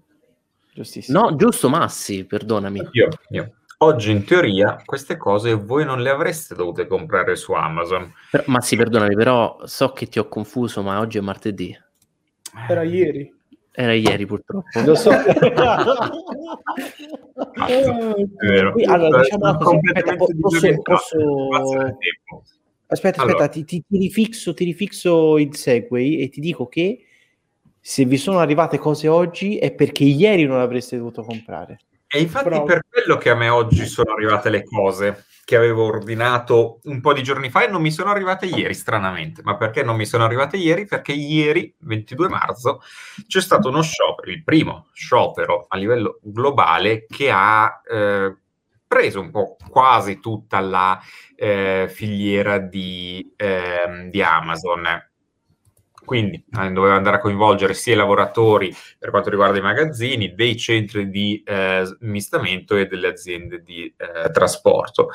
Giustissimo. 0.79 1.19
No, 1.19 1.35
giusto 1.35 1.67
Massi, 1.67 2.23
perdonami. 2.23 2.87
Io, 2.91 3.09
io. 3.31 3.51
Oggi 3.79 4.11
in 4.11 4.23
teoria 4.23 4.81
queste 4.85 5.17
cose 5.17 5.53
voi 5.53 5.83
non 5.83 6.01
le 6.01 6.09
avreste 6.09 6.55
dovute 6.55 6.87
comprare 6.87 7.35
su 7.35 7.51
Amazon. 7.51 8.13
Però, 8.31 8.43
Massi, 8.47 8.77
perdonami, 8.77 9.13
però 9.13 9.59
so 9.65 9.91
che 9.91 10.07
ti 10.07 10.19
ho 10.19 10.29
confuso, 10.29 10.81
ma 10.81 10.99
oggi 10.99 11.17
è 11.17 11.21
martedì. 11.21 11.77
Era 12.69 12.83
ieri. 12.83 13.29
Era 13.71 13.91
ieri 13.93 14.25
purtroppo. 14.25 14.79
Lo 14.85 14.95
so. 14.95 15.09
ah, 15.11 16.07
è 17.67 17.83
vero. 18.39 18.73
Allora, 18.85 19.19
diciamo 19.19 19.45
aspetta, 19.47 20.15
posso, 20.15 20.81
posso... 20.81 21.17
Aspetta, 21.81 22.41
aspetta, 22.87 23.21
allora. 23.21 23.49
ti, 23.49 23.65
ti, 23.65 23.83
ti, 23.85 23.97
rifixo, 23.97 24.53
ti 24.53 24.63
rifixo 24.63 25.37
il 25.37 25.53
Segway 25.57 26.21
e 26.21 26.29
ti 26.29 26.39
dico 26.39 26.67
che 26.67 27.03
se 27.81 28.05
vi 28.05 28.17
sono 28.17 28.39
arrivate 28.39 28.77
cose 28.77 29.07
oggi 29.07 29.57
è 29.57 29.71
perché 29.71 30.03
ieri 30.03 30.45
non 30.45 30.59
avreste 30.59 30.97
dovuto 30.97 31.23
comprare. 31.23 31.79
E 32.11 32.21
infatti 32.21 32.49
Bravo. 32.49 32.63
per 32.63 32.85
quello 32.89 33.17
che 33.17 33.29
a 33.29 33.35
me 33.35 33.49
oggi 33.49 33.85
sono 33.85 34.13
arrivate 34.13 34.49
le 34.49 34.63
cose 34.63 35.25
che 35.45 35.55
avevo 35.55 35.85
ordinato 35.85 36.79
un 36.83 37.01
po' 37.01 37.13
di 37.13 37.23
giorni 37.23 37.49
fa 37.49 37.65
e 37.65 37.67
non 37.67 37.81
mi 37.81 37.91
sono 37.91 38.09
arrivate 38.09 38.47
ieri, 38.47 38.73
stranamente. 38.73 39.41
Ma 39.43 39.57
perché 39.57 39.83
non 39.83 39.95
mi 39.95 40.05
sono 40.05 40.23
arrivate 40.23 40.57
ieri? 40.57 40.85
Perché 40.85 41.11
ieri, 41.11 41.73
22 41.79 42.29
marzo, 42.29 42.81
c'è 43.27 43.41
stato 43.41 43.69
uno 43.69 43.81
sciopero, 43.81 44.31
il 44.31 44.43
primo 44.43 44.87
sciopero 44.93 45.65
a 45.67 45.77
livello 45.77 46.19
globale 46.21 47.05
che 47.07 47.29
ha 47.31 47.81
eh, 47.83 48.35
preso 48.87 49.21
un 49.21 49.29
po' 49.29 49.55
quasi 49.69 50.19
tutta 50.19 50.59
la 50.59 50.99
eh, 51.35 51.87
filiera 51.89 52.57
di, 52.57 53.33
eh, 53.35 54.07
di 54.09 54.21
Amazon 54.21 55.08
quindi 56.09 56.43
eh, 56.59 56.71
doveva 56.71 56.95
andare 56.95 57.17
a 57.17 57.19
coinvolgere 57.19 57.75
sia 57.75 57.93
i 57.93 57.95
lavoratori 57.95 58.75
per 58.97 59.11
quanto 59.11 59.29
riguarda 59.29 59.59
i 59.59 59.61
magazzini, 59.61 60.33
dei 60.33 60.57
centri 60.57 61.07
di 61.07 61.43
eh, 61.45 61.83
smistamento 61.85 62.75
e 62.75 62.87
delle 62.87 63.09
aziende 63.09 63.61
di 63.61 63.93
eh, 63.95 64.31
trasporto. 64.31 65.11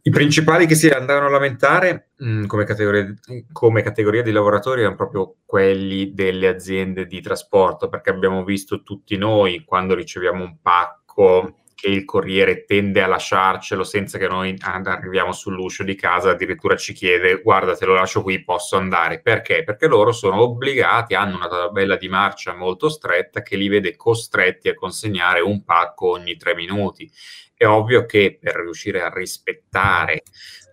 I 0.00 0.08
principali 0.08 0.64
che 0.64 0.74
si 0.74 0.88
andavano 0.88 1.26
a 1.26 1.30
lamentare 1.30 2.12
mh, 2.16 2.30
mm, 2.30 2.44
come, 2.46 2.64
categoria, 2.64 3.14
come, 3.52 3.82
categoria, 3.82 4.22
di 4.22 4.32
lavoratori 4.32 4.80
erano 4.80 4.96
proprio 4.96 5.34
quelli 5.44 6.14
delle 6.14 6.48
aziende 6.48 7.04
di 7.04 7.20
trasporto, 7.20 7.90
perché 7.90 8.08
abbiamo 8.08 8.44
visto 8.44 8.82
tutti 8.82 9.18
noi 9.18 9.62
quando 9.62 9.94
riceviamo 9.94 10.42
un 10.42 10.56
pacco 10.62 11.56
che 11.76 11.88
il 11.88 12.06
corriere 12.06 12.64
tende 12.64 13.02
a 13.02 13.06
lasciarcelo 13.06 13.84
senza 13.84 14.16
che 14.16 14.26
noi 14.26 14.56
arriviamo 14.62 15.30
sull'uscio 15.30 15.84
di 15.84 15.94
casa, 15.94 16.30
addirittura 16.30 16.74
ci 16.74 16.94
chiede 16.94 17.42
guarda 17.42 17.76
te 17.76 17.84
lo 17.84 17.92
lascio 17.92 18.22
qui, 18.22 18.42
posso 18.42 18.76
andare. 18.76 19.20
Perché? 19.20 19.62
Perché 19.62 19.86
loro 19.86 20.10
sono 20.10 20.40
obbligati, 20.40 21.14
hanno 21.14 21.36
una 21.36 21.48
tabella 21.48 21.96
di 21.96 22.08
marcia 22.08 22.54
molto 22.54 22.88
stretta 22.88 23.42
che 23.42 23.56
li 23.56 23.68
vede 23.68 23.94
costretti 23.94 24.70
a 24.70 24.74
consegnare 24.74 25.40
un 25.40 25.64
pacco 25.64 26.12
ogni 26.12 26.36
tre 26.36 26.54
minuti. 26.54 27.08
È 27.54 27.66
ovvio 27.66 28.06
che 28.06 28.38
per 28.40 28.54
riuscire 28.56 29.02
a 29.02 29.12
rispettare 29.12 30.22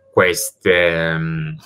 queste... 0.09 1.13
Um, 1.17 1.57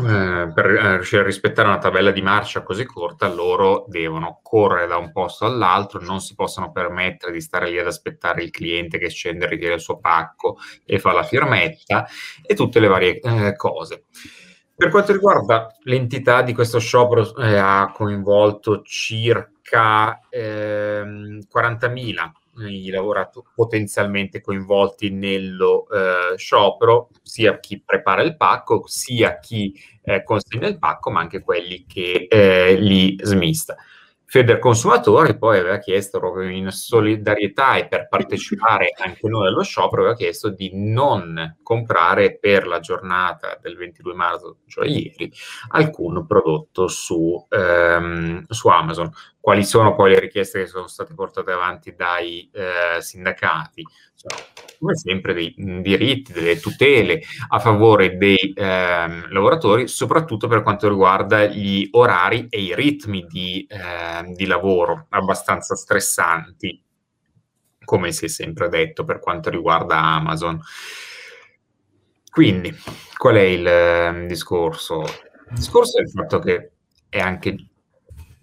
eh, 0.00 0.50
per 0.54 0.66
eh, 0.66 0.94
riuscire 0.94 1.22
a 1.22 1.24
rispettare 1.24 1.68
una 1.68 1.78
tabella 1.78 2.10
di 2.10 2.22
marcia 2.22 2.62
così 2.62 2.84
corta, 2.84 3.28
loro 3.28 3.84
devono 3.88 4.40
correre 4.42 4.86
da 4.86 4.96
un 4.96 5.12
posto 5.12 5.44
all'altro, 5.44 6.00
non 6.00 6.20
si 6.20 6.34
possono 6.34 6.72
permettere 6.72 7.32
di 7.32 7.40
stare 7.40 7.68
lì 7.68 7.78
ad 7.78 7.86
aspettare 7.86 8.42
il 8.42 8.50
cliente 8.50 8.98
che 8.98 9.10
scende, 9.10 9.46
ritira 9.46 9.74
il 9.74 9.80
suo 9.80 9.98
pacco 9.98 10.56
e 10.84 10.98
fa 10.98 11.12
la 11.12 11.22
firmetta 11.22 12.06
e 12.46 12.54
tutte 12.54 12.80
le 12.80 12.88
varie 12.88 13.20
eh, 13.20 13.54
cose. 13.54 14.04
Per 14.74 14.90
quanto 14.90 15.12
riguarda 15.12 15.76
l'entità 15.82 16.42
di 16.42 16.54
questo 16.54 16.78
sciopero, 16.78 17.36
eh, 17.36 17.56
ha 17.56 17.90
coinvolto 17.92 18.82
circa 18.82 20.18
40.000 20.30 20.30
ehm, 20.30 21.40
i 22.58 22.90
lavoratori 22.90 23.46
potenzialmente 23.54 24.40
coinvolti 24.40 25.10
nello 25.10 25.86
eh, 25.88 26.36
sciopero, 26.36 27.08
sia 27.22 27.58
chi 27.58 27.80
prepara 27.80 28.22
il 28.22 28.36
pacco, 28.36 28.84
sia 28.86 29.38
chi 29.38 29.74
eh, 30.02 30.22
consegna 30.22 30.68
il 30.68 30.78
pacco, 30.78 31.10
ma 31.10 31.20
anche 31.20 31.40
quelli 31.40 31.84
che 31.86 32.26
eh, 32.28 32.76
li 32.78 33.16
smista. 33.22 33.76
Feder 34.32 34.58
Consumatori 34.60 35.36
poi 35.36 35.58
aveva 35.58 35.76
chiesto 35.76 36.18
proprio 36.18 36.48
in 36.48 36.70
solidarietà 36.70 37.76
e 37.76 37.86
per 37.86 38.08
partecipare 38.08 38.94
anche 38.96 39.28
noi 39.28 39.46
allo 39.46 39.62
sciopero, 39.62 40.00
aveva 40.00 40.16
chiesto 40.16 40.48
di 40.48 40.70
non 40.72 41.58
comprare 41.62 42.38
per 42.38 42.66
la 42.66 42.80
giornata 42.80 43.58
del 43.60 43.76
22 43.76 44.14
marzo, 44.14 44.56
cioè 44.68 44.88
ieri, 44.88 45.30
alcun 45.72 46.24
prodotto 46.26 46.88
su, 46.88 47.46
ehm, 47.46 48.46
su 48.48 48.68
Amazon. 48.68 49.12
Quali 49.38 49.64
sono 49.64 49.94
poi 49.94 50.12
le 50.12 50.20
richieste 50.20 50.60
che 50.60 50.66
sono 50.66 50.86
state 50.86 51.12
portate 51.12 51.52
avanti 51.52 51.94
dai 51.94 52.48
eh, 52.54 53.02
sindacati? 53.02 53.84
Come 54.82 54.96
sempre 54.96 55.32
dei 55.32 55.54
diritti, 55.56 56.32
delle 56.32 56.58
tutele 56.58 57.20
a 57.48 57.60
favore 57.60 58.16
dei 58.16 58.52
ehm, 58.52 59.28
lavoratori, 59.30 59.86
soprattutto 59.86 60.48
per 60.48 60.62
quanto 60.62 60.88
riguarda 60.88 61.46
gli 61.46 61.88
orari 61.92 62.48
e 62.50 62.60
i 62.60 62.74
ritmi 62.74 63.24
di, 63.28 63.64
eh, 63.68 64.32
di 64.34 64.44
lavoro 64.46 65.06
abbastanza 65.10 65.76
stressanti 65.76 66.82
come 67.84 68.12
si 68.12 68.24
è 68.24 68.28
sempre 68.28 68.68
detto 68.68 69.04
per 69.04 69.20
quanto 69.20 69.50
riguarda 69.50 69.98
Amazon. 69.98 70.60
Quindi, 72.30 72.74
qual 73.16 73.36
è 73.36 73.42
il 73.42 73.66
eh, 73.66 74.26
discorso? 74.26 75.02
Il 75.02 75.56
discorso 75.56 75.98
è 75.98 76.02
il 76.02 76.10
fatto 76.10 76.38
che 76.38 76.72
è 77.08 77.20
anche, 77.20 77.54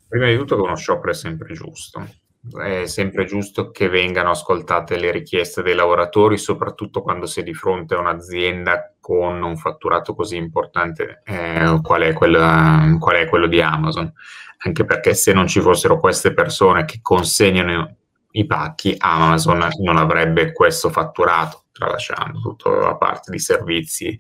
prima 0.07 0.27
di 0.27 0.37
tutto, 0.37 0.55
che 0.55 0.61
uno 0.61 0.75
sciopero 0.75 1.11
è 1.11 1.15
sempre 1.15 1.53
giusto 1.53 2.18
è 2.57 2.85
sempre 2.85 3.25
giusto 3.25 3.69
che 3.69 3.89
vengano 3.89 4.31
ascoltate 4.31 4.97
le 4.97 5.11
richieste 5.11 5.61
dei 5.61 5.75
lavoratori, 5.75 6.37
soprattutto 6.37 7.01
quando 7.01 7.25
si 7.25 7.41
è 7.41 7.43
di 7.43 7.53
fronte 7.53 7.95
a 7.95 7.99
un'azienda 7.99 8.93
con 8.99 9.41
un 9.43 9.57
fatturato 9.57 10.15
così 10.15 10.37
importante 10.37 11.21
eh, 11.25 11.79
qual, 11.83 12.03
è 12.03 12.13
quella, 12.13 12.95
qual, 12.97 13.17
è 13.17 13.27
quello 13.27 13.47
di 13.47 13.61
Amazon. 13.61 14.11
Anche 14.59 14.85
perché 14.85 15.13
se 15.13 15.33
non 15.33 15.47
ci 15.47 15.59
fossero 15.61 15.99
queste 15.99 16.33
persone 16.33 16.85
che 16.85 16.99
consegnano 17.01 17.95
i 18.31 18.45
pacchi, 18.45 18.95
Amazon 18.97 19.67
non 19.81 19.97
avrebbe 19.97 20.51
questo 20.53 20.89
fatturato, 20.89 21.65
tralasciando 21.71 22.39
tutta 22.39 22.69
la 22.69 22.95
parte 22.95 23.31
di 23.31 23.39
servizi 23.39 24.17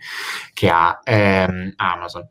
che 0.53 0.69
ha 0.69 0.99
ehm, 1.03 1.73
Amazon. 1.75 2.27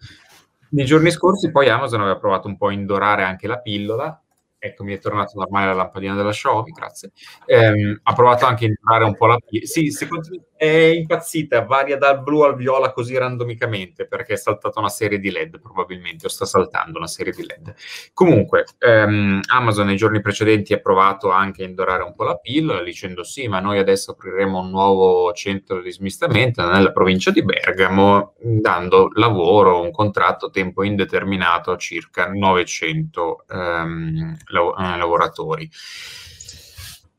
Nei 0.71 0.85
giorni 0.85 1.11
scorsi 1.11 1.51
poi 1.51 1.69
Amazon 1.69 2.01
aveva 2.01 2.19
provato 2.19 2.47
un 2.47 2.57
po' 2.59 2.69
a 2.69 2.73
indorare 2.73 3.23
anche 3.23 3.47
la 3.47 3.59
pillola 3.59 4.23
Ecco, 4.61 4.83
mi 4.83 4.93
è 4.93 4.99
tornata 4.99 5.31
normale 5.37 5.67
la 5.67 5.73
lampadina 5.75 6.15
della 6.15 6.33
Xiaomi, 6.33 6.73
grazie. 6.73 7.13
Eh, 7.47 8.01
ha 8.03 8.13
provato 8.13 8.45
anche 8.45 8.65
a 8.65 8.69
entrare 8.69 9.05
un 9.05 9.15
po' 9.15 9.27
la... 9.27 9.37
Sì, 9.63 9.91
secondo 9.93 10.29
me 10.33 10.43
è 10.57 10.91
impazzita, 10.97 11.63
varia 11.63 11.97
dal 11.97 12.21
blu 12.21 12.41
al 12.41 12.57
viola 12.57 12.91
così 12.91 13.17
randomicamente, 13.17 14.09
perché 14.09 14.33
è 14.33 14.37
saltata 14.37 14.81
una 14.81 14.89
serie 14.89 15.21
di 15.21 15.31
LED 15.31 15.61
probabilmente, 15.61 16.27
o 16.27 16.29
sta 16.29 16.45
saltando 16.45 16.99
una 16.99 17.07
serie 17.07 17.33
di 17.33 17.47
LED. 17.47 17.73
Comunque, 18.13 18.65
ehm, 18.79 19.41
Amazon 19.53 19.87
nei 19.87 19.97
giorni 19.97 20.21
precedenti 20.21 20.73
ha 20.73 20.81
provato 20.81 21.31
anche 21.31 21.63
a 21.63 21.67
indorare 21.67 22.03
un 22.03 22.17
po' 22.17 22.25
la 22.25 22.35
pillola, 22.37 22.83
dicendo 22.83 23.23
sì, 23.23 23.47
ma 23.47 23.61
noi 23.61 23.79
adesso 23.79 24.11
apriremo 24.11 24.59
un 24.59 24.71
nuovo 24.71 25.33
centro 25.35 25.81
di 25.81 25.93
smistamento 25.93 26.67
nella 26.69 26.91
provincia 26.91 27.31
di 27.31 27.45
Bergamo, 27.45 28.35
dando 28.41 29.11
lavoro, 29.15 29.81
un 29.81 29.93
contratto 29.93 30.47
a 30.47 30.51
tempo 30.51 30.83
indeterminato 30.83 31.71
a 31.71 31.77
circa 31.77 32.29
900 32.33 33.45
ehm, 33.49 34.37
lav- 34.49 34.79
eh, 34.79 34.97
lavoratori. 34.97 35.71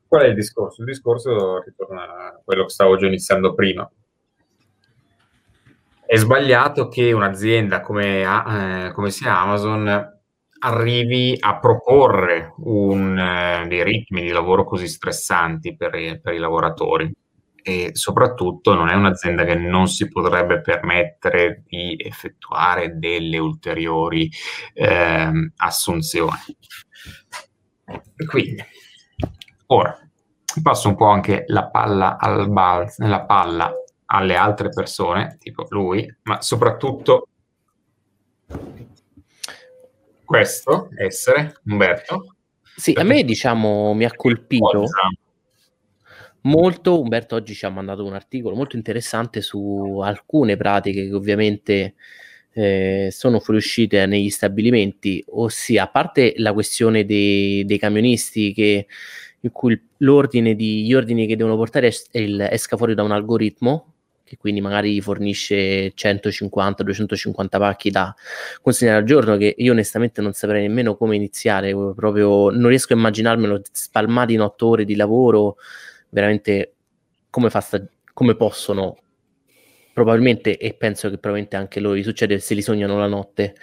Qual 0.07 0.23
è 0.23 0.27
il 0.27 0.35
discorso? 0.35 0.81
Il 0.81 0.87
discorso 0.87 1.61
ritorna 1.61 2.01
a 2.01 2.41
quello 2.43 2.63
che 2.63 2.69
stavo 2.69 2.97
già 2.97 3.05
iniziando 3.05 3.53
prima. 3.53 3.89
È 6.05 6.15
sbagliato 6.15 6.87
che 6.87 7.11
un'azienda 7.11 7.81
come, 7.81 8.21
eh, 8.21 8.91
come 8.93 9.11
sia 9.11 9.39
Amazon 9.39 10.17
arrivi 10.61 11.37
a 11.39 11.59
proporre 11.59 12.53
un, 12.57 13.17
eh, 13.17 13.67
dei 13.67 13.83
ritmi 13.83 14.21
di 14.21 14.29
lavoro 14.29 14.63
così 14.63 14.87
stressanti 14.87 15.75
per, 15.75 16.19
per, 16.21 16.33
i 16.33 16.39
lavoratori 16.39 17.13
e 17.61 17.91
soprattutto 17.93 18.73
non 18.73 18.89
è 18.89 18.95
un'azienda 18.95 19.43
che 19.43 19.55
non 19.55 19.87
si 19.87 20.07
potrebbe 20.07 20.61
permettere 20.61 21.63
di 21.67 21.95
effettuare 21.97 22.97
delle 22.97 23.37
ulteriori 23.37 24.29
eh, 24.73 25.51
assunzioni. 25.57 26.57
Quindi, 28.27 28.63
ora, 29.67 29.97
passo 30.61 30.89
un 30.89 30.95
po' 30.95 31.07
anche 31.07 31.43
la 31.47 31.67
palla, 31.67 32.17
al 32.17 32.49
balzo, 32.49 33.05
la 33.05 33.21
palla 33.21 33.73
alle 34.11 34.35
altre 34.35 34.69
persone, 34.69 35.37
tipo 35.39 35.65
lui, 35.69 36.07
ma 36.23 36.41
soprattutto 36.41 37.27
questo 40.25 40.89
essere, 40.95 41.59
Umberto. 41.65 42.35
Sì, 42.75 42.93
a 42.93 43.03
me 43.03 43.23
diciamo 43.23 43.93
mi 43.93 44.05
ha 44.05 44.15
colpito 44.15 44.85
molto. 46.49 46.99
Umberto 46.99 47.35
oggi 47.35 47.53
ci 47.53 47.65
ha 47.65 47.69
mandato 47.69 48.03
un 48.03 48.13
articolo 48.13 48.55
molto 48.55 48.75
interessante 48.75 49.41
su 49.41 49.99
alcune 50.03 50.57
pratiche 50.57 51.07
che 51.07 51.13
ovviamente 51.13 51.93
eh, 52.53 53.09
sono 53.11 53.39
fuoriuscite 53.39 54.05
negli 54.05 54.29
stabilimenti, 54.29 55.23
ossia 55.29 55.83
a 55.83 55.87
parte 55.87 56.33
la 56.37 56.51
questione 56.51 57.05
dei, 57.05 57.63
dei 57.65 57.77
camionisti 57.77 58.51
che, 58.53 58.87
in 59.41 59.51
cui 59.51 59.79
l'ordine 59.97 60.55
di, 60.55 60.83
gli 60.85 60.93
ordini 60.93 61.27
che 61.27 61.35
devono 61.35 61.55
portare 61.55 61.87
es, 61.87 62.07
il, 62.11 62.41
esca 62.51 62.75
fuori 62.75 62.95
da 62.95 63.03
un 63.03 63.11
algoritmo 63.11 63.93
che 64.29 64.37
quindi 64.37 64.61
magari 64.61 65.01
fornisce 65.01 65.91
150-250 65.95 67.47
pacchi 67.49 67.89
da 67.89 68.13
consegnare 68.61 68.99
al 68.99 69.03
giorno, 69.03 69.37
che 69.37 69.55
io 69.57 69.71
onestamente 69.71 70.21
non 70.21 70.33
saprei 70.33 70.61
nemmeno 70.61 70.95
come 70.95 71.15
iniziare, 71.15 71.73
proprio 71.95 72.51
non 72.51 72.67
riesco 72.67 72.93
a 72.93 72.95
immaginarmelo 72.95 73.61
spalmati 73.71 74.33
in 74.33 74.41
otto 74.41 74.67
ore 74.67 74.85
di 74.85 74.95
lavoro, 74.95 75.55
veramente 76.09 76.73
come, 77.29 77.49
fa 77.49 77.63
come 78.13 78.35
possono 78.35 78.97
probabilmente, 79.93 80.57
e 80.57 80.73
penso 80.75 81.09
che 81.09 81.17
probabilmente 81.17 81.57
anche 81.57 81.81
gli 81.81 82.03
succede 82.03 82.39
se 82.39 82.53
li 82.53 82.61
sognano 82.61 82.97
la 82.97 83.07
notte. 83.07 83.55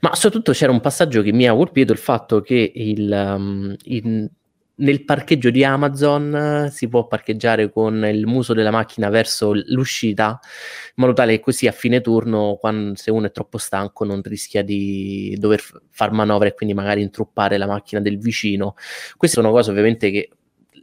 Ma 0.00 0.14
soprattutto 0.14 0.52
c'era 0.52 0.70
un 0.70 0.80
passaggio 0.80 1.20
che 1.22 1.32
mi 1.32 1.48
ha 1.48 1.54
colpito, 1.54 1.90
il 1.92 1.98
fatto 1.98 2.40
che 2.42 2.72
il, 2.72 3.10
um, 3.10 3.74
il, 3.84 4.30
nel 4.76 5.04
parcheggio 5.04 5.50
di 5.50 5.64
Amazon 5.64 6.68
si 6.70 6.88
può 6.88 7.08
parcheggiare 7.08 7.72
con 7.72 8.04
il 8.04 8.26
muso 8.26 8.54
della 8.54 8.70
macchina 8.70 9.08
verso 9.08 9.52
l'uscita, 9.52 10.38
in 10.42 10.92
modo 10.94 11.12
tale 11.12 11.36
che 11.36 11.40
così 11.40 11.66
a 11.66 11.72
fine 11.72 12.00
turno, 12.00 12.56
quando, 12.60 12.94
se 12.94 13.10
uno 13.10 13.26
è 13.26 13.32
troppo 13.32 13.58
stanco, 13.58 14.04
non 14.04 14.22
rischia 14.22 14.62
di 14.62 15.36
dover 15.40 15.60
far 15.90 16.12
manovre 16.12 16.48
e 16.48 16.54
quindi 16.54 16.72
magari 16.72 17.02
intruppare 17.02 17.58
la 17.58 17.66
macchina 17.66 18.00
del 18.00 18.18
vicino. 18.18 18.74
Queste 19.16 19.40
sono 19.40 19.50
cose 19.50 19.70
ovviamente 19.70 20.12
che 20.12 20.30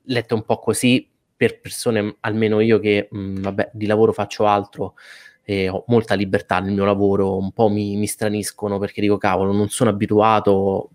lette 0.07 0.33
un 0.33 0.43
po' 0.43 0.59
così 0.59 1.09
per 1.35 1.59
persone, 1.59 2.17
almeno 2.21 2.59
io 2.59 2.79
che 2.79 3.07
mh, 3.09 3.41
vabbè, 3.41 3.71
di 3.73 3.85
lavoro 3.85 4.11
faccio 4.11 4.45
altro 4.47 4.95
e 5.43 5.69
ho 5.69 5.83
molta 5.87 6.15
libertà 6.15 6.59
nel 6.59 6.73
mio 6.73 6.83
lavoro, 6.83 7.37
un 7.37 7.51
po' 7.53 7.69
mi, 7.69 7.95
mi 7.95 8.07
straniscono 8.07 8.79
perché 8.79 8.99
dico 9.01 9.17
cavolo, 9.17 9.53
non 9.53 9.69
sono 9.69 9.89
abituato 9.91 10.89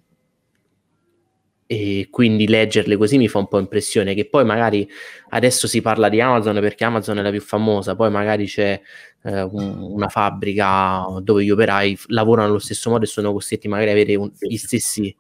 e 1.72 2.08
quindi 2.10 2.46
leggerle 2.46 2.98
così 2.98 3.16
mi 3.16 3.28
fa 3.28 3.38
un 3.38 3.48
po' 3.48 3.58
impressione 3.58 4.12
che 4.12 4.28
poi 4.28 4.44
magari 4.44 4.86
adesso 5.30 5.66
si 5.66 5.80
parla 5.80 6.10
di 6.10 6.20
Amazon 6.20 6.60
perché 6.60 6.84
Amazon 6.84 7.18
è 7.18 7.22
la 7.22 7.30
più 7.30 7.40
famosa, 7.40 7.96
poi 7.96 8.10
magari 8.10 8.44
c'è 8.44 8.78
eh, 9.22 9.42
un, 9.42 9.78
una 9.80 10.08
fabbrica 10.08 11.06
dove 11.22 11.44
gli 11.44 11.50
operai 11.50 11.96
lavorano 12.08 12.48
allo 12.48 12.58
stesso 12.58 12.90
modo 12.90 13.04
e 13.04 13.06
sono 13.08 13.32
costretti 13.32 13.68
magari 13.68 13.90
ad 13.90 13.96
avere 13.96 14.16
un, 14.16 14.30
gli 14.38 14.56
stessi 14.56 15.16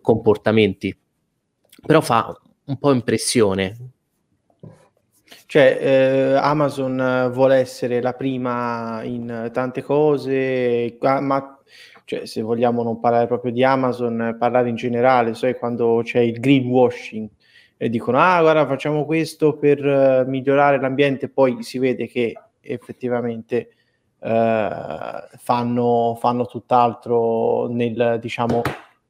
comportamenti. 0.00 0.96
Però 1.84 2.00
fa 2.00 2.32
un 2.68 2.78
po' 2.78 2.92
impressione 2.92 3.96
cioè, 5.48 5.78
eh, 5.80 6.34
Amazon 6.34 7.30
vuole 7.32 7.56
essere 7.56 8.02
la 8.02 8.12
prima 8.12 9.02
in 9.02 9.48
tante 9.50 9.82
cose, 9.82 10.98
ma 11.00 11.58
cioè, 12.04 12.26
se 12.26 12.42
vogliamo 12.42 12.82
non 12.82 13.00
parlare 13.00 13.26
proprio 13.26 13.50
di 13.50 13.64
Amazon, 13.64 14.36
parlare 14.38 14.68
in 14.68 14.74
generale, 14.74 15.32
sai 15.32 15.56
quando 15.56 16.02
c'è 16.04 16.20
il 16.20 16.38
greenwashing 16.38 17.28
e 17.78 17.88
dicono 17.88 18.18
ah 18.18 18.42
guarda 18.42 18.66
facciamo 18.66 19.06
questo 19.06 19.56
per 19.56 19.82
uh, 19.82 20.28
migliorare 20.28 20.78
l'ambiente, 20.78 21.30
poi 21.30 21.62
si 21.62 21.78
vede 21.78 22.06
che 22.08 22.34
effettivamente 22.60 23.70
uh, 24.18 24.28
fanno, 25.38 26.14
fanno 26.20 26.44
tutt'altro 26.44 27.68
nel 27.68 28.18
diciamo 28.20 28.60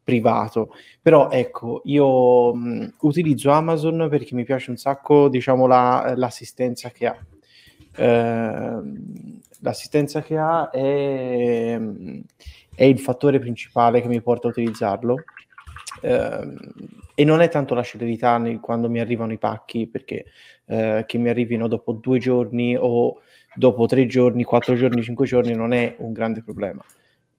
privato. 0.08 0.74
Però 1.02 1.28
ecco, 1.30 1.82
io 1.84 2.54
mh, 2.54 2.94
utilizzo 3.00 3.50
Amazon 3.50 4.06
perché 4.08 4.34
mi 4.34 4.44
piace 4.44 4.70
un 4.70 4.78
sacco, 4.78 5.28
diciamo, 5.28 5.66
la, 5.66 6.14
l'assistenza 6.16 6.88
che 6.88 7.06
ha. 7.06 7.16
Eh, 7.94 8.80
l'assistenza 9.60 10.22
che 10.22 10.38
ha 10.38 10.70
è, 10.70 11.78
è, 12.74 12.84
il 12.84 12.98
fattore 13.00 13.38
principale 13.38 14.00
che 14.00 14.08
mi 14.08 14.22
porta 14.22 14.46
a 14.46 14.50
utilizzarlo. 14.50 15.16
Eh, 16.00 16.54
e 17.14 17.24
non 17.24 17.42
è 17.42 17.50
tanto 17.50 17.74
la 17.74 17.82
celerità 17.82 18.38
nel, 18.38 18.60
quando 18.60 18.88
mi 18.88 19.00
arrivano 19.00 19.34
i 19.34 19.38
pacchi, 19.38 19.88
perché 19.88 20.24
eh, 20.64 21.04
che 21.06 21.18
mi 21.18 21.28
arrivino 21.28 21.68
dopo 21.68 21.92
due 21.92 22.18
giorni 22.18 22.74
o 22.78 23.20
dopo 23.54 23.84
tre 23.84 24.06
giorni, 24.06 24.42
quattro 24.42 24.74
giorni, 24.74 25.02
cinque 25.02 25.26
giorni 25.26 25.52
non 25.54 25.74
è 25.74 25.96
un 25.98 26.12
grande 26.12 26.42
problema. 26.42 26.82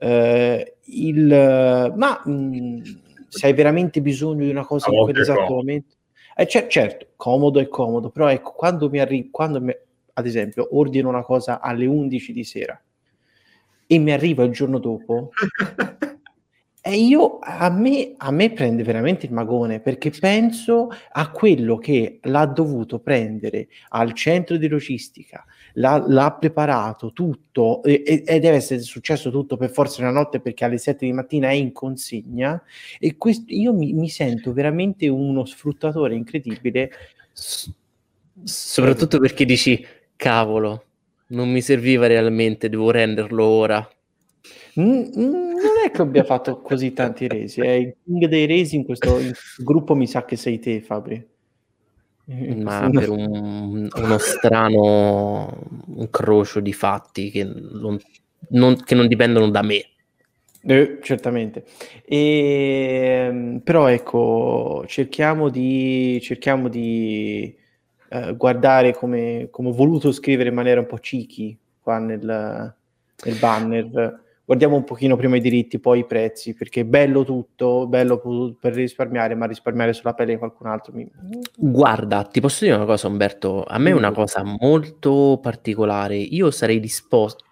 Eh, 0.01 0.75
il, 0.85 1.93
ma 1.95 2.21
mh, 2.23 2.81
se 3.27 3.47
hai 3.47 3.53
veramente 3.53 4.01
bisogno 4.01 4.45
di 4.45 4.49
una 4.49 4.65
cosa 4.65 4.89
in 4.91 5.01
quell'esatto 5.03 5.53
momento, 5.53 5.95
eh, 6.35 6.45
c- 6.45 6.67
certo, 6.67 7.07
comodo 7.17 7.59
è 7.59 7.67
comodo, 7.67 8.09
però 8.09 8.29
ecco, 8.29 8.53
quando 8.53 8.89
mi 8.89 8.99
arriva, 8.99 9.27
quando 9.29 9.61
mi, 9.61 9.75
ad 10.13 10.25
esempio, 10.25 10.69
ordino 10.77 11.09
una 11.09 11.23
cosa 11.23 11.59
alle 11.59 11.85
11 11.85 12.31
di 12.31 12.43
sera 12.45 12.81
e 13.85 13.97
mi 13.97 14.11
arriva 14.11 14.43
il 14.43 14.51
giorno 14.51 14.79
dopo, 14.79 15.31
e 16.81 16.95
io 16.95 17.39
a 17.39 17.69
me, 17.69 18.13
a 18.15 18.31
me 18.31 18.51
prende 18.51 18.83
veramente 18.83 19.25
il 19.25 19.33
magone 19.33 19.81
perché 19.81 20.11
penso 20.11 20.87
a 21.11 21.29
quello 21.31 21.77
che 21.77 22.19
l'ha 22.23 22.45
dovuto 22.45 22.99
prendere 22.99 23.67
al 23.89 24.13
centro 24.13 24.55
di 24.55 24.67
logistica, 24.69 25.45
l'ha, 25.73 26.03
l'ha 26.07 26.31
preparato 26.39 27.11
tutto 27.11 27.83
e, 27.83 28.03
e, 28.05 28.23
e, 28.25 28.39
deve 28.39 28.57
essere 28.57 28.79
successo 28.81 29.29
tutto 29.29 29.57
per 29.57 29.69
forza 29.69 30.01
una 30.01 30.11
notte 30.11 30.39
perché 30.39 30.65
alle 30.65 30.77
7 30.77 31.05
di 31.05 31.11
mattina 31.11 31.49
è 31.49 31.53
in 31.53 31.71
consegna 31.71 32.61
e 32.99 33.17
questo, 33.17 33.45
io 33.53 33.73
mi, 33.73 33.93
mi 33.93 34.09
sento 34.09 34.53
veramente 34.53 35.07
uno 35.07 35.45
sfruttatore 35.45 36.15
incredibile. 36.15 36.91
soprattutto 38.43 39.19
perché 39.19 39.45
dici, 39.45 39.85
cavolo, 40.15 40.83
non 41.27 41.49
mi 41.49 41.61
serviva 41.61 42.07
realmente, 42.07 42.69
devo 42.69 42.91
renderlo 42.91 43.43
ora. 43.43 43.89
Mm, 44.79 44.83
mm, 44.83 45.13
non 45.17 45.75
è 45.85 45.91
che 45.91 46.01
abbia 46.01 46.23
fatto 46.23 46.61
così 46.61 46.93
tanti 46.93 47.27
resi, 47.27 47.59
è 47.61 47.71
il 47.71 47.95
king 48.03 48.25
dei 48.27 48.45
resi 48.45 48.75
in 48.75 48.85
questo, 48.85 49.19
in 49.19 49.31
questo 49.31 49.63
gruppo 49.63 49.95
mi 49.95 50.07
sa 50.07 50.25
che 50.25 50.35
sei 50.35 50.59
te 50.59 50.81
Fabri. 50.81 51.37
Ma 52.61 52.89
per 52.91 53.09
un, 53.09 53.89
uno 53.91 54.17
strano 54.19 55.63
incrocio 55.95 56.59
di 56.59 56.73
fatti 56.73 57.31
che 57.31 57.43
non, 57.43 57.97
non, 58.49 58.75
che 58.83 58.93
non 58.93 59.07
dipendono 59.07 59.49
da 59.49 59.63
me. 59.63 59.83
Eh, 60.61 60.99
certamente. 61.01 61.65
E, 62.05 63.27
ehm, 63.27 63.59
però 63.63 63.87
ecco, 63.87 64.83
cerchiamo 64.87 65.49
di, 65.49 66.19
cerchiamo 66.21 66.67
di 66.67 67.55
eh, 68.09 68.35
guardare 68.35 68.93
come, 68.93 69.47
come 69.49 69.69
ho 69.69 69.73
voluto 69.73 70.11
scrivere 70.11 70.49
in 70.49 70.55
maniera 70.55 70.81
un 70.81 70.87
po' 70.87 70.97
cheeky 70.97 71.57
qua 71.81 71.97
nel, 71.97 72.75
nel 73.23 73.35
banner 73.39 74.21
guardiamo 74.49 74.77
un 74.77 74.83
pochino 74.83 75.15
prima 75.15 75.35
i 75.35 75.41
diritti, 75.41 75.77
poi 75.77 75.99
i 75.99 76.05
prezzi, 76.07 76.55
perché 76.55 76.81
è 76.81 76.83
bello 76.83 77.23
tutto, 77.23 77.85
bello 77.85 78.55
per 78.59 78.73
risparmiare, 78.73 79.35
ma 79.35 79.45
risparmiare 79.45 79.93
sulla 79.93 80.15
pelle 80.15 80.31
di 80.31 80.39
qualcun 80.39 80.65
altro. 80.65 80.91
Mi... 80.91 81.07
Guarda, 81.55 82.23
ti 82.23 82.41
posso 82.41 82.63
dire 82.65 82.75
una 82.75 82.85
cosa, 82.85 83.05
Umberto, 83.05 83.63
a 83.63 83.77
me 83.77 83.91
è 83.91 83.93
una 83.93 84.11
cosa 84.11 84.41
molto 84.43 85.37
particolare. 85.39 86.15
Io 86.15 86.49
sarei 86.49 86.79
disposto, 86.79 87.45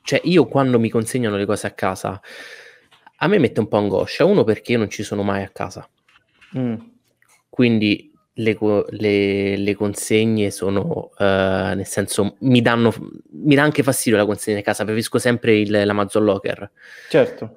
cioè 0.00 0.18
io 0.24 0.46
quando 0.46 0.78
mi 0.78 0.88
consegnano 0.88 1.36
le 1.36 1.44
cose 1.44 1.66
a 1.66 1.72
casa, 1.72 2.18
a 3.18 3.26
me 3.26 3.38
mette 3.38 3.60
un 3.60 3.68
po' 3.68 3.76
angoscia, 3.76 4.24
uno 4.24 4.42
perché 4.42 4.72
io 4.72 4.78
non 4.78 4.88
ci 4.88 5.02
sono 5.02 5.22
mai 5.22 5.42
a 5.42 5.50
casa. 5.50 5.86
Mm. 6.56 6.76
Quindi 7.50 8.15
le, 8.38 8.56
le, 8.90 9.56
le, 9.56 9.74
consegne 9.74 10.50
sono, 10.50 11.10
uh, 11.16 11.24
nel 11.24 11.86
senso, 11.86 12.36
mi 12.40 12.60
danno, 12.60 12.92
mi 13.30 13.54
dà 13.54 13.62
anche 13.62 13.82
fastidio 13.82 14.18
la 14.18 14.26
consegna 14.26 14.58
a 14.58 14.62
casa, 14.62 14.84
preferisco 14.84 15.18
sempre 15.18 15.56
il, 15.56 15.70
l'Amazon 15.70 16.24
Locker. 16.24 16.70
Certo. 17.08 17.56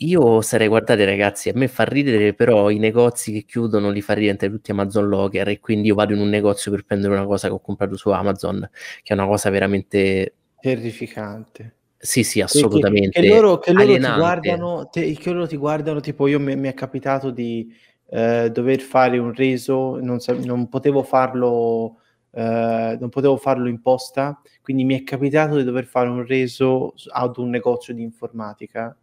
Io 0.00 0.42
sarei, 0.42 0.68
guardate 0.68 1.04
ragazzi, 1.04 1.48
a 1.48 1.52
me 1.54 1.68
fa 1.68 1.84
ridere, 1.84 2.34
però 2.34 2.70
i 2.70 2.78
negozi 2.78 3.32
che 3.32 3.44
chiudono 3.44 3.90
li 3.90 4.02
fa 4.02 4.14
diventare 4.14 4.52
tutti 4.52 4.70
Amazon 4.70 5.08
Locker 5.08 5.48
e 5.48 5.58
quindi 5.58 5.88
io 5.88 5.94
vado 5.94 6.12
in 6.12 6.20
un 6.20 6.28
negozio 6.28 6.70
per 6.70 6.84
prendere 6.84 7.14
una 7.14 7.24
cosa 7.24 7.48
che 7.48 7.54
ho 7.54 7.60
comprato 7.60 7.96
su 7.96 8.10
Amazon, 8.10 8.68
che 9.02 9.12
è 9.12 9.16
una 9.16 9.26
cosa 9.26 9.50
veramente... 9.50 10.34
Terrificante. 10.60 11.76
Sì, 11.96 12.22
sì, 12.22 12.40
assolutamente. 12.40 13.20
Che, 13.20 13.26
che, 13.26 13.34
loro, 13.34 13.58
che 13.58 13.72
loro 13.72 13.92
ti 13.92 13.98
guardano, 13.98 14.88
te, 14.88 15.12
che 15.14 15.32
loro 15.32 15.46
ti 15.48 15.56
guardano, 15.56 15.98
tipo 15.98 16.28
io 16.28 16.38
mi, 16.38 16.54
mi 16.54 16.68
è 16.68 16.74
capitato 16.74 17.30
di 17.30 17.74
eh, 18.10 18.50
dover 18.50 18.80
fare 18.80 19.18
un 19.18 19.32
reso, 19.32 19.98
non, 20.00 20.18
non 20.44 20.68
potevo 20.68 21.02
farlo. 21.02 22.00
Eh, 22.30 22.96
non 23.00 23.08
potevo 23.08 23.38
farlo 23.38 23.68
in 23.68 23.80
posta, 23.80 24.40
quindi 24.60 24.84
mi 24.84 25.00
è 25.00 25.02
capitato 25.02 25.56
di 25.56 25.64
dover 25.64 25.86
fare 25.86 26.08
un 26.10 26.26
reso 26.26 26.92
ad 27.10 27.38
un 27.38 27.48
negozio 27.48 27.94
di 27.94 28.02
informatica 28.02 28.94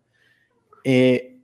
e 0.83 1.35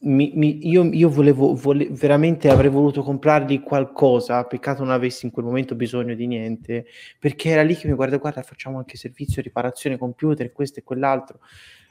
mi, 0.00 0.30
mi, 0.34 0.68
io, 0.68 0.84
io 0.84 1.08
volevo, 1.08 1.54
vole, 1.54 1.88
veramente 1.90 2.48
avrei 2.48 2.70
voluto 2.70 3.02
comprargli 3.02 3.62
qualcosa, 3.62 4.44
peccato 4.44 4.84
non 4.84 4.92
avessi 4.92 5.26
in 5.26 5.32
quel 5.32 5.46
momento 5.46 5.74
bisogno 5.74 6.14
di 6.14 6.26
niente, 6.26 6.86
perché 7.18 7.50
era 7.50 7.62
lì 7.62 7.74
che 7.74 7.88
mi 7.88 7.94
guarda, 7.94 8.18
guarda, 8.18 8.42
facciamo 8.42 8.78
anche 8.78 8.96
servizio, 8.96 9.42
riparazione 9.42 9.98
computer, 9.98 10.52
questo 10.52 10.78
e 10.80 10.84
quell'altro. 10.84 11.40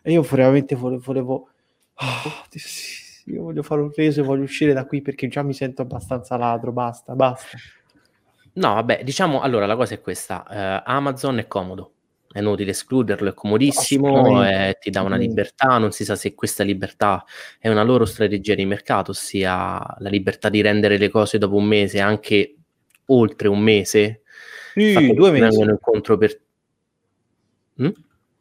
E 0.01 0.11
io 0.11 0.21
veramente 0.21 0.75
volevo, 0.75 1.01
volevo 1.03 1.49
oh, 1.95 2.45
sì, 2.49 3.06
io 3.27 3.43
voglio 3.43 3.63
fare 3.63 3.81
un 3.81 3.91
reso 3.93 4.21
e 4.21 4.23
voglio 4.23 4.43
uscire 4.43 4.73
da 4.73 4.85
qui 4.85 5.01
perché 5.01 5.27
già 5.27 5.43
mi 5.43 5.53
sento 5.53 5.81
abbastanza 5.81 6.37
ladro, 6.37 6.71
basta, 6.71 7.13
basta. 7.13 7.57
No, 8.53 8.73
vabbè, 8.73 9.03
diciamo, 9.03 9.41
allora 9.41 9.65
la 9.65 9.75
cosa 9.75 9.93
è 9.93 10.01
questa, 10.01 10.45
uh, 10.47 10.89
Amazon 10.89 11.37
è 11.37 11.47
comodo, 11.47 11.93
è 12.31 12.39
inutile 12.39 12.71
escluderlo, 12.71 13.29
è 13.29 13.33
comodissimo, 13.33 14.43
eh, 14.47 14.77
ti 14.79 14.89
dà 14.89 15.01
una 15.01 15.17
libertà, 15.17 15.77
non 15.77 15.91
si 15.91 16.03
sa 16.05 16.15
se 16.15 16.33
questa 16.33 16.63
libertà 16.63 17.23
è 17.59 17.69
una 17.69 17.83
loro 17.83 18.05
strategia 18.05 18.55
di 18.55 18.65
mercato, 18.65 19.11
ossia 19.11 19.95
la 19.99 20.09
libertà 20.09 20.49
di 20.49 20.61
rendere 20.61 20.97
le 20.97 21.09
cose 21.09 21.37
dopo 21.37 21.55
un 21.55 21.65
mese, 21.65 21.99
anche 21.99 22.55
oltre 23.07 23.47
un 23.47 23.59
mese. 23.59 24.21
Sì, 24.73 25.13
due 25.13 25.31
mesi. 25.31 25.59
incontro 25.59 26.17
per... 26.17 26.39
Mm? 27.81 27.89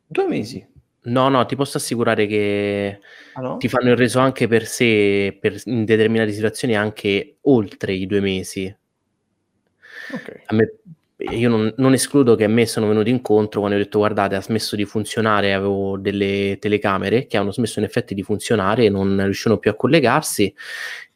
Due 0.07 0.29
mesi. 0.29 0.67
No, 1.07 1.29
no, 1.29 1.47
ti 1.47 1.55
posso 1.55 1.77
assicurare 1.77 2.27
che 2.27 3.01
ah, 3.35 3.41
no? 3.41 3.57
ti 3.59 3.69
fanno 3.69 3.91
il 3.91 3.97
reso 3.97 4.19
anche 4.19 4.49
per 4.49 4.67
sé, 4.67 5.37
per, 5.41 5.61
in 5.67 5.85
determinate 5.85 6.33
situazioni, 6.33 6.75
anche 6.77 7.37
oltre 7.43 7.93
i 7.93 8.07
due 8.07 8.21
mesi. 8.21 8.75
Okay. 10.13 10.43
Me, 10.51 10.73
io 11.31 11.49
non, 11.49 11.73
non, 11.77 11.93
escludo 11.93 12.35
che 12.35 12.45
a 12.45 12.49
me 12.49 12.67
sono 12.67 12.89
venuti 12.89 13.11
incontro 13.11 13.61
quando 13.61 13.79
ho 13.79 13.83
detto 13.83 13.99
guardate 13.99 14.35
ha 14.35 14.43
smesso 14.43 14.77
di 14.77 14.85
funzionare, 14.85 15.55
avevo 15.55 15.97
delle 15.97 16.59
telecamere 16.61 17.27
che 17.27 17.37
hanno 17.37 17.53
smesso 17.53 17.79
in 17.79 17.85
effetti 17.85 18.15
di 18.15 18.23
funzionare 18.23 18.85
e 18.85 18.89
non 18.91 19.17
riuscivano 19.23 19.59
più 19.59 19.71
a 19.71 19.75
collegarsi 19.75 20.55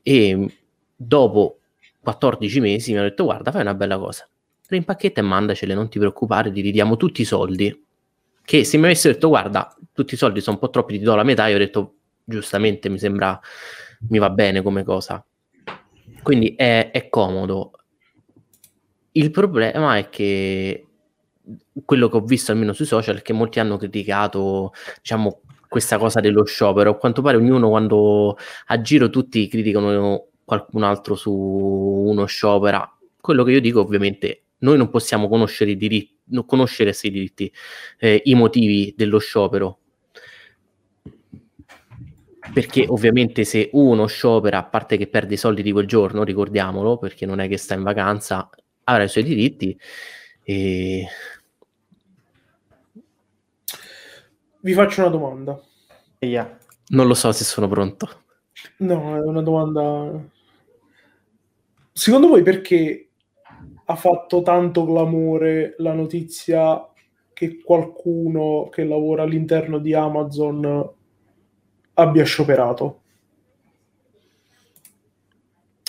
e 0.02 0.54
dopo 0.96 1.58
14 2.00 2.60
mesi 2.60 2.92
mi 2.92 2.98
hanno 2.98 3.08
detto 3.08 3.24
guarda 3.24 3.50
fai 3.50 3.60
una 3.60 3.74
bella 3.74 3.98
cosa, 3.98 4.26
rimpacchetta 4.68 5.20
e 5.20 5.24
mandacele, 5.24 5.74
non 5.74 5.88
ti 5.90 5.98
preoccupare, 5.98 6.50
ti 6.50 6.62
ridiamo 6.62 6.96
tutti 6.96 7.20
i 7.20 7.26
soldi 7.26 7.88
che 8.50 8.64
se 8.64 8.78
mi 8.78 8.86
avesse 8.86 9.12
detto 9.12 9.28
guarda, 9.28 9.72
tutti 9.92 10.14
i 10.14 10.16
soldi 10.16 10.40
sono 10.40 10.56
un 10.56 10.62
po' 10.62 10.70
troppi, 10.70 10.98
ti 10.98 11.04
do 11.04 11.14
la 11.14 11.22
metà, 11.22 11.46
io 11.46 11.54
ho 11.54 11.58
detto 11.60 11.94
giustamente 12.24 12.88
mi 12.88 12.98
sembra, 12.98 13.38
mi 14.08 14.18
va 14.18 14.28
bene 14.28 14.60
come 14.60 14.82
cosa. 14.82 15.24
Quindi 16.20 16.56
è, 16.56 16.90
è 16.90 17.08
comodo. 17.08 17.70
Il 19.12 19.30
problema 19.30 19.98
è 19.98 20.08
che 20.08 20.84
quello 21.84 22.08
che 22.08 22.16
ho 22.16 22.22
visto 22.22 22.50
almeno 22.50 22.72
sui 22.72 22.86
social 22.86 23.18
è 23.18 23.22
che 23.22 23.32
molti 23.32 23.60
hanno 23.60 23.76
criticato, 23.76 24.72
diciamo, 25.00 25.42
questa 25.68 25.96
cosa 25.98 26.18
dello 26.18 26.42
sciopero. 26.44 26.90
A 26.90 26.96
quanto 26.96 27.22
pare 27.22 27.36
ognuno 27.36 27.68
quando 27.68 28.36
a 28.66 28.80
giro 28.80 29.10
tutti 29.10 29.46
criticano 29.46 30.26
qualcun 30.44 30.82
altro 30.82 31.14
su 31.14 31.32
uno 31.32 32.24
sciopera. 32.24 32.98
Quello 33.20 33.44
che 33.44 33.52
io 33.52 33.60
dico 33.60 33.80
ovviamente 33.80 34.46
noi 34.58 34.76
non 34.76 34.90
possiamo 34.90 35.28
conoscere 35.28 35.70
i 35.70 35.76
diritti, 35.76 36.18
non 36.30 36.46
conoscere 36.46 36.94
i 37.02 37.10
diritti, 37.10 37.52
eh, 37.98 38.22
i 38.24 38.34
motivi 38.34 38.94
dello 38.96 39.18
sciopero. 39.18 39.78
Perché 42.52 42.84
ovviamente 42.88 43.44
se 43.44 43.70
uno 43.72 44.06
sciopera, 44.06 44.58
a 44.58 44.64
parte 44.64 44.96
che 44.96 45.06
perde 45.06 45.34
i 45.34 45.36
soldi 45.36 45.62
di 45.62 45.72
quel 45.72 45.86
giorno, 45.86 46.24
ricordiamolo, 46.24 46.98
perché 46.98 47.26
non 47.26 47.38
è 47.38 47.48
che 47.48 47.56
sta 47.56 47.74
in 47.74 47.82
vacanza, 47.82 48.48
avrà 48.84 49.04
i 49.04 49.08
suoi 49.08 49.24
diritti. 49.24 49.78
E... 50.42 51.06
Vi 54.60 54.72
faccio 54.72 55.02
una 55.02 55.10
domanda. 55.10 55.62
Yeah. 56.18 56.58
Non 56.88 57.06
lo 57.06 57.14
so 57.14 57.30
se 57.32 57.44
sono 57.44 57.68
pronto. 57.68 58.24
No, 58.78 59.16
è 59.16 59.20
una 59.20 59.42
domanda. 59.42 60.28
Secondo 61.92 62.28
voi 62.28 62.42
perché 62.42 63.09
ha 63.90 63.96
fatto 63.96 64.42
tanto 64.42 64.86
clamore 64.86 65.74
la 65.78 65.92
notizia 65.92 66.88
che 67.32 67.60
qualcuno 67.60 68.68
che 68.70 68.84
lavora 68.84 69.24
all'interno 69.24 69.78
di 69.78 69.92
Amazon 69.94 70.88
abbia 71.94 72.24
scioperato. 72.24 73.00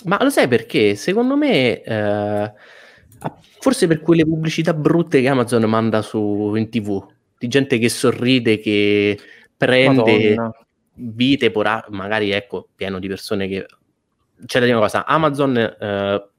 Ma 0.04 0.18
lo 0.20 0.30
sai 0.30 0.48
perché? 0.48 0.96
Secondo 0.96 1.36
me, 1.36 1.80
eh, 1.80 2.52
forse 3.60 3.86
per 3.86 4.00
quelle 4.00 4.24
pubblicità 4.24 4.74
brutte 4.74 5.20
che 5.20 5.28
Amazon 5.28 5.62
manda 5.70 6.02
su, 6.02 6.54
in 6.56 6.68
tv, 6.70 7.06
di 7.38 7.46
gente 7.46 7.78
che 7.78 7.88
sorride, 7.88 8.58
che 8.58 9.16
prende 9.56 10.34
Madonna. 10.34 10.56
vite, 10.94 11.52
porà, 11.52 11.86
magari 11.90 12.32
ecco, 12.32 12.66
pieno 12.74 12.98
di 12.98 13.06
persone 13.06 13.46
che... 13.46 13.64
C'è 14.44 14.58
da 14.58 14.64
dire 14.64 14.76
una 14.76 14.86
cosa, 14.86 15.06
Amazon 15.06 15.56
eh, 15.56 16.30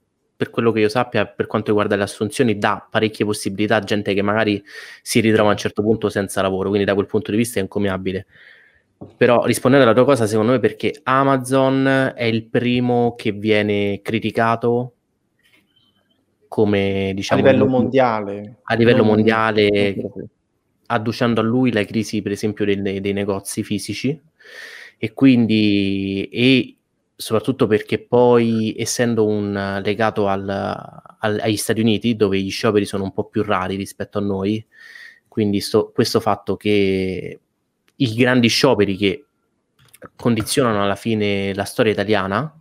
per 0.44 0.52
quello 0.52 0.74
che 0.74 0.82
io 0.82 0.90
sappia, 0.90 1.26
per 1.26 1.48
quanto 1.48 1.68
riguarda 1.68 1.96
le 1.96 2.04
assunzioni, 2.04 2.58
dà 2.58 2.86
parecchie 2.90 3.26
possibilità 3.26 3.78
a 3.78 3.80
gente 3.80 4.14
che 4.14 4.22
magari 4.22 4.62
si 5.02 5.22
ritrova 5.22 5.48
a 5.50 5.52
un 5.54 5.58
certo 5.58 5.82
punto 5.82 6.10
senza 6.10 6.42
lavoro, 6.42 6.68
quindi 6.68 6.86
da 6.86 6.94
quel 6.94 7.06
punto 7.06 7.32
di 7.32 7.38
vista 7.38 7.60
è 7.60 7.62
incommiabile. 7.62 8.26
Però 9.16 9.46
rispondendo 9.46 9.86
alla 9.86 9.96
tua 9.96 10.04
cosa, 10.06 10.28
secondo 10.28 10.52
me 10.52 10.60
perché 10.60 11.00
Amazon 11.04 12.14
è 12.14 12.26
il 12.26 12.46
primo 12.46 13.16
che 13.16 13.32
viene 13.32 14.02
criticato 14.02 14.94
come 16.50 17.14
diciamo 17.16 17.42
a 17.42 17.44
livello 17.44 17.66
mondiale 17.66 18.58
a 18.62 18.76
livello 18.76 19.04
mondiale 19.04 19.96
adducendo 20.86 21.42
a 21.42 21.44
lui 21.44 21.72
la 21.72 21.84
crisi 21.84 22.22
per 22.22 22.32
esempio 22.32 22.64
dei, 22.64 23.02
dei 23.02 23.12
negozi 23.12 23.64
fisici 23.64 24.22
e 25.00 25.14
quindi 25.14 26.30
e 26.32 26.76
soprattutto 27.16 27.68
perché 27.68 28.00
poi, 28.00 28.76
essendo 28.78 29.26
un 29.26 29.80
legato 29.84 30.28
al, 30.28 30.48
al, 30.48 31.40
agli 31.42 31.58
Stati 31.58 31.80
Uniti, 31.80 32.16
dove 32.16 32.40
gli 32.40 32.50
scioperi 32.50 32.86
sono 32.86 33.04
un 33.04 33.14
po' 33.14 33.26
più 33.26 33.44
rari 33.44 33.76
rispetto 33.76 34.18
a 34.18 34.22
noi, 34.22 34.66
quindi 35.28 35.62
sto, 35.62 35.92
questo 35.92 36.20
fatto 36.20 36.56
che 36.56 37.40
i 37.96 38.14
grandi 38.14 38.48
scioperi 38.48 38.96
che 38.98 39.26
condizionano 40.16 40.84
alla 40.84 40.96
fine 40.96 41.54
la 41.54 41.64
storia 41.64 41.92
italiana, 41.92 42.54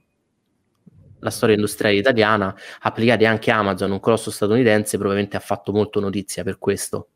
la 1.18 1.30
storia 1.30 1.55
industriale 1.55 1.96
italiana, 1.96 2.55
applicati 2.80 3.24
anche 3.24 3.50
a 3.50 3.59
Amazon, 3.59 3.92
un 3.92 4.00
colosso 4.00 4.30
statunitense, 4.30 4.96
probabilmente 4.96 5.36
ha 5.36 5.40
fatto 5.40 5.72
molto 5.72 6.00
notizia 6.00 6.42
per 6.42 6.59
questo. 6.59 7.09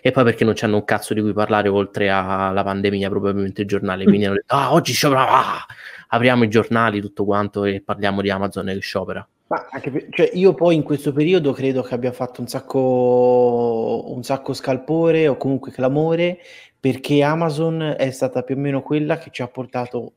E 0.00 0.10
poi 0.10 0.24
perché 0.24 0.44
non 0.44 0.54
c'hanno 0.54 0.76
un 0.76 0.84
cazzo 0.84 1.14
di 1.14 1.20
cui 1.20 1.32
parlare 1.32 1.68
oltre 1.68 2.10
alla 2.10 2.62
pandemia, 2.62 3.08
probabilmente 3.08 3.62
i 3.62 3.66
giornali. 3.66 4.04
Quindi 4.04 4.26
hanno 4.26 4.36
detto: 4.36 4.54
Ah, 4.54 4.72
oggi 4.72 4.92
sciopera, 4.92 5.28
ah! 5.28 5.66
apriamo 6.08 6.44
i 6.44 6.48
giornali, 6.48 7.00
tutto 7.00 7.24
quanto, 7.24 7.64
e 7.64 7.80
parliamo 7.80 8.20
di 8.20 8.30
Amazon 8.30 8.66
che 8.66 8.80
sciopera. 8.80 9.26
Ma 9.48 9.68
anche, 9.70 10.08
cioè, 10.10 10.30
io 10.34 10.54
poi 10.54 10.76
in 10.76 10.82
questo 10.82 11.12
periodo 11.12 11.52
credo 11.52 11.82
che 11.82 11.94
abbia 11.94 12.12
fatto 12.12 12.40
un 12.40 12.46
sacco, 12.46 14.04
un 14.08 14.22
sacco 14.22 14.54
scalpore 14.54 15.28
o 15.28 15.36
comunque 15.36 15.72
clamore 15.72 16.38
perché 16.80 17.22
Amazon 17.22 17.94
è 17.96 18.10
stata 18.10 18.42
più 18.42 18.56
o 18.56 18.58
meno 18.58 18.82
quella 18.82 19.16
che 19.18 19.30
ci 19.30 19.42
ha 19.42 19.46
portato 19.46 20.12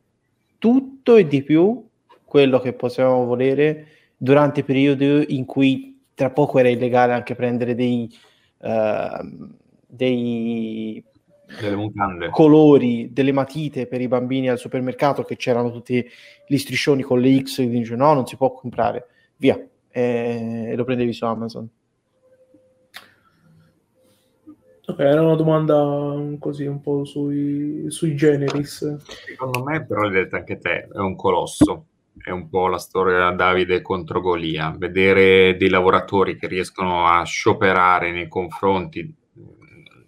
tutto 0.58 1.16
e 1.16 1.28
di 1.28 1.44
più 1.44 1.86
quello 2.24 2.60
che 2.60 2.74
possiamo 2.74 3.24
volere 3.26 3.88
durante 4.18 4.62
il 4.62 4.66
periodo 4.66 5.22
in 5.28 5.46
cui 5.46 6.02
tra 6.16 6.32
poco 6.32 6.58
era 6.58 6.70
illegale 6.70 7.14
anche 7.14 7.36
prendere 7.36 7.76
dei, 7.76 8.10
dei 8.58 11.04
delle 11.60 12.30
colori, 12.32 13.14
delle 13.14 13.32
matite 13.32 13.88
per 13.88 14.02
i 14.02 14.08
bambini 14.08 14.50
al 14.50 14.58
supermercato 14.58 15.24
che 15.24 15.36
c'erano 15.36 15.72
tutti 15.72 16.06
gli 16.48 16.58
striscioni 16.58 17.04
con 17.04 17.20
le 17.20 17.42
X 17.42 17.60
e 17.60 17.70
dice 17.70 17.96
no, 17.96 18.14
non 18.14 18.26
si 18.26 18.36
può 18.36 18.52
comprare, 18.52 19.08
via, 19.38 19.64
e 19.90 20.74
lo 20.76 20.84
prendevi 20.84 21.14
su 21.14 21.26
Amazon. 21.26 21.70
Ok, 24.88 25.00
era 25.00 25.24
una 25.24 25.36
domanda 25.36 26.16
così 26.38 26.68
un 26.68 26.80
po' 26.80 27.06
sui, 27.06 27.86
sui 27.90 28.16
generis. 28.16 28.98
Secondo 29.26 29.64
me, 29.64 29.84
però, 29.84 30.02
l'hai 30.02 30.12
detto 30.12 30.36
anche 30.36 30.60
te, 30.60 30.88
è 30.92 30.98
un 30.98 31.16
colosso. 31.16 31.86
È 32.22 32.32
un 32.32 32.50
po' 32.50 32.68
la 32.68 32.78
storia 32.78 33.30
Davide 33.32 33.82
contro 33.82 34.22
Golia. 34.22 34.74
Vedere 34.78 35.56
dei 35.58 35.70
lavoratori 35.70 36.38
che 36.38 36.48
riescono 36.48 37.08
a 37.08 37.24
scioperare 37.24 38.12
nei 38.12 38.28
confronti 38.28 39.14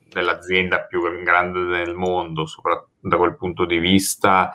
dell'azienda 0.10 0.84
più 0.86 1.02
grande 1.24 1.66
del 1.66 1.94
mondo, 1.94 2.46
soprattutto 2.46 2.92
da 3.00 3.18
quel 3.18 3.36
punto 3.38 3.66
di 3.66 3.78
vista, 3.78 4.52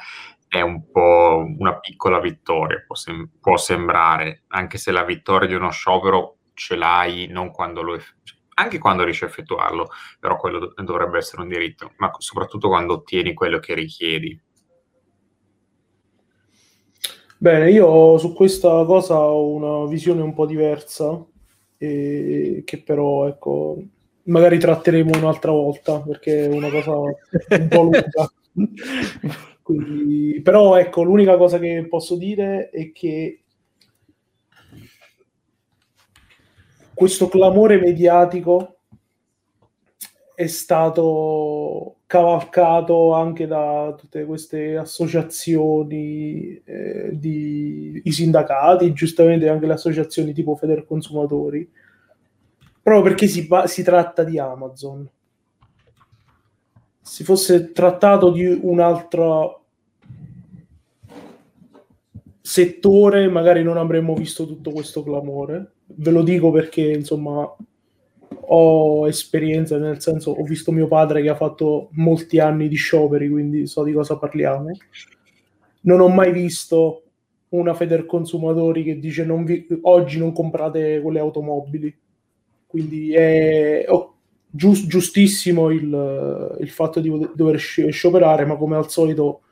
è 0.48 0.60
un 0.60 0.90
po' 0.90 1.46
una 1.58 1.78
piccola 1.78 2.20
vittoria, 2.20 2.82
può, 2.86 2.94
sem- 2.94 3.30
può 3.40 3.56
sembrare, 3.56 4.42
anche 4.48 4.76
se 4.76 4.90
la 4.90 5.04
vittoria 5.04 5.48
di 5.48 5.54
uno 5.54 5.70
sciopero 5.70 6.38
ce 6.54 6.76
l'hai 6.76 7.28
non 7.28 7.50
quando 7.50 7.82
lo 7.82 7.94
eff- 7.94 8.14
anche 8.54 8.78
quando 8.78 9.04
riesci 9.04 9.24
a 9.24 9.28
effettuarlo, 9.28 9.88
però 10.20 10.36
quello 10.36 10.58
do- 10.58 10.74
dovrebbe 10.82 11.18
essere 11.18 11.42
un 11.42 11.48
diritto, 11.48 11.92
ma 11.96 12.10
soprattutto 12.18 12.68
quando 12.68 12.94
ottieni 12.94 13.32
quello 13.32 13.58
che 13.58 13.74
richiedi. 13.74 14.38
Bene, 17.42 17.72
io 17.72 18.18
su 18.18 18.34
questa 18.34 18.84
cosa 18.84 19.18
ho 19.18 19.48
una 19.48 19.90
visione 19.90 20.22
un 20.22 20.32
po' 20.32 20.46
diversa, 20.46 21.20
e 21.76 22.62
che 22.64 22.78
però, 22.82 23.26
ecco, 23.26 23.82
magari 24.26 24.58
tratteremo 24.60 25.18
un'altra 25.18 25.50
volta, 25.50 25.98
perché 26.02 26.44
è 26.44 26.46
una 26.46 26.70
cosa 26.70 26.92
un 26.94 27.68
po' 27.68 27.82
lunga. 27.82 28.32
Quindi, 29.60 30.40
però, 30.40 30.76
ecco, 30.76 31.02
l'unica 31.02 31.36
cosa 31.36 31.58
che 31.58 31.84
posso 31.88 32.14
dire 32.14 32.70
è 32.70 32.92
che 32.92 33.42
questo 36.94 37.26
clamore 37.26 37.80
mediatico 37.80 38.81
è 40.42 40.46
stato 40.46 41.96
cavalcato 42.06 43.12
anche 43.12 43.46
da 43.46 43.94
tutte 43.96 44.24
queste 44.24 44.76
associazioni, 44.76 46.60
eh, 46.64 47.10
di, 47.12 48.00
i 48.04 48.12
sindacati, 48.12 48.92
giustamente 48.92 49.48
anche 49.48 49.66
le 49.66 49.72
associazioni 49.74 50.32
tipo 50.32 50.56
Federconsumatori, 50.56 51.70
proprio 52.82 53.02
perché 53.02 53.26
si, 53.26 53.48
si 53.66 53.82
tratta 53.82 54.24
di 54.24 54.38
Amazon. 54.38 55.08
Se 57.00 57.24
fosse 57.24 57.72
trattato 57.72 58.30
di 58.30 58.46
un 58.46 58.80
altro 58.80 59.64
settore, 62.40 63.28
magari 63.28 63.62
non 63.62 63.76
avremmo 63.76 64.14
visto 64.14 64.46
tutto 64.46 64.70
questo 64.70 65.02
clamore 65.02 65.72
ve 65.94 66.10
lo 66.10 66.22
dico 66.22 66.50
perché 66.50 66.92
insomma 66.92 67.50
ho 68.54 69.08
esperienza, 69.08 69.78
nel 69.78 70.00
senso 70.00 70.32
ho 70.32 70.42
visto 70.44 70.72
mio 70.72 70.86
padre 70.86 71.22
che 71.22 71.30
ha 71.30 71.34
fatto 71.34 71.88
molti 71.92 72.38
anni 72.38 72.68
di 72.68 72.76
scioperi, 72.76 73.30
quindi 73.30 73.66
so 73.66 73.82
di 73.82 73.92
cosa 73.92 74.18
parliamo. 74.18 74.70
Non 75.82 76.00
ho 76.00 76.08
mai 76.08 76.32
visto 76.32 77.02
una 77.50 77.72
Federconsumatori 77.72 78.84
che 78.84 78.98
dice 78.98 79.24
non 79.24 79.44
vi, 79.44 79.66
oggi 79.82 80.18
non 80.18 80.32
comprate 80.32 81.00
quelle 81.00 81.18
automobili. 81.18 81.96
Quindi 82.66 83.14
è 83.14 83.84
oh, 83.88 84.16
giust, 84.50 84.86
giustissimo 84.86 85.70
il, 85.70 86.56
il, 86.60 86.70
fatto 86.70 87.00
di 87.00 87.10
dover 87.34 87.58
scioperare, 87.58 88.44
ma 88.44 88.56
come 88.56 88.76
al 88.76 88.90
solito 88.90 89.42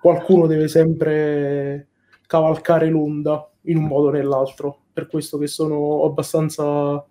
qualcuno 0.00 0.46
deve 0.46 0.66
sempre 0.66 1.88
cavalcare 2.26 2.88
l'onda 2.88 3.48
in 3.62 3.76
un 3.76 3.84
modo 3.84 4.08
o 4.08 4.10
nell'altro 4.10 4.82
per 4.92 5.06
questo 5.06 5.38
che 5.38 5.46
sono 5.46 6.04
abbastanza 6.04 7.04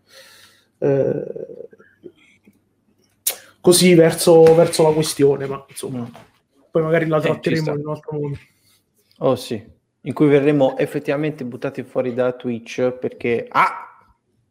così 3.59 3.93
verso, 3.95 4.43
verso, 4.55 4.83
la 4.83 4.91
questione, 4.93 5.45
ma 5.45 5.65
insomma, 5.67 6.09
poi 6.71 6.81
magari 6.83 7.07
la 7.07 7.17
eh, 7.17 7.21
tratteremo 7.21 7.71
eh, 7.71 7.73
in 7.75 7.85
un 7.85 7.89
altro 7.91 8.19
modo. 8.19 8.37
Oh 9.19 9.35
sì, 9.35 9.61
in 10.01 10.13
cui 10.13 10.27
verremo 10.27 10.77
effettivamente 10.77 11.43
buttati 11.43 11.83
fuori 11.83 12.13
da 12.13 12.33
Twitch 12.33 12.91
perché 12.91 13.47
ah, 13.49 14.05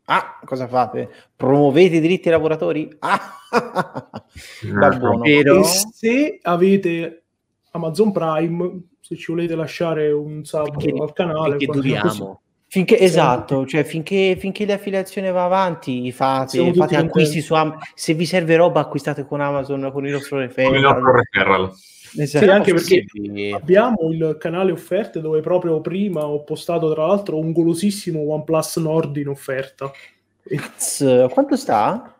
ah 0.04 0.40
cosa 0.44 0.66
fate? 0.66 1.08
Promuovete 1.34 1.96
i 1.96 2.00
diritti 2.00 2.28
ai 2.28 2.34
lavoratori? 2.34 2.94
Ah, 2.98 3.20
da 4.78 4.88
buono. 4.90 5.20
Però... 5.20 5.60
E 5.60 5.64
se 5.64 6.38
avete 6.42 7.22
Amazon 7.70 8.12
Prime, 8.12 8.82
se 9.00 9.16
ci 9.16 9.30
volete 9.30 9.54
lasciare 9.54 10.10
un 10.10 10.44
sub 10.44 10.76
perché, 10.76 10.92
al 11.00 11.12
canale, 11.12 11.56
perché 11.56 11.66
duriamo. 11.66 12.42
Finché, 12.68 12.98
esatto, 12.98 13.64
cioè 13.64 13.84
finché, 13.84 14.36
finché 14.38 14.66
l'affiliazione 14.66 15.30
va 15.30 15.44
avanti, 15.44 16.10
fate, 16.10 16.74
fate 16.74 16.96
acquisti 16.96 17.40
su 17.40 17.54
Amazon. 17.54 17.78
Se 17.94 18.14
vi 18.14 18.26
serve 18.26 18.56
roba, 18.56 18.80
acquistate 18.80 19.24
con 19.24 19.40
Amazon 19.40 19.88
con 19.92 20.04
il 20.04 20.10
nostro 20.12 20.38
referral. 20.38 21.72
Esatto. 22.18 22.44
Sì, 22.44 22.50
anche 22.50 22.72
perché 22.72 23.04
sì. 23.06 23.52
abbiamo 23.54 24.10
il 24.10 24.36
canale 24.38 24.72
offerte 24.72 25.20
dove 25.20 25.40
proprio 25.40 25.80
prima 25.80 26.26
ho 26.26 26.42
postato 26.44 26.92
tra 26.92 27.06
l'altro 27.06 27.38
un 27.38 27.52
golosissimo 27.52 28.20
OnePlus 28.20 28.76
Nord 28.78 29.16
in 29.16 29.28
offerta. 29.28 29.88
Cazzo, 30.42 31.30
quanto 31.32 31.54
sta? 31.56 32.18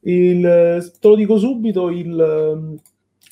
Il, 0.00 0.92
te 1.00 1.08
lo 1.08 1.14
dico 1.14 1.38
subito, 1.38 1.88
il 1.90 2.80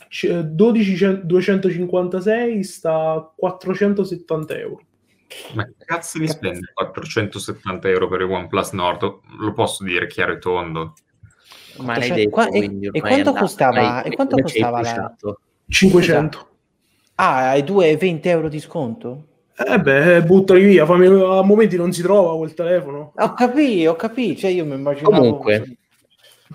12256 0.08 2.64
sta 2.64 3.12
a 3.12 3.32
470 3.34 4.58
euro. 4.58 4.80
Ma 5.55 5.64
che 5.64 5.74
cazzo 5.85 6.18
mi 6.18 6.28
spende 6.28 6.70
470 6.72 7.89
euro 7.89 8.09
per 8.09 8.20
il 8.20 8.30
OnePlus 8.30 8.72
Nord? 8.72 9.20
Lo 9.39 9.53
posso 9.53 9.85
dire 9.85 10.07
chiaro 10.07 10.33
e 10.33 10.39
tondo. 10.39 10.95
Ma 11.78 11.99
l'hai 11.99 12.11
detto, 12.11 12.30
qua, 12.30 12.49
e, 12.49 12.78
e, 12.93 13.01
quanto 13.01 13.33
costava, 13.33 14.03
e 14.03 14.14
quanto 14.14 14.37
costava 14.37 14.80
la... 14.80 15.14
500. 15.68 16.49
Ah, 17.14 17.51
hai 17.51 17.64
2 17.64 17.97
20 17.97 18.28
euro 18.28 18.49
di 18.49 18.61
sconto? 18.61 19.26
Eh 19.55 19.80
beh, 19.80 20.22
buttali 20.22 20.64
via, 20.64 20.87
fammi... 20.87 21.07
a 21.07 21.43
momenti 21.43 21.76
non 21.76 21.93
si 21.93 22.03
trova 22.03 22.37
quel 22.37 22.55
telefono. 22.55 23.12
Ho 23.14 23.33
capito, 23.35 23.91
ho 23.91 23.97
capito, 23.97 24.41
cioè 24.41 24.51
io 24.51 24.64
mi 24.64 24.74
immaginavo... 24.74 25.16
Comunque, 25.16 25.76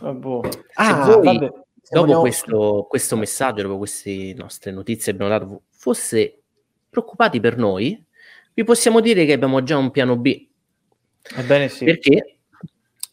ah, 0.02 0.12
boh. 0.12 0.44
ah 0.74 1.06
voi, 1.06 1.24
vabbè, 1.24 1.52
dopo 1.90 2.20
questo, 2.20 2.86
questo 2.90 3.16
messaggio, 3.16 3.62
dopo 3.64 3.78
queste 3.78 4.34
nostre 4.36 4.72
notizie 4.72 5.12
abbiamo 5.12 5.32
dato, 5.32 5.62
fosse 5.70 6.42
preoccupati 6.90 7.40
per 7.40 7.58
noi, 7.58 8.04
vi 8.58 8.64
possiamo 8.64 9.02
dire 9.02 9.28
che 9.28 9.34
abbiamo 9.34 9.62
già 9.62 9.78
un 9.78 9.92
piano 9.92 10.18
B. 10.18 10.48
Ebbene 11.36 11.68
sì. 11.68 11.86
Perché 11.86 12.40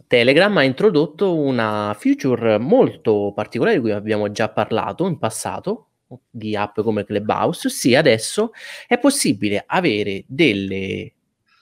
Telegram 0.06 0.56
ha 0.56 0.62
introdotto 0.62 1.36
una 1.36 1.94
feature 1.98 2.56
molto 2.56 3.30
particolare 3.34 3.76
di 3.76 3.82
cui 3.82 3.90
abbiamo 3.90 4.30
già 4.30 4.48
parlato 4.48 5.06
in 5.06 5.18
passato, 5.18 5.88
di 6.30 6.56
app 6.56 6.80
come 6.80 7.04
Clubhouse, 7.04 7.68
sì, 7.68 7.94
adesso 7.94 8.52
è 8.86 8.98
possibile 8.98 9.64
avere 9.66 10.24
delle, 10.26 11.12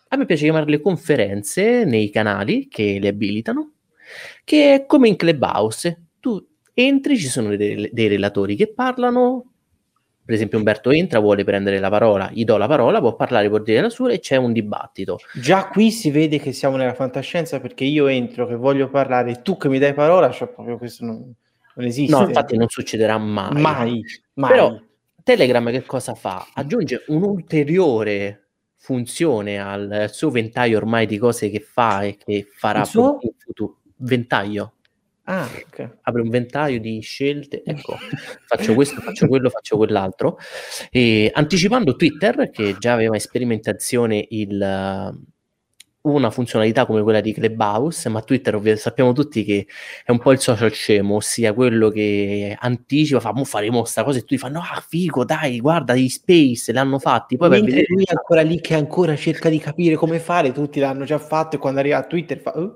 a 0.06 0.16
me 0.16 0.26
piace 0.26 0.44
chiamarle 0.44 0.80
conferenze 0.80 1.84
nei 1.84 2.08
canali 2.08 2.68
che 2.68 2.98
le 3.00 3.08
abilitano, 3.08 3.72
che 4.44 4.74
è 4.74 4.86
come 4.86 5.08
in 5.08 5.16
Clubhouse, 5.16 6.02
tu 6.20 6.40
entri, 6.72 7.18
ci 7.18 7.26
sono 7.26 7.56
dei, 7.56 7.90
dei 7.92 8.06
relatori 8.06 8.54
che 8.54 8.72
parlano, 8.72 9.51
per 10.24 10.34
esempio 10.34 10.58
Umberto 10.58 10.90
entra, 10.90 11.18
vuole 11.18 11.42
prendere 11.44 11.78
la 11.78 11.90
parola, 11.90 12.30
gli 12.32 12.44
do 12.44 12.56
la 12.56 12.68
parola, 12.68 13.00
può 13.00 13.14
parlare, 13.16 13.48
può 13.48 13.58
dire 13.58 13.80
la 13.80 13.90
sua 13.90 14.12
e 14.12 14.20
c'è 14.20 14.36
un 14.36 14.52
dibattito. 14.52 15.18
Già 15.34 15.68
qui 15.68 15.90
si 15.90 16.10
vede 16.10 16.38
che 16.38 16.52
siamo 16.52 16.76
nella 16.76 16.94
fantascienza 16.94 17.60
perché 17.60 17.84
io 17.84 18.06
entro 18.06 18.46
che 18.46 18.54
voglio 18.54 18.88
parlare, 18.88 19.42
tu 19.42 19.56
che 19.56 19.68
mi 19.68 19.78
dai 19.78 19.94
parola, 19.94 20.30
cioè 20.30 20.48
proprio 20.48 20.78
questo 20.78 21.04
non, 21.04 21.34
non 21.74 21.86
esiste. 21.86 22.14
No, 22.14 22.26
infatti 22.26 22.56
non 22.56 22.68
succederà 22.68 23.18
mai. 23.18 23.60
Mai, 23.60 24.00
mai. 24.34 24.50
Però 24.50 24.80
Telegram 25.24 25.70
che 25.70 25.82
cosa 25.84 26.14
fa? 26.14 26.46
Aggiunge 26.54 27.04
un'ulteriore 27.08 28.38
funzione 28.76 29.60
al 29.60 30.08
suo 30.10 30.30
ventaglio 30.30 30.76
ormai 30.76 31.06
di 31.06 31.18
cose 31.18 31.50
che 31.50 31.60
fa 31.60 32.02
e 32.02 32.16
che 32.16 32.46
farà 32.52 32.80
in 32.80 32.84
futuro. 32.84 33.78
Ventaglio. 33.96 34.74
Ah, 35.32 35.48
ok. 35.50 35.98
apre 36.02 36.20
un 36.20 36.28
ventaglio 36.28 36.76
di 36.76 37.00
scelte, 37.00 37.62
ecco, 37.64 37.96
faccio 38.44 38.74
questo, 38.74 39.00
faccio 39.00 39.26
quello, 39.28 39.48
faccio 39.48 39.78
quell'altro. 39.78 40.36
E 40.90 41.30
anticipando 41.32 41.96
Twitter, 41.96 42.50
che 42.50 42.76
già 42.78 42.92
aveva 42.92 43.14
in 43.14 43.20
sperimentazione 43.22 44.26
il, 44.28 45.16
una 46.02 46.30
funzionalità 46.30 46.84
come 46.84 47.00
quella 47.00 47.22
di 47.22 47.32
Clubhouse, 47.32 48.10
ma 48.10 48.20
Twitter 48.20 48.56
ovvio, 48.56 48.76
sappiamo 48.76 49.14
tutti 49.14 49.42
che 49.42 49.66
è 50.04 50.10
un 50.10 50.18
po' 50.18 50.32
il 50.32 50.38
social 50.38 50.70
scemo, 50.70 51.14
ossia 51.14 51.54
quello 51.54 51.88
che 51.88 52.54
anticipa, 52.58 53.20
fa, 53.20 53.32
mo 53.32 53.44
faremo 53.44 53.86
sta 53.86 54.04
cosa 54.04 54.18
e 54.18 54.20
tutti 54.20 54.36
fanno, 54.36 54.60
ah 54.60 54.84
figo, 54.86 55.24
dai, 55.24 55.60
guarda, 55.60 55.94
i 55.94 56.10
space 56.10 56.74
l'hanno 56.74 56.98
fatti, 56.98 57.38
poi 57.38 57.48
Mentre 57.48 57.70
vedere... 57.70 57.86
lui 57.88 58.04
è 58.04 58.12
ancora 58.14 58.42
lì 58.42 58.60
che 58.60 58.74
ancora 58.74 59.16
cerca 59.16 59.48
di 59.48 59.58
capire 59.58 59.94
come 59.94 60.18
fare, 60.18 60.52
tutti 60.52 60.78
l'hanno 60.78 61.04
già 61.04 61.18
fatto 61.18 61.56
e 61.56 61.58
quando 61.58 61.80
arriva 61.80 61.96
a 61.96 62.04
Twitter 62.04 62.38
fa... 62.38 62.52
"Oh, 62.54 62.74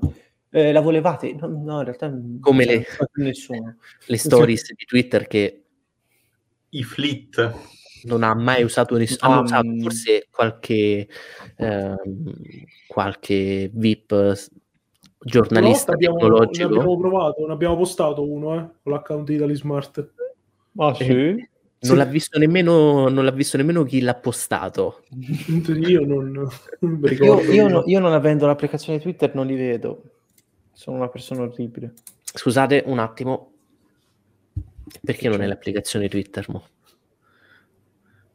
eh, 0.57 0.73
la 0.73 0.81
volevate? 0.81 1.35
No, 1.35 1.47
no, 1.49 1.79
in 1.79 1.85
realtà 1.85 2.09
non 2.09 2.39
Come 2.41 2.65
non 2.65 2.75
le- 2.77 2.87
nessuno. 3.25 3.77
le 4.07 4.17
stories 4.17 4.75
di 4.75 4.85
Twitter 4.87 5.27
che 5.27 5.65
I 6.71 6.83
flit. 6.83 7.53
non 8.05 8.23
ha 8.23 8.35
mai 8.35 8.63
usato 8.63 8.97
nessuno, 8.97 9.33
hanno 9.33 9.41
Um, 9.41 9.45
usato 9.45 9.69
forse 9.83 10.27
qualche, 10.31 11.09
ehm, 11.57 12.33
qualche 12.87 13.71
VIP 13.73 14.35
giornalista 15.19 15.93
abbiamo, 15.93 16.17
ne 16.17 16.23
tecnologico. 16.23 16.65
abbiamo 16.67 16.97
provato, 16.97 17.47
ne 17.47 17.53
abbiamo 17.53 17.77
postato 17.77 18.23
uno 18.31 18.55
eh, 18.55 18.71
con 18.83 18.93
l'account 18.93 19.27
di 19.27 19.35
Italy 19.35 19.57
Smart. 19.57 20.15
Ah, 20.77 20.95
sì? 20.95 21.45
Non 21.79 21.99
l'ha 21.99 22.05
visto 22.05 22.39
nemmeno, 22.39 23.09
non 23.09 23.25
l'ha 23.25 23.31
visto 23.31 23.57
nemmeno 23.59 23.83
chi 23.85 24.01
l'ha 24.01 24.15
postato. 24.15 25.03
Io 25.81 26.01
non, 26.07 26.31
non 26.81 27.01
Io, 27.21 27.41
io 27.53 27.69
no- 27.69 27.83
io 27.87 28.01
non 28.01 28.13
avendo 28.13 28.47
l'applicazione 28.47 29.01
Twitter 29.01 29.35
non 29.35 29.47
li 29.47 29.55
vedo. 29.57 30.03
Sono 30.77 30.99
una 30.99 31.09
persona 31.09 31.41
orribile. 31.41 31.95
Scusate 32.23 32.83
un 32.85 32.99
attimo, 32.99 33.53
perché 35.03 35.31
non 35.31 35.41
è 35.41 35.47
l'applicazione 35.47 36.07
Twitter? 36.07 36.45
Mo? 36.51 36.67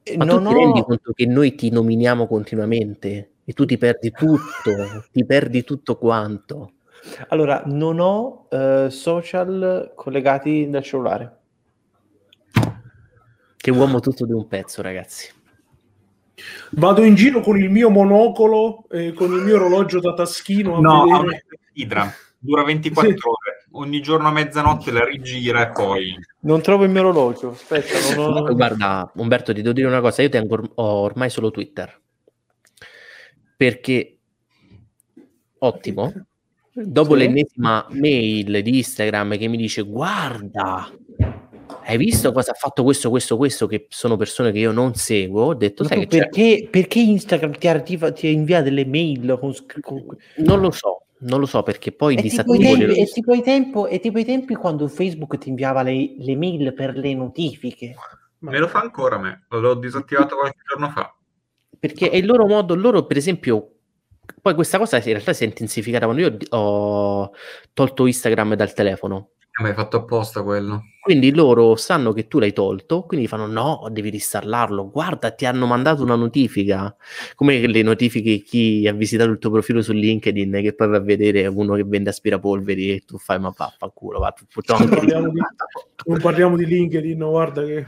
Eh, 0.02 0.18
Ma 0.18 0.26
non 0.26 0.42
tu 0.42 0.50
ti 0.50 0.56
rendi 0.56 0.82
conto 0.82 1.12
che 1.12 1.28
noi 1.28 1.54
ti 1.54 1.70
nominiamo 1.70 2.26
continuamente 2.26 3.34
e 3.46 3.54
tu 3.54 3.66
ti 3.66 3.78
perdi 3.78 4.10
tutto, 4.10 4.72
ti 5.14 5.24
perdi 5.24 5.64
tutto 5.64 6.00
quanto. 6.00 6.72
Allora, 7.28 7.62
non 7.68 8.00
ho 8.00 8.48
eh, 8.50 8.88
social 8.90 9.92
collegati 9.94 10.68
dal 10.68 10.82
cellulare. 10.82 11.38
Che 13.56 13.70
uomo 13.70 14.00
tutto 14.00 14.26
di 14.26 14.34
un 14.34 14.48
pezzo, 14.48 14.82
ragazzi. 14.82 15.32
Vado 16.72 17.04
in 17.04 17.14
giro 17.14 17.42
con 17.42 17.60
il 17.60 17.70
mio 17.70 17.92
monocolo 17.92 18.86
e 18.90 19.14
con 19.14 19.32
il 19.32 19.44
mio 19.44 19.58
orologio 19.58 20.00
da 20.00 20.16
taschino 20.16 20.78
a 20.78 20.80
No, 20.80 21.04
a 21.04 21.20
vedere. 21.20 21.46
Idra. 21.74 22.12
Dura 22.44 22.64
24 22.64 23.10
Sì. 23.12 23.18
ore. 23.28 23.66
Ogni 23.74 24.02
giorno 24.02 24.28
a 24.28 24.32
mezzanotte 24.32 24.92
la 24.92 25.06
rigira 25.06 25.70
e 25.70 25.72
poi... 25.72 26.18
Non 26.42 26.62
trovo 26.62 26.84
il 26.86 26.90
mio 26.90 27.02
orologio. 27.02 27.52
Aspetta, 27.52 28.16
non 28.16 28.36
ho... 28.36 28.54
Guarda, 28.54 29.12
Umberto, 29.16 29.54
ti 29.54 29.62
devo 29.62 29.74
dire 29.74 29.88
una 29.88 30.02
cosa, 30.02 30.24
io 30.24 30.30
tengo 30.30 30.56
or- 30.56 30.72
ho 30.76 30.84
ormai 31.02 31.30
solo 31.30 31.52
Twitter. 31.52 32.00
Perché 33.56 34.18
ottimo. 35.60 36.12
Dopo 36.74 37.14
Sì. 37.14 37.20
l'ennesima 37.20 37.86
mail 37.92 38.62
di 38.64 38.78
Instagram 38.78 39.38
che 39.38 39.48
mi 39.48 39.58
dice 39.58 39.82
"Guarda, 39.84 40.90
hai 41.84 41.98
visto 41.98 42.32
cosa 42.32 42.52
ha 42.52 42.56
fatto 42.56 42.84
questo, 42.84 43.10
questo, 43.10 43.36
questo 43.38 43.68
che 43.68 43.88
sono 43.90 44.16
persone 44.18 44.52
che 44.52 44.60
io 44.60 44.72
non 44.72 44.96
seguo?" 44.96 45.44
Ho 45.44 45.54
detto, 45.54 45.84
sai 45.84 46.08
perché, 46.08 46.68
perché 46.72 47.00
Instagram 47.00 47.58
ti, 47.58 47.68
arriva- 47.68 48.12
ti 48.12 48.32
invia 48.32 48.62
delle 48.62 48.86
mail 48.86 49.38
con, 49.40 49.54
con- 49.82 50.18
Non 50.38 50.60
lo 50.62 50.72
so, 50.72 51.04
non 51.22 51.40
lo 51.40 51.46
so 51.46 51.64
perché 51.64 51.92
poi 51.92 52.16
È 52.16 52.22
tipo, 52.22 52.30
disattivo 52.30 52.58
tempi, 52.58 52.86
le 52.86 52.94
è, 52.94 53.08
tipo 53.08 53.42
tempo, 53.42 53.88
è 53.88 54.00
tipo 54.00 54.20
i 54.20 54.26
tempi 54.26 54.56
quando 54.56 54.88
Facebook 54.88 55.38
ti 55.38 55.50
inviava 55.50 55.82
le, 55.82 56.16
le 56.18 56.36
mail 56.36 56.74
per 56.74 56.96
le 56.96 57.14
notifiche. 57.14 57.96
Me 58.40 58.58
lo 58.60 58.68
fa 58.68 58.80
ancora 58.80 59.16
a 59.16 59.20
me. 59.20 59.46
L'ho 59.50 59.76
disattivato 59.76 60.36
qualche 60.36 60.62
giorno 60.68 60.90
fa. 60.90 61.16
perché 61.80 62.10
è 62.10 62.16
il 62.16 62.26
loro 62.26 62.46
modo, 62.46 62.76
loro 62.76 63.06
per 63.06 63.18
esempio 63.18 63.76
poi 64.42 64.54
questa 64.56 64.78
cosa 64.78 64.98
in 64.98 65.04
realtà 65.04 65.34
si 65.34 65.44
è 65.44 65.48
intensificata 65.48 66.06
quando 66.06 66.22
io 66.22 66.38
ho 66.50 67.32
tolto 67.74 68.06
Instagram 68.06 68.56
dal 68.56 68.74
telefono. 68.74 69.32
Ma 69.60 69.68
hai 69.68 69.74
fatto 69.74 69.98
apposta 69.98 70.44
quello. 70.44 70.84
Quindi 71.02 71.34
loro 71.34 71.76
sanno 71.76 72.14
che 72.14 72.28
tu 72.28 72.40
l'hai 72.40 72.54
tolto, 72.54 73.02
quindi 73.04 73.28
fanno 73.28 73.48
no, 73.48 73.88
devi 73.90 74.12
reinstallarlo. 74.12 74.90
Guarda, 74.90 75.32
ti 75.32 75.46
hanno 75.46 75.66
mandato 75.66 76.04
una 76.04 76.16
notifica. 76.16 76.96
Come 77.36 77.66
le 77.66 77.82
notifiche 77.82 78.30
di 78.30 78.42
chi 78.44 78.88
ha 78.88 78.94
visitato 78.94 79.32
il 79.32 79.40
tuo 79.40 79.50
profilo 79.50 79.82
su 79.82 79.94
LinkedIn 79.94 80.52
che 80.62 80.74
poi 80.74 80.88
va 80.88 80.98
a 80.98 81.02
vedere 81.02 81.48
uno 81.48 81.74
che 81.74 81.84
vende 81.84 82.12
aspirapolveri 82.12 82.92
e 82.92 83.00
tu 83.00 83.18
fai 83.18 83.40
ma 83.40 83.52
vaffanculo, 83.56 84.20
va, 84.20 84.34
Non 84.78 84.90
parliamo, 84.90 85.30
di- 85.32 85.40
non 86.06 86.20
parliamo 86.20 86.56
di 86.56 86.66
LinkedIn, 86.68 87.18
guarda 87.18 87.66
che 87.66 87.88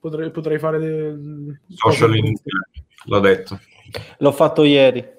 potrei, 0.00 0.30
potrei 0.30 0.58
fare 0.58 0.78
del... 0.78 1.60
Social 1.68 2.16
inutile. 2.16 2.68
L'ho 3.04 3.20
detto. 3.20 3.60
L'ho 4.18 4.32
fatto 4.32 4.64
ieri. 4.64 5.18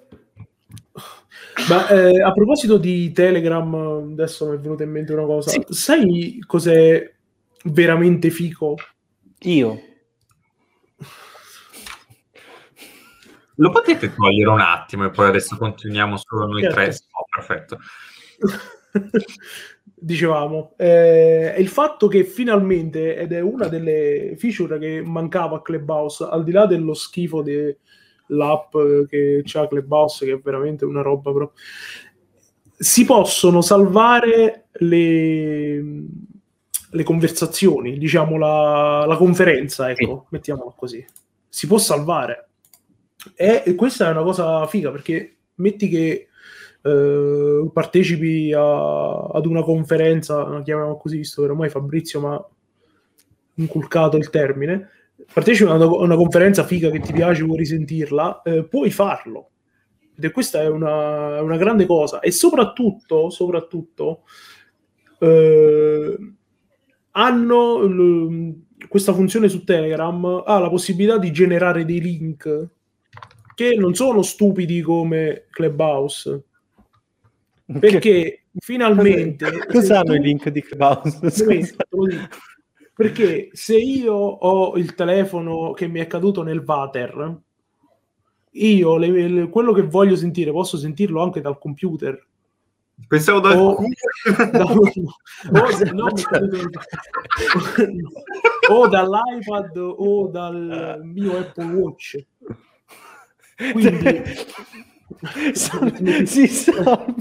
Ma 1.69 1.87
eh, 1.87 2.21
a 2.21 2.31
proposito 2.31 2.77
di 2.77 3.11
Telegram, 3.11 3.73
adesso 4.11 4.49
mi 4.49 4.55
è 4.55 4.59
venuta 4.59 4.83
in 4.83 4.91
mente 4.91 5.13
una 5.13 5.25
cosa. 5.25 5.49
Sì. 5.49 5.63
Sai 5.69 6.39
cos'è 6.45 7.13
veramente 7.65 8.29
fico? 8.29 8.75
Io. 9.41 9.81
Lo 13.55 13.69
potete 13.69 14.13
togliere 14.13 14.49
un 14.49 14.59
attimo 14.59 15.05
e 15.05 15.11
poi 15.11 15.27
adesso 15.27 15.55
continuiamo 15.57 16.17
solo 16.17 16.47
noi 16.47 16.61
Certo. 16.61 16.75
tre? 16.75 16.95
Oh, 17.11 17.25
perfetto. 17.29 17.79
Dicevamo, 20.03 20.73
eh, 20.77 21.53
è 21.53 21.59
il 21.59 21.67
fatto 21.67 22.07
che 22.07 22.23
finalmente, 22.23 23.15
ed 23.15 23.33
è 23.33 23.39
una 23.39 23.67
delle 23.67 24.35
feature 24.37 24.79
che 24.79 25.03
mancava 25.05 25.57
a 25.57 25.61
Clubhouse, 25.61 26.27
al 26.27 26.43
di 26.43 26.51
là 26.51 26.65
dello 26.65 26.95
schifo 26.95 27.43
dell'app 28.31 28.75
che 29.09 29.41
c'ha 29.43 29.67
Clubhouse, 29.67 30.25
che 30.25 30.33
è 30.33 30.39
veramente 30.39 30.85
una 30.85 31.01
roba, 31.01 31.33
però, 31.33 31.51
si 32.77 33.05
possono 33.05 33.61
salvare 33.61 34.67
le, 34.71 35.83
le 36.89 37.03
conversazioni, 37.03 37.97
diciamo 37.97 38.37
la, 38.37 39.05
la 39.05 39.17
conferenza, 39.17 39.91
ecco, 39.91 40.25
mettiamola 40.29 40.73
così. 40.75 41.05
Si 41.47 41.67
può 41.67 41.77
salvare. 41.77 42.47
E 43.35 43.75
questa 43.75 44.07
è 44.07 44.11
una 44.11 44.23
cosa 44.23 44.65
figa 44.65 44.89
perché 44.89 45.35
metti 45.55 45.89
che 45.89 46.27
eh, 46.81 47.69
partecipi 47.71 48.51
a- 48.51 49.25
ad 49.27 49.45
una 49.45 49.61
conferenza, 49.61 50.47
la 50.47 50.63
chiamiamo 50.63 50.97
così, 50.97 51.17
visto 51.17 51.43
che 51.43 51.49
ormai 51.49 51.69
Fabrizio 51.69 52.19
mi 52.19 52.27
ha 52.33 52.45
inculcato 53.55 54.17
il 54.17 54.31
termine, 54.31 54.89
partecipi 55.33 55.69
a 55.69 55.73
una, 55.73 55.85
una 55.85 56.15
conferenza 56.15 56.63
figa 56.63 56.89
che 56.89 56.99
ti 56.99 57.13
piace, 57.13 57.43
vuoi 57.43 57.57
risentirla, 57.57 58.41
eh, 58.43 58.63
puoi 58.65 58.89
farlo. 58.91 59.49
Ed 60.15 60.31
questa 60.31 60.61
è 60.61 60.67
una, 60.67 61.41
una 61.41 61.57
grande 61.57 61.85
cosa. 61.85 62.19
E 62.19 62.31
soprattutto, 62.31 63.29
soprattutto 63.29 64.23
eh, 65.19 66.17
hanno 67.11 67.77
l- 67.83 68.55
questa 68.87 69.13
funzione 69.13 69.47
su 69.47 69.63
Telegram, 69.63 70.43
ha 70.45 70.59
la 70.59 70.69
possibilità 70.69 71.17
di 71.17 71.31
generare 71.31 71.85
dei 71.85 72.01
link 72.01 72.69
che 73.53 73.75
non 73.75 73.93
sono 73.93 74.21
stupidi 74.21 74.81
come 74.81 75.45
Clubhouse, 75.51 76.43
perché 77.79 78.45
finalmente 78.57 79.65
Cos'hanno 79.67 80.11
se 80.11 80.15
i 80.15 80.17
tu- 80.17 80.23
link 80.23 80.49
di 80.49 80.61
Clubhouse? 80.61 81.19
Dico. 82.93 83.13
perché 83.13 83.49
se 83.53 83.77
io 83.77 84.13
ho 84.13 84.75
il 84.77 84.93
telefono 84.95 85.71
che 85.73 85.87
mi 85.87 85.99
è 85.99 86.07
caduto 86.07 86.43
nel 86.43 86.63
water 86.65 87.39
io 88.53 88.97
le- 88.97 89.27
le- 89.29 89.49
quello 89.49 89.71
che 89.73 89.83
voglio 89.83 90.15
sentire 90.15 90.51
posso 90.51 90.77
sentirlo 90.77 91.21
anche 91.21 91.41
dal 91.41 91.57
computer 91.57 92.27
Pensavo 93.07 93.39
dal 93.39 93.55
culo. 93.55 93.87
da- 94.51 94.65
o, 94.65 94.75
no, 95.93 96.07
mi 96.11 97.97
o 98.69 98.87
dall'iPad 98.87 99.77
o 99.77 100.27
dal 100.27 100.99
mio 101.03 101.37
Apple 101.39 101.65
Watch 101.73 102.23
quindi 103.71 104.23
Salve- 105.53 106.25
si 106.25 106.47
salve. 106.47 107.13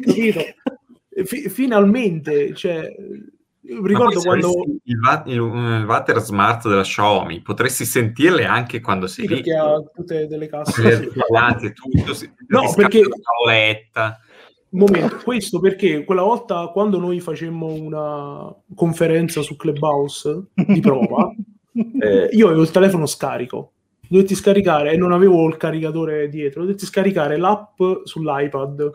Capito? 0.00 0.40
Fi- 1.24 1.48
finalmente 1.48 2.54
cioè, 2.54 2.90
ricordo 3.62 4.20
quando... 4.20 4.64
Il, 4.84 4.98
va- 4.98 5.22
il, 5.26 5.34
il 5.34 5.84
Water 5.86 6.18
Smart 6.20 6.68
della 6.68 6.82
Xiaomi, 6.82 7.40
potresti 7.40 7.84
sentirle 7.84 8.44
anche 8.44 8.80
quando 8.80 9.06
sei 9.06 9.26
sì, 9.26 9.34
lì. 9.34 9.42
perché 9.42 9.56
ha 9.56 9.80
tutte 9.94 10.26
delle 10.26 10.48
casse. 10.48 11.08
Parlanti, 11.14 11.72
tutto, 11.72 12.14
si, 12.14 12.30
no, 12.48 12.72
perché... 12.74 13.00
La 13.00 13.16
tavoletta. 13.20 14.20
Momento, 14.74 15.20
questo 15.22 15.60
perché 15.60 16.02
quella 16.02 16.22
volta 16.22 16.68
quando 16.68 16.98
noi 16.98 17.20
facemmo 17.20 17.66
una 17.66 18.50
conferenza 18.74 19.42
su 19.42 19.54
Clubhouse 19.54 20.46
di 20.54 20.80
prova, 20.80 21.30
eh, 22.00 22.28
io 22.32 22.46
avevo 22.46 22.62
il 22.62 22.70
telefono 22.70 23.04
scarico, 23.04 23.72
dovetti 24.08 24.34
scaricare 24.34 24.92
e 24.92 24.96
non 24.96 25.12
avevo 25.12 25.46
il 25.46 25.58
caricatore 25.58 26.30
dietro, 26.30 26.62
dovetti 26.62 26.86
scaricare 26.86 27.36
l'app 27.36 27.82
sull'iPad. 28.04 28.90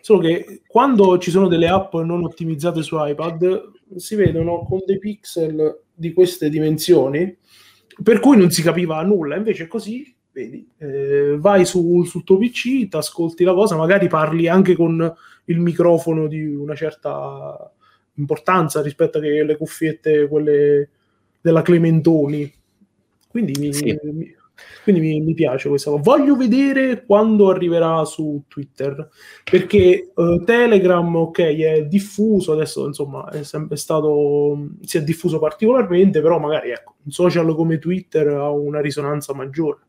Solo 0.00 0.20
che 0.20 0.62
quando 0.66 1.18
ci 1.18 1.30
sono 1.30 1.48
delle 1.48 1.68
app 1.68 1.94
non 1.94 2.24
ottimizzate 2.24 2.82
su 2.82 2.96
iPad 2.98 3.72
si 3.96 4.14
vedono 4.14 4.64
con 4.64 4.80
dei 4.86 4.98
pixel 4.98 5.82
di 5.94 6.12
queste 6.12 6.48
dimensioni, 6.48 7.36
per 8.02 8.20
cui 8.20 8.36
non 8.36 8.50
si 8.50 8.62
capiva 8.62 9.02
nulla. 9.02 9.36
Invece 9.36 9.66
così 9.66 10.14
vedi, 10.32 10.66
eh, 10.78 11.36
vai 11.38 11.64
su, 11.64 12.02
sul 12.04 12.24
tuo 12.24 12.38
PC, 12.38 12.88
ti 12.88 12.96
ascolti 12.96 13.44
la 13.44 13.54
cosa, 13.54 13.76
magari 13.76 14.08
parli 14.08 14.48
anche 14.48 14.74
con 14.74 15.14
il 15.46 15.60
microfono 15.60 16.26
di 16.26 16.44
una 16.44 16.74
certa 16.74 17.72
importanza 18.14 18.82
rispetto 18.82 19.18
alle 19.18 19.56
cuffiette, 19.56 20.28
quelle 20.28 20.88
della 21.40 21.62
Clementoni. 21.62 22.52
Quindi 23.28 23.72
sì. 23.72 23.98
mi, 24.02 24.34
quindi 24.82 25.00
mi, 25.00 25.20
mi, 25.20 25.34
piace 25.34 25.68
questa 25.68 25.90
cosa. 25.90 26.02
Voglio 26.02 26.36
vedere 26.36 27.04
quando 27.04 27.50
arriverà 27.50 28.04
su 28.04 28.42
Twitter, 28.48 29.08
perché 29.44 30.12
uh, 30.14 30.42
Telegram, 30.44 31.14
ok, 31.14 31.38
è 31.38 31.84
diffuso, 31.84 32.52
adesso 32.52 32.86
insomma 32.86 33.28
è 33.30 33.42
sempre 33.42 33.76
stato, 33.76 34.70
si 34.82 34.98
è 34.98 35.02
diffuso 35.02 35.38
particolarmente, 35.38 36.20
però 36.20 36.38
magari 36.38 36.70
ecco, 36.70 36.94
un 37.04 37.10
social 37.10 37.54
come 37.54 37.78
Twitter 37.78 38.28
ha 38.28 38.50
una 38.50 38.80
risonanza 38.80 39.34
maggiore. 39.34 39.80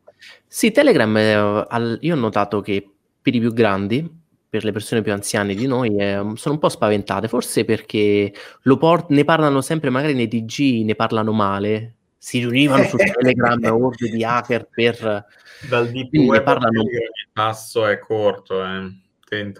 Sì, 0.46 0.70
Telegram, 0.70 1.16
eh, 1.16 1.32
al- 1.68 1.98
io 2.00 2.14
ho 2.14 2.18
notato 2.18 2.60
che 2.60 2.88
per 3.20 3.34
i 3.34 3.40
più 3.40 3.52
grandi, 3.52 4.20
per 4.48 4.64
le 4.64 4.72
persone 4.72 5.02
più 5.02 5.12
anziane 5.12 5.54
di 5.54 5.66
noi, 5.66 5.96
eh, 5.96 6.20
sono 6.34 6.54
un 6.54 6.58
po' 6.58 6.68
spaventate, 6.68 7.26
forse 7.26 7.64
perché 7.64 8.32
port- 8.78 9.10
ne 9.10 9.24
parlano 9.24 9.60
sempre, 9.62 9.90
magari 9.90 10.14
nei 10.14 10.28
TG 10.28 10.84
ne 10.84 10.94
parlano 10.94 11.32
male, 11.32 11.96
si 12.24 12.38
riunivano 12.38 12.84
su 12.84 12.96
Telegram 13.18 13.60
orde 13.64 14.08
di 14.08 14.22
hacker 14.22 14.68
per... 14.70 15.26
Dal 15.68 15.90
deep 15.90 16.14
web 16.14 16.44
parlano... 16.44 16.82
il 16.82 17.28
passo 17.32 17.84
è 17.84 17.98
corto, 17.98 18.64
eh. 18.64 19.00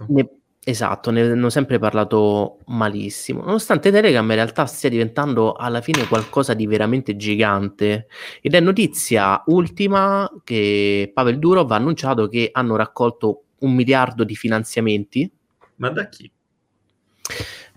Ne 0.06 0.28
Esatto, 0.64 1.10
ne 1.10 1.22
hanno 1.22 1.50
sempre 1.50 1.80
parlato 1.80 2.58
malissimo, 2.66 3.42
nonostante 3.42 3.90
Telegram 3.90 4.24
in 4.28 4.36
realtà 4.36 4.64
stia 4.66 4.88
diventando 4.88 5.54
alla 5.54 5.80
fine 5.80 6.06
qualcosa 6.06 6.54
di 6.54 6.68
veramente 6.68 7.16
gigante. 7.16 8.06
Ed 8.40 8.54
è 8.54 8.60
notizia 8.60 9.42
ultima 9.46 10.30
che 10.44 11.10
Pavel 11.12 11.40
Durov 11.40 11.72
ha 11.72 11.74
annunciato 11.74 12.28
che 12.28 12.50
hanno 12.52 12.76
raccolto 12.76 13.42
un 13.58 13.74
miliardo 13.74 14.22
di 14.22 14.36
finanziamenti. 14.36 15.28
Ma 15.76 15.88
da 15.88 16.08
chi? 16.08 16.30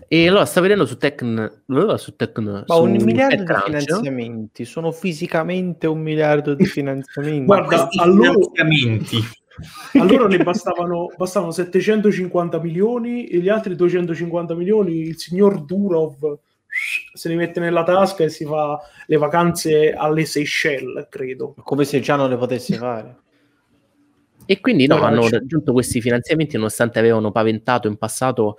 E 0.08 0.28
allora 0.28 0.44
sta 0.44 0.60
vedendo 0.60 0.86
su 0.86 0.96
Tecn, 0.96 1.46
su 1.96 2.16
Tecn 2.16 2.64
Ma 2.66 2.74
su 2.74 2.82
un 2.82 2.92
miliardo 2.92 3.42
di 3.42 3.60
finanziamenti 3.64 4.64
sono 4.64 4.92
fisicamente 4.92 5.86
un 5.86 6.00
miliardo 6.00 6.54
di 6.54 6.64
finanziamenti. 6.64 7.44
Guarda, 7.44 7.88
allora... 7.96 8.30
finanziamenti 8.30 9.18
a 9.94 10.04
loro 10.04 10.28
ne 10.28 10.38
bastavano, 10.38 11.08
bastavano 11.16 11.50
750 11.50 12.60
milioni 12.60 13.26
e 13.26 13.38
gli 13.38 13.48
altri 13.48 13.74
250 13.74 14.54
milioni 14.54 14.98
il 14.98 15.18
signor 15.18 15.64
Durov 15.64 16.38
se 17.14 17.28
li 17.30 17.36
mette 17.36 17.58
nella 17.58 17.82
tasca 17.84 18.24
e 18.24 18.28
si 18.28 18.44
fa 18.44 18.78
le 19.06 19.16
vacanze 19.16 19.92
alle 19.92 20.26
Seychelles, 20.26 21.06
credo. 21.08 21.54
Come 21.62 21.84
se 21.84 22.00
già 22.00 22.16
non 22.16 22.28
le 22.28 22.36
potesse 22.36 22.76
fare. 22.76 23.16
E 24.44 24.60
quindi 24.60 24.86
no, 24.86 25.00
hanno 25.00 25.28
raggiunto 25.28 25.72
questi 25.72 26.00
finanziamenti 26.00 26.56
nonostante 26.56 26.98
avevano 26.98 27.32
paventato 27.32 27.88
in 27.88 27.96
passato 27.96 28.58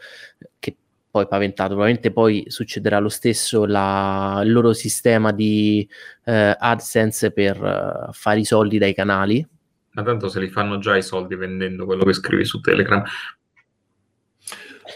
che 0.59 0.75
poi 1.17 1.27
paventato, 1.27 1.69
probabilmente 1.69 2.11
poi 2.11 2.45
succederà 2.47 2.99
lo 2.99 3.09
stesso 3.09 3.65
la, 3.65 4.41
il 4.43 4.51
loro 4.51 4.73
sistema 4.73 5.31
di 5.31 5.87
eh, 6.25 6.55
AdSense 6.57 7.31
per 7.31 7.61
uh, 7.61 8.11
fare 8.11 8.39
i 8.39 8.45
soldi 8.45 8.77
dai 8.77 8.93
canali 8.93 9.47
ma 9.97 10.03
tanto 10.03 10.29
se 10.29 10.39
li 10.39 10.47
fanno 10.47 10.77
già 10.77 10.95
i 10.95 11.01
soldi 11.01 11.33
vendendo 11.33 11.85
quello 11.85 12.03
che 12.03 12.13
scrivi 12.13 12.45
su 12.45 12.59
Telegram. 12.59 13.01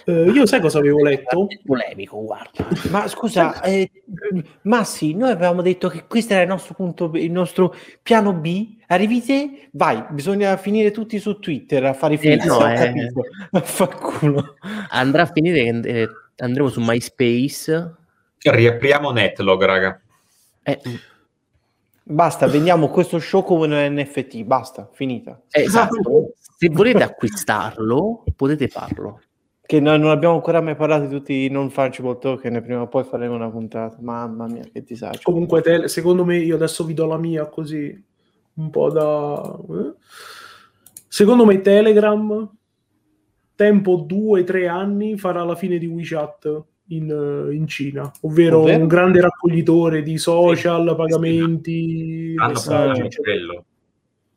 Eh, 0.05 0.29
io 0.31 0.45
sai 0.45 0.59
cosa 0.59 0.79
avevo 0.79 1.03
letto? 1.03 1.47
Polemico, 1.65 2.23
guarda. 2.23 2.67
Ma 2.89 3.07
scusa, 3.07 3.61
eh, 3.61 3.89
Massi, 4.63 5.13
noi 5.13 5.31
avevamo 5.31 5.61
detto 5.61 5.89
che 5.89 6.05
questo 6.07 6.33
era 6.33 6.43
il 6.43 6.47
nostro 6.47 6.73
punto, 6.73 7.11
il 7.15 7.31
nostro 7.31 7.75
piano 8.01 8.33
B. 8.33 8.77
Arrivi 8.87 9.23
te, 9.23 9.69
vai, 9.71 10.03
bisogna 10.09 10.57
finire 10.57 10.91
tutti 10.91 11.19
su 11.19 11.39
Twitter 11.39 11.83
a 11.85 11.93
fare 11.93 12.15
i 12.15 12.17
film. 12.17 12.39
Eh, 12.41 12.45
no, 12.45 12.65
eh, 12.67 13.61
fa 13.61 13.87
culo. 13.87 14.55
Andrà 14.89 15.23
a 15.23 15.31
finire 15.31 15.63
che 15.63 16.01
eh, 16.01 16.09
andremo 16.37 16.69
su 16.69 16.81
MySpace. 16.81 17.95
Riapriamo 18.37 19.11
Netlog, 19.11 19.63
raga. 19.63 20.01
Eh, 20.63 20.79
Basta, 22.03 22.47
vendiamo 22.47 22.89
questo 22.89 23.19
show 23.19 23.43
come 23.43 23.67
un 23.67 23.93
NFT, 23.95 24.43
basta, 24.43 24.89
finita. 24.91 25.39
Esatto. 25.49 26.33
Se 26.57 26.67
volete 26.69 27.03
acquistarlo, 27.03 28.23
potete 28.35 28.67
farlo. 28.67 29.21
Che 29.71 29.79
noi 29.79 29.97
non 29.99 30.09
abbiamo 30.09 30.33
ancora 30.33 30.59
mai 30.59 30.75
parlato 30.75 31.05
di 31.05 31.15
tutti 31.15 31.45
i 31.45 31.49
non 31.49 31.69
fungible 31.69 32.17
token, 32.17 32.61
prima 32.61 32.81
o 32.81 32.87
poi 32.89 33.05
faremo 33.05 33.35
una 33.35 33.49
puntata. 33.49 33.95
Mamma 34.01 34.45
mia, 34.45 34.63
che 34.69 34.83
disagio. 34.83 35.21
Comunque, 35.23 35.61
te, 35.61 35.87
secondo 35.87 36.25
me, 36.25 36.39
io 36.39 36.55
adesso 36.55 36.83
vi 36.83 36.93
do 36.93 37.05
la 37.05 37.17
mia 37.17 37.45
così, 37.45 38.03
un 38.55 38.69
po' 38.69 38.89
da... 38.91 39.59
Eh? 39.69 39.93
Secondo 41.07 41.45
me 41.45 41.61
Telegram, 41.61 42.51
tempo 43.55 43.95
due, 44.05 44.43
tre 44.43 44.67
anni, 44.67 45.17
farà 45.17 45.41
la 45.45 45.55
fine 45.55 45.77
di 45.77 45.85
WeChat 45.85 46.63
in, 46.87 47.09
eh, 47.09 47.55
in 47.55 47.65
Cina, 47.65 48.11
ovvero, 48.23 48.63
ovvero, 48.63 48.81
un 48.81 48.87
grande 48.87 49.21
raccoglitore 49.21 50.03
di 50.03 50.17
social, 50.17 50.85
sì, 50.85 50.95
pagamenti, 50.95 52.33
messaggi. 52.35 53.07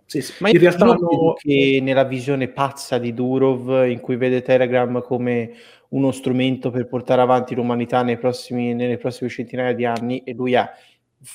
Sì, 0.07 0.21
sì. 0.21 0.33
Ma 0.41 0.51
in 0.51 0.59
realtà 0.59 0.85
hanno... 0.85 1.35
che 1.35 1.81
nella 1.83 2.05
visione 2.05 2.49
pazza 2.49 2.99
di 2.99 3.15
Durov, 3.15 3.89
in 3.89 4.01
cui 4.01 4.17
vede 4.17 4.43
Telegram 4.43 5.03
come 5.03 5.53
uno 5.91 6.11
strumento 6.11 6.71
per 6.71 6.87
portare 6.87 7.23
avanti 7.23 7.55
l'umanità 7.55 8.05
prossimi, 8.17 8.75
nelle 8.75 8.99
prossime 8.99 9.31
centinaia 9.31 9.73
di 9.73 9.85
anni, 9.85 10.19
e 10.25 10.35
lui 10.35 10.55
ha 10.55 10.71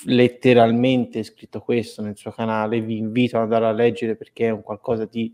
letteralmente 0.05 1.24
scritto 1.24 1.61
questo 1.61 2.01
nel 2.01 2.17
suo 2.17 2.32
canale, 2.32 2.82
vi 2.82 2.97
invito 2.97 3.38
ad 3.38 3.43
andare 3.43 3.65
a 3.65 3.72
leggere 3.72 4.15
perché 4.15 4.47
è 4.47 4.51
un 4.51 4.61
qualcosa 4.61 5.05
di, 5.05 5.34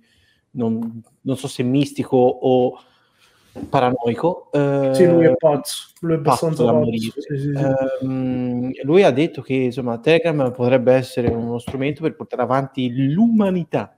non, 0.52 1.02
non 1.22 1.38
so 1.38 1.48
se 1.48 1.64
mistico 1.64 2.18
o 2.18 2.80
paranoico. 3.70 4.50
Eh, 4.52 4.92
sì, 4.94 5.06
lui 5.08 5.26
è 5.26 5.36
pazzo, 5.36 5.88
lui 6.02 6.14
è 6.14 6.18
abbastanza 6.18 6.64
pazzo. 6.66 6.92
Sì, 6.92 7.12
sì, 7.12 7.38
sì. 7.38 7.52
Eh, 7.52 8.84
lui 8.84 9.04
ha 9.04 9.12
detto 9.12 9.42
che 9.42 9.54
insomma, 9.54 9.98
Telegram 10.00 10.52
potrebbe 10.52 10.94
essere 10.94 11.30
uno 11.30 11.58
strumento 11.60 12.02
per 12.02 12.16
portare 12.16 12.42
avanti 12.42 13.12
l'umanità. 13.12 13.98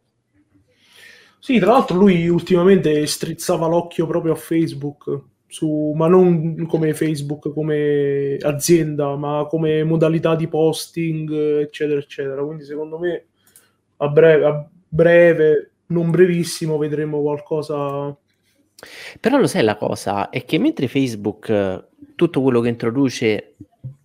Sì, 1.39 1.59
tra 1.59 1.71
l'altro 1.71 1.97
lui 1.97 2.27
ultimamente 2.27 3.05
strizzava 3.05 3.67
l'occhio 3.67 4.05
proprio 4.07 4.33
a 4.33 4.35
Facebook, 4.35 5.21
su, 5.47 5.93
ma 5.95 6.07
non 6.07 6.65
come 6.67 6.93
Facebook, 6.93 7.53
come 7.53 8.37
azienda, 8.41 9.15
ma 9.15 9.45
come 9.49 9.83
modalità 9.83 10.35
di 10.35 10.47
posting, 10.47 11.31
eccetera, 11.61 11.99
eccetera. 11.99 12.43
Quindi 12.43 12.63
secondo 12.63 12.97
me 12.97 13.25
a 13.97 14.07
breve, 14.09 14.45
a 14.45 14.67
breve 14.89 15.71
non 15.87 16.11
brevissimo, 16.11 16.77
vedremo 16.77 17.21
qualcosa 17.21 18.15
però 19.19 19.37
lo 19.37 19.47
sai 19.47 19.63
la 19.63 19.75
cosa, 19.75 20.29
è 20.29 20.45
che 20.45 20.59
mentre 20.59 20.87
Facebook 20.87 21.85
tutto 22.15 22.41
quello 22.41 22.61
che 22.61 22.69
introduce, 22.69 23.55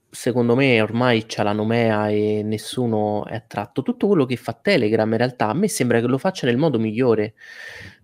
secondo 0.09 0.55
me 0.55 0.81
ormai 0.81 1.25
c'ha 1.27 1.43
la 1.43 1.53
nomea 1.53 2.09
e 2.09 2.43
nessuno 2.43 3.27
è 3.27 3.35
attratto, 3.35 3.83
tutto 3.83 4.07
quello 4.07 4.25
che 4.25 4.37
fa 4.37 4.53
Telegram 4.53 5.11
in 5.11 5.19
realtà 5.19 5.49
a 5.49 5.55
me 5.55 5.69
sembra 5.69 6.01
che 6.01 6.07
lo 6.07 6.19
faccia 6.19 6.47
nel 6.47 6.57
modo 6.57 6.79
migliore, 6.79 7.35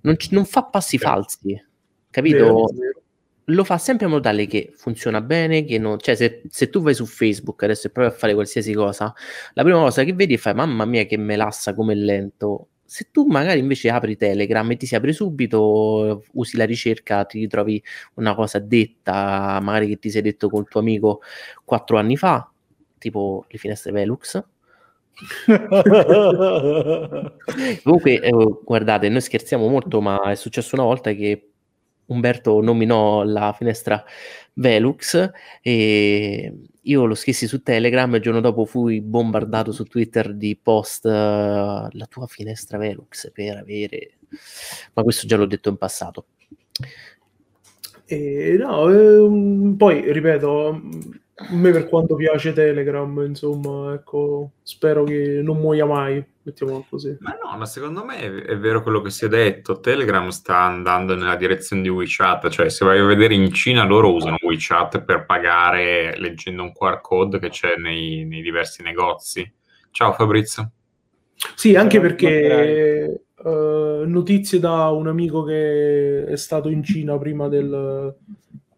non, 0.03 0.17
c- 0.17 0.31
non 0.31 0.45
fa 0.45 0.65
passi 0.65 0.99
falsi, 0.99 1.63
capito? 2.11 2.37
Vero, 2.37 2.65
vero. 2.75 3.03
Lo 3.51 3.65
fa 3.65 3.79
sempre 3.79 4.05
in 4.05 4.13
modo 4.13 4.25
tale 4.25 4.47
che 4.47 4.73
funziona 4.77 5.23
bene, 5.23 5.65
che 5.65 5.79
non... 5.79 5.99
cioè 5.99 6.15
se, 6.15 6.43
se 6.51 6.69
tu 6.69 6.83
vai 6.83 6.93
su 6.93 7.07
Facebook 7.07 7.63
adesso 7.63 7.87
e 7.87 7.91
provi 7.91 8.11
a 8.11 8.13
fare 8.13 8.35
qualsiasi 8.35 8.75
cosa, 8.75 9.15
la 9.55 9.63
prima 9.63 9.79
cosa 9.79 10.05
che 10.05 10.13
vedi 10.13 10.35
è 10.35 10.37
fai 10.37 10.53
mamma 10.53 10.85
mia 10.85 11.07
che 11.07 11.17
melassa 11.17 11.73
come 11.75 11.95
lento, 11.95 12.69
se 12.91 13.09
tu 13.13 13.27
magari 13.27 13.59
invece 13.59 13.91
apri 13.91 14.17
Telegram 14.17 14.69
e 14.71 14.79
ti 14.79 14.87
si 14.87 14.95
apre 14.95 15.13
subito, 15.13 16.25
usi 16.33 16.57
la 16.57 16.65
ricerca, 16.65 17.27
ti 17.27 17.41
ritrovi 17.41 17.83
una 18.15 18.35
cosa 18.35 18.59
detta, 18.61 19.61
magari 19.61 19.89
che 19.89 19.99
ti 19.99 20.09
sei 20.09 20.23
detto 20.23 20.49
col 20.49 20.67
tuo 20.67 20.81
amico 20.81 21.21
quattro 21.67 21.99
anni 21.99 22.17
fa, 22.17 22.51
tipo 22.97 23.45
le 23.47 23.59
finestre 23.59 23.93
Velux. 23.93 24.43
Comunque, 27.85 28.21
eh, 28.21 28.33
guardate, 28.65 29.11
noi 29.11 29.21
scherziamo 29.21 29.69
molto, 29.69 30.01
ma 30.01 30.31
è 30.31 30.35
successo 30.35 30.75
una 30.75 30.85
volta 30.85 31.13
che 31.13 31.51
Umberto 32.07 32.63
nominò 32.63 33.23
la 33.23 33.53
finestra 33.53 34.03
Velux 34.55 35.31
e 35.61 36.55
io 36.89 37.05
lo 37.05 37.15
scrissi 37.15 37.47
su 37.47 37.63
Telegram 37.63 38.13
e 38.13 38.17
il 38.17 38.23
giorno 38.23 38.41
dopo 38.41 38.65
fui 38.65 39.01
bombardato 39.01 39.73
su 39.73 39.85
Twitter 39.85 40.35
di 40.35 40.59
post 40.61 41.05
uh, 41.05 41.09
la 41.11 42.07
tua 42.09 42.27
finestra 42.27 42.79
Velux 42.79 43.31
per 43.33 43.57
avere 43.57 44.19
ma 44.95 45.03
questo 45.03 45.27
già 45.27 45.37
l'ho 45.37 45.47
detto 45.47 45.69
in 45.69 45.77
passato. 45.77 46.27
E, 48.05 48.57
no, 48.59 48.91
eh, 48.91 49.75
poi 49.77 50.13
ripeto 50.13 50.69
a 50.69 50.81
me 51.51 51.71
per 51.71 51.89
quanto 51.89 52.15
piace 52.15 52.53
Telegram, 52.53 53.25
insomma, 53.27 53.95
ecco, 53.95 54.53
spero 54.63 55.05
che 55.05 55.41
non 55.43 55.59
muoia 55.59 55.85
mai, 55.85 56.25
mettiamolo 56.49 56.85
così. 56.89 57.17
Ma 57.21 57.37
no, 57.43 57.57
ma 57.57 57.67
secondo 57.67 58.05
me 58.05 58.19
è, 58.19 58.31
è, 58.31 58.59
vero 58.59 58.83
quello 58.83 59.01
che 59.01 59.11
si 59.11 59.25
è 59.25 59.29
detto, 59.29 59.81
Telegram 59.81 60.29
sta 60.29 60.59
andando 60.59 61.15
nella 61.15 61.37
direzione 61.37 61.83
di 61.83 61.89
WeChat, 61.89 62.49
cioè 62.49 62.69
se 62.69 62.85
vai 62.85 62.99
a 62.99 63.05
vedere 63.05 63.35
in 63.35 63.53
Cina 63.53 63.85
loro 63.85 64.13
usano 64.13 64.37
WeChat 64.41 65.03
per 65.03 65.25
pagare 65.25 66.19
leggendo 66.19 66.63
un 66.63 66.73
QR 66.73 67.01
code 67.01 67.39
che 67.39 67.51
c'è 67.51 67.77
nei, 67.77 68.25
nei 68.25 68.43
diversi 68.43 68.83
negozi. 68.83 69.51
Ciao 69.91 70.13
Fabrizio. 70.13 70.71
Sì, 71.55 71.77
anche 71.77 72.01
perché 72.01 73.25
uh, 73.37 74.03
notizie 74.05 74.59
da 74.59 74.89
un 74.91 75.07
amico 75.07 75.45
che 75.45 76.25
è 76.25 76.37
stato 76.37 76.69
in 76.69 76.83
Cina 76.83 77.17
prima 77.19 77.49
del 77.49 78.15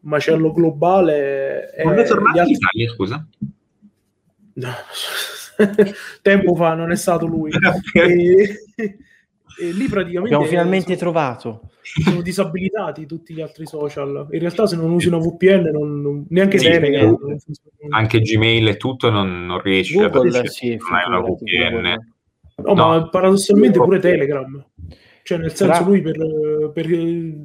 macello 0.01 0.53
globale. 0.53 1.73
Quando 1.81 2.03
è 2.03 2.07
tornato 2.07 2.41
in 2.41 2.49
Italia, 2.49 2.91
scusa? 2.91 3.27
No. 4.55 4.75
Tempo 6.23 6.55
fa, 6.55 6.75
non 6.75 6.91
è 6.91 6.97
stato 6.97 7.27
lui. 7.27 7.51
e, 7.95 8.67
e 8.77 9.73
lì 9.73 9.89
praticamente... 9.89 10.35
Abbiamo 10.35 10.45
finalmente 10.45 10.97
sono, 10.97 10.99
trovato. 10.99 11.71
Sono 11.81 12.23
disabilitati 12.23 13.07
tutti 13.07 13.35
gli 13.35 13.41
altri 13.41 13.67
social. 13.67 14.29
In 14.31 14.39
realtà 14.39 14.67
se 14.67 14.77
non 14.77 14.91
usi 14.91 15.09
una 15.09 15.19
VPN, 15.19 15.71
non, 15.73 16.01
non, 16.01 16.27
neanche 16.29 16.59
sì, 16.59 16.69
Telegram. 16.69 17.17
Anche 17.91 18.21
Gmail 18.21 18.69
e 18.69 18.77
tutto 18.77 19.11
non, 19.11 19.47
non 19.47 19.61
riesci 19.61 19.95
Google, 19.95 20.39
a... 20.39 20.47
Sì, 20.47 20.77
non 20.77 20.99
hai 20.99 21.07
una 21.07 21.21
VPN. 21.21 22.13
No, 22.63 22.75
no, 22.75 22.89
ma 22.89 23.09
paradossalmente 23.09 23.79
pure 23.79 23.99
Telegram. 23.99 24.65
Cioè, 25.31 25.39
nel 25.39 25.55
senso, 25.55 25.85
lui 25.85 26.03
per, 26.03 26.71
per, 26.75 26.87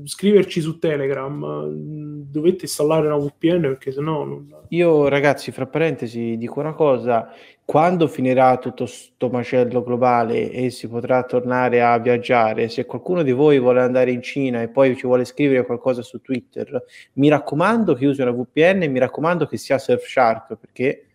scriverci 0.06 0.60
su 0.60 0.80
Telegram 0.80 1.68
dovete 1.68 2.64
installare 2.64 3.06
una 3.06 3.18
VPN 3.18 3.62
perché 3.62 3.92
sennò 3.92 4.24
non... 4.24 4.52
Io, 4.70 5.08
ragazzi, 5.08 5.52
fra 5.52 5.68
parentesi, 5.68 6.36
dico 6.36 6.62
una 6.62 6.74
cosa: 6.74 7.32
quando 7.64 8.08
finirà 8.08 8.58
tutto 8.58 8.88
sto 8.88 9.30
macello 9.30 9.84
globale 9.84 10.50
e 10.50 10.72
si 10.72 10.88
potrà 10.88 11.22
tornare 11.26 11.84
a 11.84 12.00
viaggiare, 12.00 12.70
se 12.70 12.88
qualcuno 12.88 13.22
di 13.22 13.34
voi 13.34 13.60
vuole 13.60 13.82
andare 13.82 14.10
in 14.10 14.24
Cina 14.24 14.64
e 14.64 14.70
poi 14.70 14.96
ci 14.96 15.06
vuole 15.06 15.24
scrivere 15.24 15.64
qualcosa 15.64 16.02
su 16.02 16.20
Twitter, 16.22 16.84
mi 17.14 17.30
raccomando 17.30 17.94
che 17.94 18.08
usi 18.08 18.20
una 18.20 18.32
VPN 18.32 18.82
e 18.82 18.88
mi 18.88 18.98
raccomando 18.98 19.46
che 19.46 19.58
sia 19.58 19.78
Surfshark 19.78 20.56
perché 20.56 21.06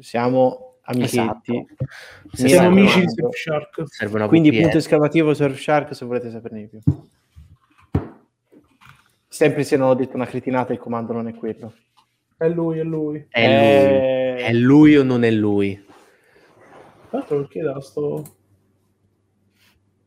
siamo 0.00 0.69
amichetti. 0.90 1.66
Esatto. 2.32 2.48
Siamo 2.48 2.68
amici 2.68 3.00
di 3.00 3.08
Surfshark. 3.08 4.28
Quindi 4.28 4.52
punto 4.52 4.76
esclamativo 4.76 5.34
Surfshark 5.34 5.94
se 5.94 6.04
volete 6.04 6.30
saperne 6.30 6.60
di 6.60 6.66
più. 6.66 6.80
Sempre 9.28 9.62
se 9.64 9.76
non 9.76 9.88
ho 9.88 9.94
detto 9.94 10.16
una 10.16 10.26
cretinata, 10.26 10.72
il 10.72 10.78
comando 10.78 11.12
non 11.12 11.28
è 11.28 11.34
quello. 11.34 11.72
È 12.36 12.48
lui, 12.48 12.78
è 12.78 12.82
lui. 12.82 13.26
È, 13.28 13.38
eh... 13.38 14.32
lui. 14.34 14.42
è 14.42 14.52
lui 14.52 14.96
o 14.96 15.02
non 15.02 15.24
è 15.24 15.30
lui? 15.30 15.84
Tra 17.08 17.18
l'altro 17.18 17.38
perché 17.38 17.60
da 17.62 17.80
sto... 17.80 18.24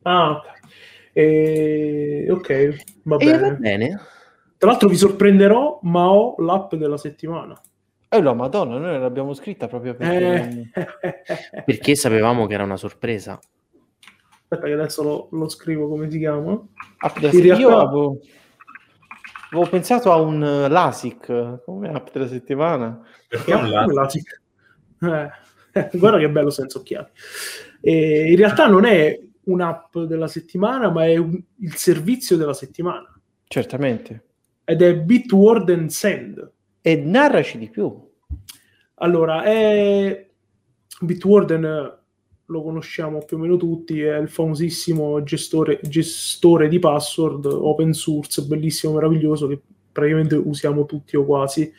Ah, 0.02 0.30
ok. 0.30 0.44
E... 1.12 2.26
Ok, 2.30 2.84
va 3.04 3.16
bene. 3.16 3.38
va 3.38 3.50
bene. 3.50 4.00
Tra 4.58 4.70
l'altro 4.70 4.88
vi 4.88 4.96
sorprenderò, 4.96 5.80
ma 5.82 6.10
ho 6.10 6.34
l'app 6.38 6.74
della 6.74 6.96
settimana. 6.96 7.58
Eh 8.14 8.20
no, 8.20 8.32
madonna, 8.32 8.78
noi 8.78 8.96
l'abbiamo 9.00 9.34
scritta 9.34 9.66
proprio 9.66 9.96
perché... 9.96 10.70
Eh. 10.72 11.62
perché 11.66 11.96
sapevamo 11.96 12.46
che 12.46 12.54
era 12.54 12.62
una 12.62 12.76
sorpresa. 12.76 13.40
Aspetta 14.30 14.66
che 14.66 14.72
adesso 14.72 15.02
lo, 15.02 15.28
lo 15.32 15.48
scrivo 15.48 15.88
come 15.88 16.08
si 16.08 16.18
chiama. 16.18 16.52
App 16.98 17.18
della 17.18 17.32
realtà... 17.32 17.60
Io 17.60 17.76
avevo... 17.76 18.20
avevo, 19.50 19.68
pensato 19.68 20.12
a 20.12 20.20
un 20.20 20.40
uh, 20.40 20.68
LASIK 20.68 21.62
come 21.64 21.88
app 21.88 22.06
della 22.12 22.28
settimana. 22.28 23.04
Perché 23.26 23.50
è 23.50 23.56
un 23.56 23.92
LASIK? 23.92 24.42
Eh, 25.00 25.88
guarda 25.98 26.18
che 26.18 26.30
bello 26.30 26.50
senza 26.50 26.78
occhiali. 26.78 27.08
E 27.80 28.30
in 28.30 28.36
realtà 28.36 28.68
non 28.68 28.84
è 28.84 29.18
un'app 29.46 29.98
della 29.98 30.28
settimana, 30.28 30.88
ma 30.88 31.04
è 31.04 31.16
un, 31.16 31.36
il 31.58 31.74
servizio 31.74 32.36
della 32.36 32.54
settimana. 32.54 33.12
Certamente. 33.48 34.24
Ed 34.62 34.82
è 34.82 34.94
Bitward 34.94 35.68
and 35.70 35.88
Send. 35.88 36.52
E 36.86 36.96
narraci 36.96 37.56
di 37.56 37.70
più. 37.70 37.98
Allora, 38.96 39.42
è... 39.42 40.28
Bitwarden 41.00 41.98
lo 42.44 42.62
conosciamo 42.62 43.24
più 43.24 43.38
o 43.38 43.40
meno 43.40 43.56
tutti, 43.56 44.02
è 44.02 44.18
il 44.18 44.28
famosissimo 44.28 45.22
gestore, 45.22 45.80
gestore 45.82 46.68
di 46.68 46.78
password 46.78 47.46
open 47.46 47.94
source, 47.94 48.42
bellissimo, 48.42 48.92
meraviglioso, 48.92 49.46
che 49.48 49.60
praticamente 49.90 50.34
usiamo 50.34 50.84
tutti 50.84 51.16
o 51.16 51.24
quasi. 51.24 51.72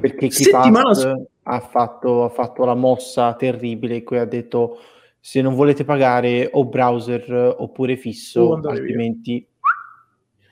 Perché 0.00 0.28
chi 0.28 0.44
Settimana... 0.44 1.14
ha, 1.42 1.60
fatto, 1.60 2.24
ha 2.24 2.30
fatto 2.30 2.64
la 2.64 2.74
mossa 2.74 3.34
terribile 3.34 3.96
in 3.96 4.04
cui 4.04 4.16
ha 4.16 4.24
detto 4.24 4.78
se 5.20 5.42
non 5.42 5.54
volete 5.54 5.84
pagare 5.84 6.48
o 6.50 6.64
browser 6.64 7.54
oppure 7.58 7.96
fisso, 7.96 8.54
altrimenti... 8.54 9.32
Via 9.32 9.55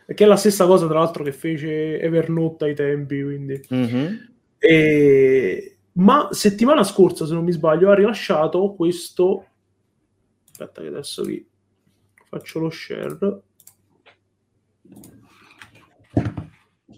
che 0.07 0.24
è 0.24 0.26
la 0.26 0.36
stessa 0.36 0.66
cosa 0.66 0.86
tra 0.86 0.98
l'altro 0.98 1.24
che 1.24 1.32
fece 1.32 2.00
Evernote 2.00 2.64
ai 2.66 2.74
tempi, 2.74 3.22
quindi... 3.22 3.61
Mm-hmm. 3.72 4.14
E... 4.59 5.76
Ma 5.92 6.28
settimana 6.30 6.82
scorsa, 6.82 7.24
se 7.24 7.32
non 7.32 7.44
mi 7.44 7.52
sbaglio, 7.52 7.90
ha 7.90 7.94
rilasciato 7.94 8.74
questo... 8.74 9.46
Aspetta 10.50 10.82
che 10.82 10.88
adesso 10.88 11.22
vi 11.22 11.46
faccio 12.28 12.59
lo 12.59 12.70
share. 12.70 13.40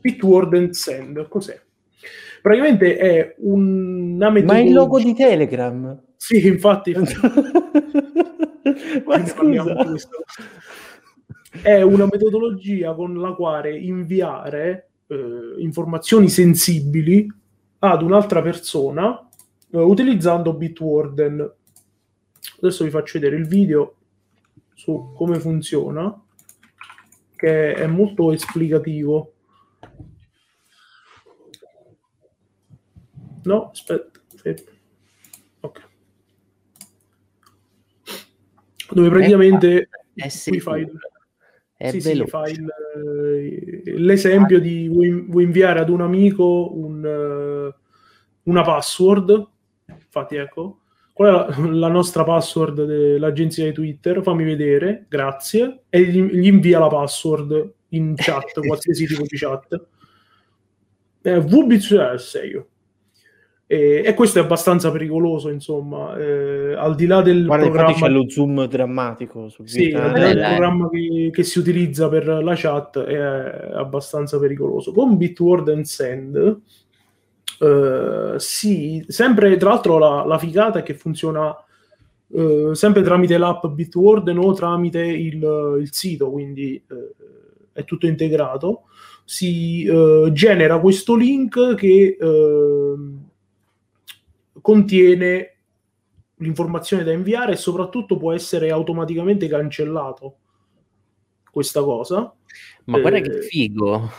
Bitward 0.01 0.55
and 0.55 0.71
Send, 0.71 1.29
cos'è? 1.29 1.61
Praticamente 2.43 2.97
è 2.97 3.35
una 3.39 4.31
metodologia... 4.31 4.53
Ma 4.53 4.59
è 4.59 4.69
il 4.69 4.73
logo 4.73 4.99
di 4.99 5.15
Telegram? 5.15 6.03
Sì, 6.17 6.47
infatti. 6.47 6.93
Ma 9.05 9.25
scusa 9.27 9.95
è 11.63 11.83
una 11.83 12.07
metodologia 12.11 12.95
con 12.95 13.19
la 13.19 13.33
quale 13.33 13.77
inviare 13.77 14.91
eh, 15.07 15.55
informazioni 15.59 16.29
sensibili 16.29 17.31
ad 17.79 18.03
un'altra 18.03 18.43
persona 18.43 19.29
eh, 19.71 19.79
utilizzando 19.79 20.55
Bitwarden. 20.55 21.53
Adesso 22.61 22.85
vi 22.85 22.91
faccio 22.91 23.19
vedere 23.19 23.37
il 23.37 23.47
video 23.47 23.95
su 24.75 25.13
come 25.15 25.39
funziona, 25.41 26.23
che 27.35 27.75
è 27.75 27.87
molto 27.87 28.33
esplicativo. 28.33 29.33
No, 33.43 33.71
aspetta. 33.71 34.21
Ok. 35.61 35.89
Dove 38.91 39.09
praticamente 39.09 39.89
eh, 40.15 40.31
sì. 40.31 40.61
fai 40.61 40.87
è 41.79 41.91
sì, 41.91 42.01
sì, 42.01 42.25
fa 42.27 42.49
il, 42.49 42.67
eh, 42.97 43.83
l'esempio 43.99 44.59
di 44.59 44.89
vuoi, 44.89 45.11
vuoi, 45.29 45.45
inviare 45.45 45.81
ad 45.81 45.91
un 45.91 46.01
amico 46.01 46.71
un, 46.75 47.05
uh, 47.05 48.51
una 48.51 48.63
password. 48.63 49.47
Infatti, 49.87 50.37
ecco, 50.37 50.81
qual 51.13 51.29
è 51.29 51.33
la, 51.33 51.69
la, 51.69 51.89
nostra 51.89 52.25
password 52.25 52.85
dell'agenzia 52.85 53.67
di 53.67 53.73
Twitter? 53.73 54.23
Fammi 54.23 54.45
vedere, 54.45 55.05
grazie. 55.07 55.83
E 55.91 56.03
gli, 56.05 56.23
gli 56.23 56.47
invia 56.47 56.79
la 56.79 56.89
password 56.89 57.73
in 57.89 58.15
chat, 58.17 58.59
qualsiasi 58.67 59.07
tipo 59.07 59.25
di 59.27 59.37
chat. 59.37 59.87
Eh, 61.21 61.41
VBCS 61.41 62.41
io. 62.51 62.69
E, 63.69 64.03
e, 64.05 64.15
questo 64.15 64.39
è 64.39 64.43
abbastanza 64.43 64.93
pericoloso, 64.93 65.49
insomma, 65.49 66.17
eh, 66.17 66.75
al 66.77 66.95
di 66.95 67.07
là 67.07 67.21
del 67.21 67.47
Guarda, 67.47 67.65
programma... 67.65 67.93
c'è 67.93 68.09
lo 68.09 68.29
zoom 68.29 68.65
drammatico 68.67 69.49
sul 69.49 69.69
sì, 69.69 69.91
al 69.93 70.13
di 70.13 70.21
là 70.21 70.33
del 70.33 70.39
programma 70.39 70.89
che, 70.89 71.31
che, 71.33 71.43
si 71.43 71.59
utilizza 71.59 72.09
per 72.09 72.29
la 72.29 72.55
chat 72.55 73.01
è 73.01 73.17
abbastanza 73.75 74.39
pericoloso. 74.39 74.93
Con 74.93 75.17
Bitward 75.17 75.69
and 75.69 75.83
Send, 75.83 76.61
eh, 77.59 78.35
sì, 78.37 79.05
sempre, 79.09 79.57
tra 79.57 79.71
l'altro 79.71 79.99
la, 79.99 80.25
la 80.25 80.39
figata 80.39 80.79
è 80.79 80.83
che 80.85 80.95
funziona 80.95 81.53
eh, 82.29 82.71
sempre 82.73 83.03
tramite 83.03 83.37
l'app 83.37 83.67
Bitward 83.67 84.29
o 84.29 84.53
tramite 84.53 85.01
il, 85.01 85.79
il 85.81 85.89
sito, 85.93 86.31
quindi 86.31 86.75
eh, 86.75 87.15
è 87.73 87.85
tutto 87.85 88.07
integrato. 88.07 88.83
Si 89.25 89.85
eh, 89.85 90.31
genera 90.33 90.79
questo 90.79 91.17
link 91.17 91.75
che 91.75 92.17
ehm, 92.21 93.26
contiene 94.67 95.55
l'informazione 96.39 97.05
da 97.05 97.13
inviare 97.13 97.53
e 97.53 97.57
soprattutto 97.57 98.17
può 98.17 98.33
essere 98.33 98.73
automaticamente 98.73 99.47
cancellato 99.47 100.39
questa 101.53 101.83
cosa. 101.85 102.35
Ma 102.87 102.99
guarda 102.99 103.19
Eh, 103.19 103.23
che 103.23 103.43
figo. 103.43 104.11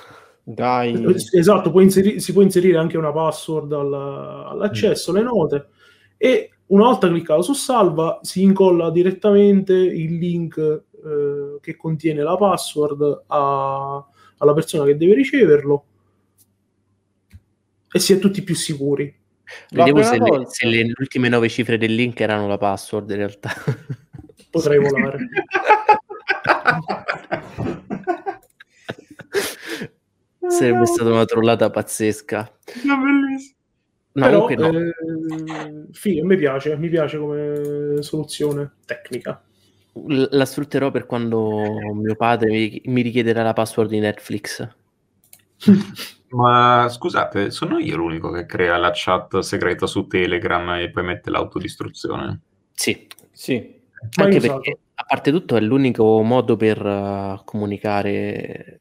Dai. 0.43 0.93
Eh, 0.93 1.15
Esatto, 1.37 1.69
puoi 1.69 1.83
inseri- 1.83 2.21
si 2.21 2.31
può 2.31 2.43
inserire 2.43 2.77
anche 2.77 2.97
una 2.97 3.11
password 3.11 3.73
alla- 3.73 4.47
all'accesso, 4.47 5.11
le 5.11 5.21
note, 5.21 5.67
e 6.15 6.51
una 6.67 6.85
volta 6.85 7.09
cliccato 7.09 7.41
su 7.41 7.51
salva 7.53 8.19
si 8.21 8.41
incolla 8.41 8.89
direttamente 8.89 9.73
il 9.73 10.15
link 10.17 10.57
eh, 10.57 11.57
che 11.59 11.75
contiene 11.75 12.23
la 12.23 12.37
password 12.37 13.23
a- 13.27 14.05
alla 14.37 14.53
persona 14.53 14.85
che 14.85 14.95
deve 14.95 15.13
riceverlo 15.13 15.83
e 17.91 17.99
si 17.99 18.13
è 18.13 18.17
tutti 18.19 18.41
più 18.43 18.55
sicuri. 18.55 19.13
La 19.69 19.83
Vedevo 19.83 20.03
se, 20.03 20.09
prima 20.11 20.25
le, 20.25 20.31
volta- 20.31 20.49
se 20.49 20.67
le 20.67 20.93
ultime 20.97 21.29
nove 21.29 21.49
cifre 21.49 21.77
del 21.77 21.95
link 21.95 22.19
erano 22.19 22.47
la 22.47 22.57
password 22.57 23.09
in 23.09 23.15
realtà. 23.15 23.51
Potrei 24.51 24.79
volare. 24.79 25.17
Sarebbe 30.47 30.85
stata 30.85 31.09
una 31.09 31.25
trollata 31.25 31.69
pazzesca. 31.69 32.51
No, 32.83 32.97
Però 34.13 34.47
comunque 34.47 34.55
no. 34.55 34.79
eh, 34.79 35.87
figo, 35.91 36.25
mi 36.25 36.37
piace, 36.37 36.77
mi 36.77 36.89
piace 36.89 37.17
come 37.17 38.01
soluzione 38.01 38.75
tecnica. 38.85 39.43
La 40.07 40.45
sfrutterò 40.45 40.91
per 40.91 41.05
quando 41.05 41.63
mio 41.93 42.15
padre 42.15 42.81
mi 42.85 43.01
richiederà 43.01 43.43
la 43.43 43.53
password 43.53 43.89
di 43.89 43.99
Netflix. 43.99 44.67
Ma 46.29 46.87
scusate, 46.89 47.51
sono 47.51 47.77
io 47.77 47.95
l'unico 47.95 48.31
che 48.31 48.45
crea 48.45 48.77
la 48.77 48.91
chat 48.93 49.39
segreta 49.39 49.85
su 49.87 50.07
Telegram 50.07 50.69
e 50.71 50.89
poi 50.89 51.03
mette 51.03 51.29
l'autodistruzione? 51.29 52.41
Sì, 52.73 53.07
Sì. 53.31 53.75
Anche 54.15 54.39
perché 54.39 54.77
a 54.93 55.03
parte 55.07 55.31
tutto 55.31 55.55
è 55.55 55.59
l'unico 55.59 56.21
modo 56.21 56.55
per 56.55 56.85
eh, 56.85 57.41
comunicare 57.45 58.79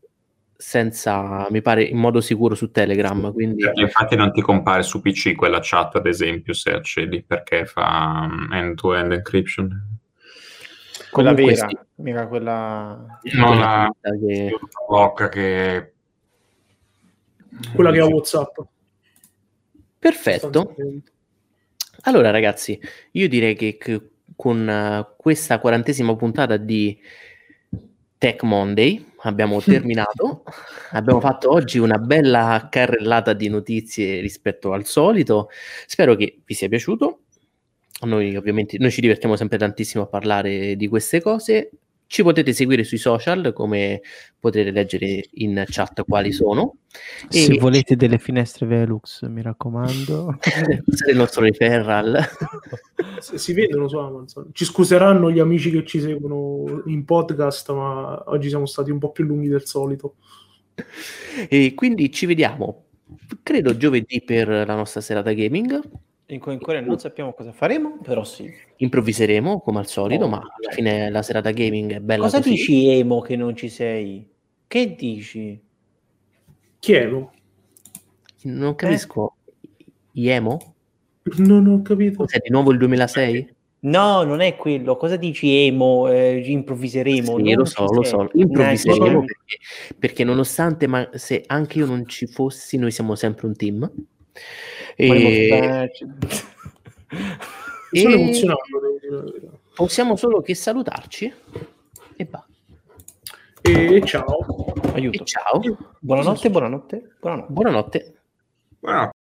senza, 0.57 1.47
mi 1.51 1.61
pare, 1.61 1.83
in 1.83 1.99
modo 1.99 2.21
sicuro 2.21 2.55
su 2.55 2.71
Telegram. 2.71 3.33
Quindi 3.33 3.63
Perché 3.63 3.83
infatti 3.83 4.17
non 4.17 4.33
ti 4.33 4.41
compare 4.41 4.83
su 4.83 5.01
PC 5.01 5.35
quella 5.35 5.59
chat, 5.61 5.97
ad 5.97 6.07
esempio, 6.07 6.55
se 6.55 6.71
accedi, 6.73 7.23
perché 7.23 7.67
fa 7.67 8.29
um, 8.31 8.53
end-to-end 8.53 9.13
encryption. 9.13 9.99
Quella 11.11 11.35
Comunque 11.35 11.55
vera, 11.55 11.69
sì. 11.69 11.77
mica 11.97 12.27
quella... 12.27 13.19
No, 13.35 13.55
la 13.55 13.91
che- 14.01 14.59
blocca 14.89 15.29
che... 15.29 15.93
Quella 17.75 17.91
che 17.91 18.01
ha 18.01 18.07
WhatsApp. 18.07 18.59
Perfetto. 19.99 20.75
Allora, 22.03 22.31
ragazzi, 22.31 22.79
io 23.13 23.29
direi 23.29 23.57
che 23.57 23.77
c- 23.79 24.01
con 24.37 24.69
eh, 24.69 25.07
questa 25.17 25.59
quarantesima 25.59 26.15
puntata 26.15 26.57
di 26.57 26.99
Tech 28.19 28.43
Monday 28.43 29.05
abbiamo 29.23 29.61
terminato. 29.63 30.45
abbiamo 30.93 31.21
fatto 31.21 31.51
oggi 31.51 31.79
una 31.79 31.99
bella 31.99 32.69
carrellata 32.71 33.33
di 33.33 33.49
notizie 33.49 34.21
rispetto 34.21 34.73
al 34.73 34.85
solito. 34.85 35.49
Spero 35.87 36.15
che 36.15 36.41
vi 36.45 36.55
sia 36.55 36.69
piaciuto. 36.69 37.21
Noi 38.03 38.37
ovviamente 38.37 38.77
noi 38.79 38.91
ci 38.91 39.01
divertiamo 39.01 39.37
sempre 39.37 39.57
tantissimo 39.57 40.05
a 40.05 40.07
parlare 40.07 40.77
di 40.77 40.87
queste 40.87 41.21
cose. 41.21 41.71
Ci 42.09 42.23
potete 42.23 42.53
seguire 42.53 42.85
sui 42.85 42.99
social, 42.99 43.53
come 43.53 44.01
potrete 44.39 44.71
leggere 44.71 45.25
in 45.33 45.65
chat 45.67 46.05
quali 46.05 46.31
sono. 46.31 46.77
Se 47.29 47.53
E- 47.53 47.59
volete 47.59 47.97
delle 47.97 48.19
finestre 48.19 48.65
Velux, 48.67 49.27
mi 49.27 49.43
raccomando. 49.43 50.39
Usate 50.87 51.11
il 51.11 51.17
nostro 51.17 51.43
referral. 51.43 52.19
Si 53.19 53.39
si 53.39 53.55
vedono 53.55 53.89
su 53.89 53.97
Amazon. 53.97 54.51
Ci 54.53 54.67
scuseranno 54.67 55.31
gli 55.31 55.39
amici 55.39 55.71
che 55.71 55.87
ci 55.87 56.01
seguono 56.01 56.83
in 56.85 57.07
podcast, 57.07 57.73
ma 57.73 58.23
oggi 58.27 58.51
siamo 58.51 58.67
stati 58.67 58.91
un 58.91 58.99
po' 58.99 59.11
più 59.11 59.25
lunghi 59.25 59.49
del 59.49 59.65
solito. 59.65 60.17
E 61.49 61.73
quindi 61.75 62.13
ci 62.13 62.27
vediamo, 62.27 62.85
credo 63.43 63.75
giovedì 63.77 64.23
per 64.23 64.49
la 64.49 64.75
nostra 64.75 65.01
serata 65.01 65.33
gaming. 65.33 65.81
In 66.29 66.41
cui 66.41 66.53
ancora 66.53 66.81
non 66.81 66.99
sappiamo 66.99 67.33
cosa 67.35 67.53
faremo, 67.53 67.99
però 68.03 68.25
sì. 68.25 68.53
Improvviseremo 68.77 69.61
come 69.61 69.79
al 69.79 69.87
solito, 69.87 70.25
Oh, 70.25 70.29
ma 70.29 70.39
alla 70.39 70.73
fine 70.73 71.09
la 71.09 71.23
serata 71.23 71.53
gaming 71.53 71.93
è 71.93 72.01
bella 72.01 72.25
Cosa 72.25 72.39
così. 72.39 72.51
dici 72.51 72.89
Emo 72.89 73.21
che 73.21 73.37
non 73.37 73.55
ci 73.55 73.69
sei? 73.69 74.29
Che 74.67 74.95
dici? 74.97 75.63
Chiedo. 76.81 77.33
Non 78.43 78.75
capisco. 78.75 79.37
Iemo? 80.13 80.75
Non 81.37 81.67
ho 81.69 81.83
capito. 81.83 82.19
Cos'è 82.25 82.41
di 82.43 82.51
nuovo 82.51 82.73
il 82.73 82.79
2006? 82.79 83.55
No, 83.81 84.25
non 84.25 84.41
è 84.41 84.57
quello. 84.57 84.97
Cosa 84.97 85.15
dici 85.17 85.65
Emo? 85.67 86.09
Eh, 86.09 86.43
improvviseremo? 86.45 87.37
Sì, 87.39 87.53
lo 87.53 87.65
so, 87.65 87.85
lo 87.93 88.03
so. 88.03 88.29
Improvviseremo 88.33 89.21
perché, 89.21 89.59
perché 89.97 90.25
nonostante 90.25 90.89
ma 90.89 91.09
se 91.13 91.45
anche 91.47 91.79
io 91.79 91.87
non 91.87 92.05
ci 92.09 92.27
fossi, 92.27 92.79
noi 92.79 92.91
siamo 92.91 93.15
sempre 93.15 93.47
un 93.47 93.55
team. 93.55 93.93
E 94.97 95.07
sono 97.93 98.15
E- 98.15 98.21
emozionato. 98.21 98.61
possiamo 99.75 100.17
solo 100.17 100.41
che 100.43 100.55
salutarci 100.55 101.33
e 102.17 102.27
va. 102.31 102.45
E 103.63 104.03
ciao. 104.05 104.73
Aiuto. 104.95 105.23
E 105.23 105.25
ciao. 105.27 105.61
Buonanotte, 106.01 106.51
buonanotte, 106.51 107.15
buonanotte. 107.21 107.53
Buonanotte. 107.53 108.15
Buonanotte. 108.81 109.15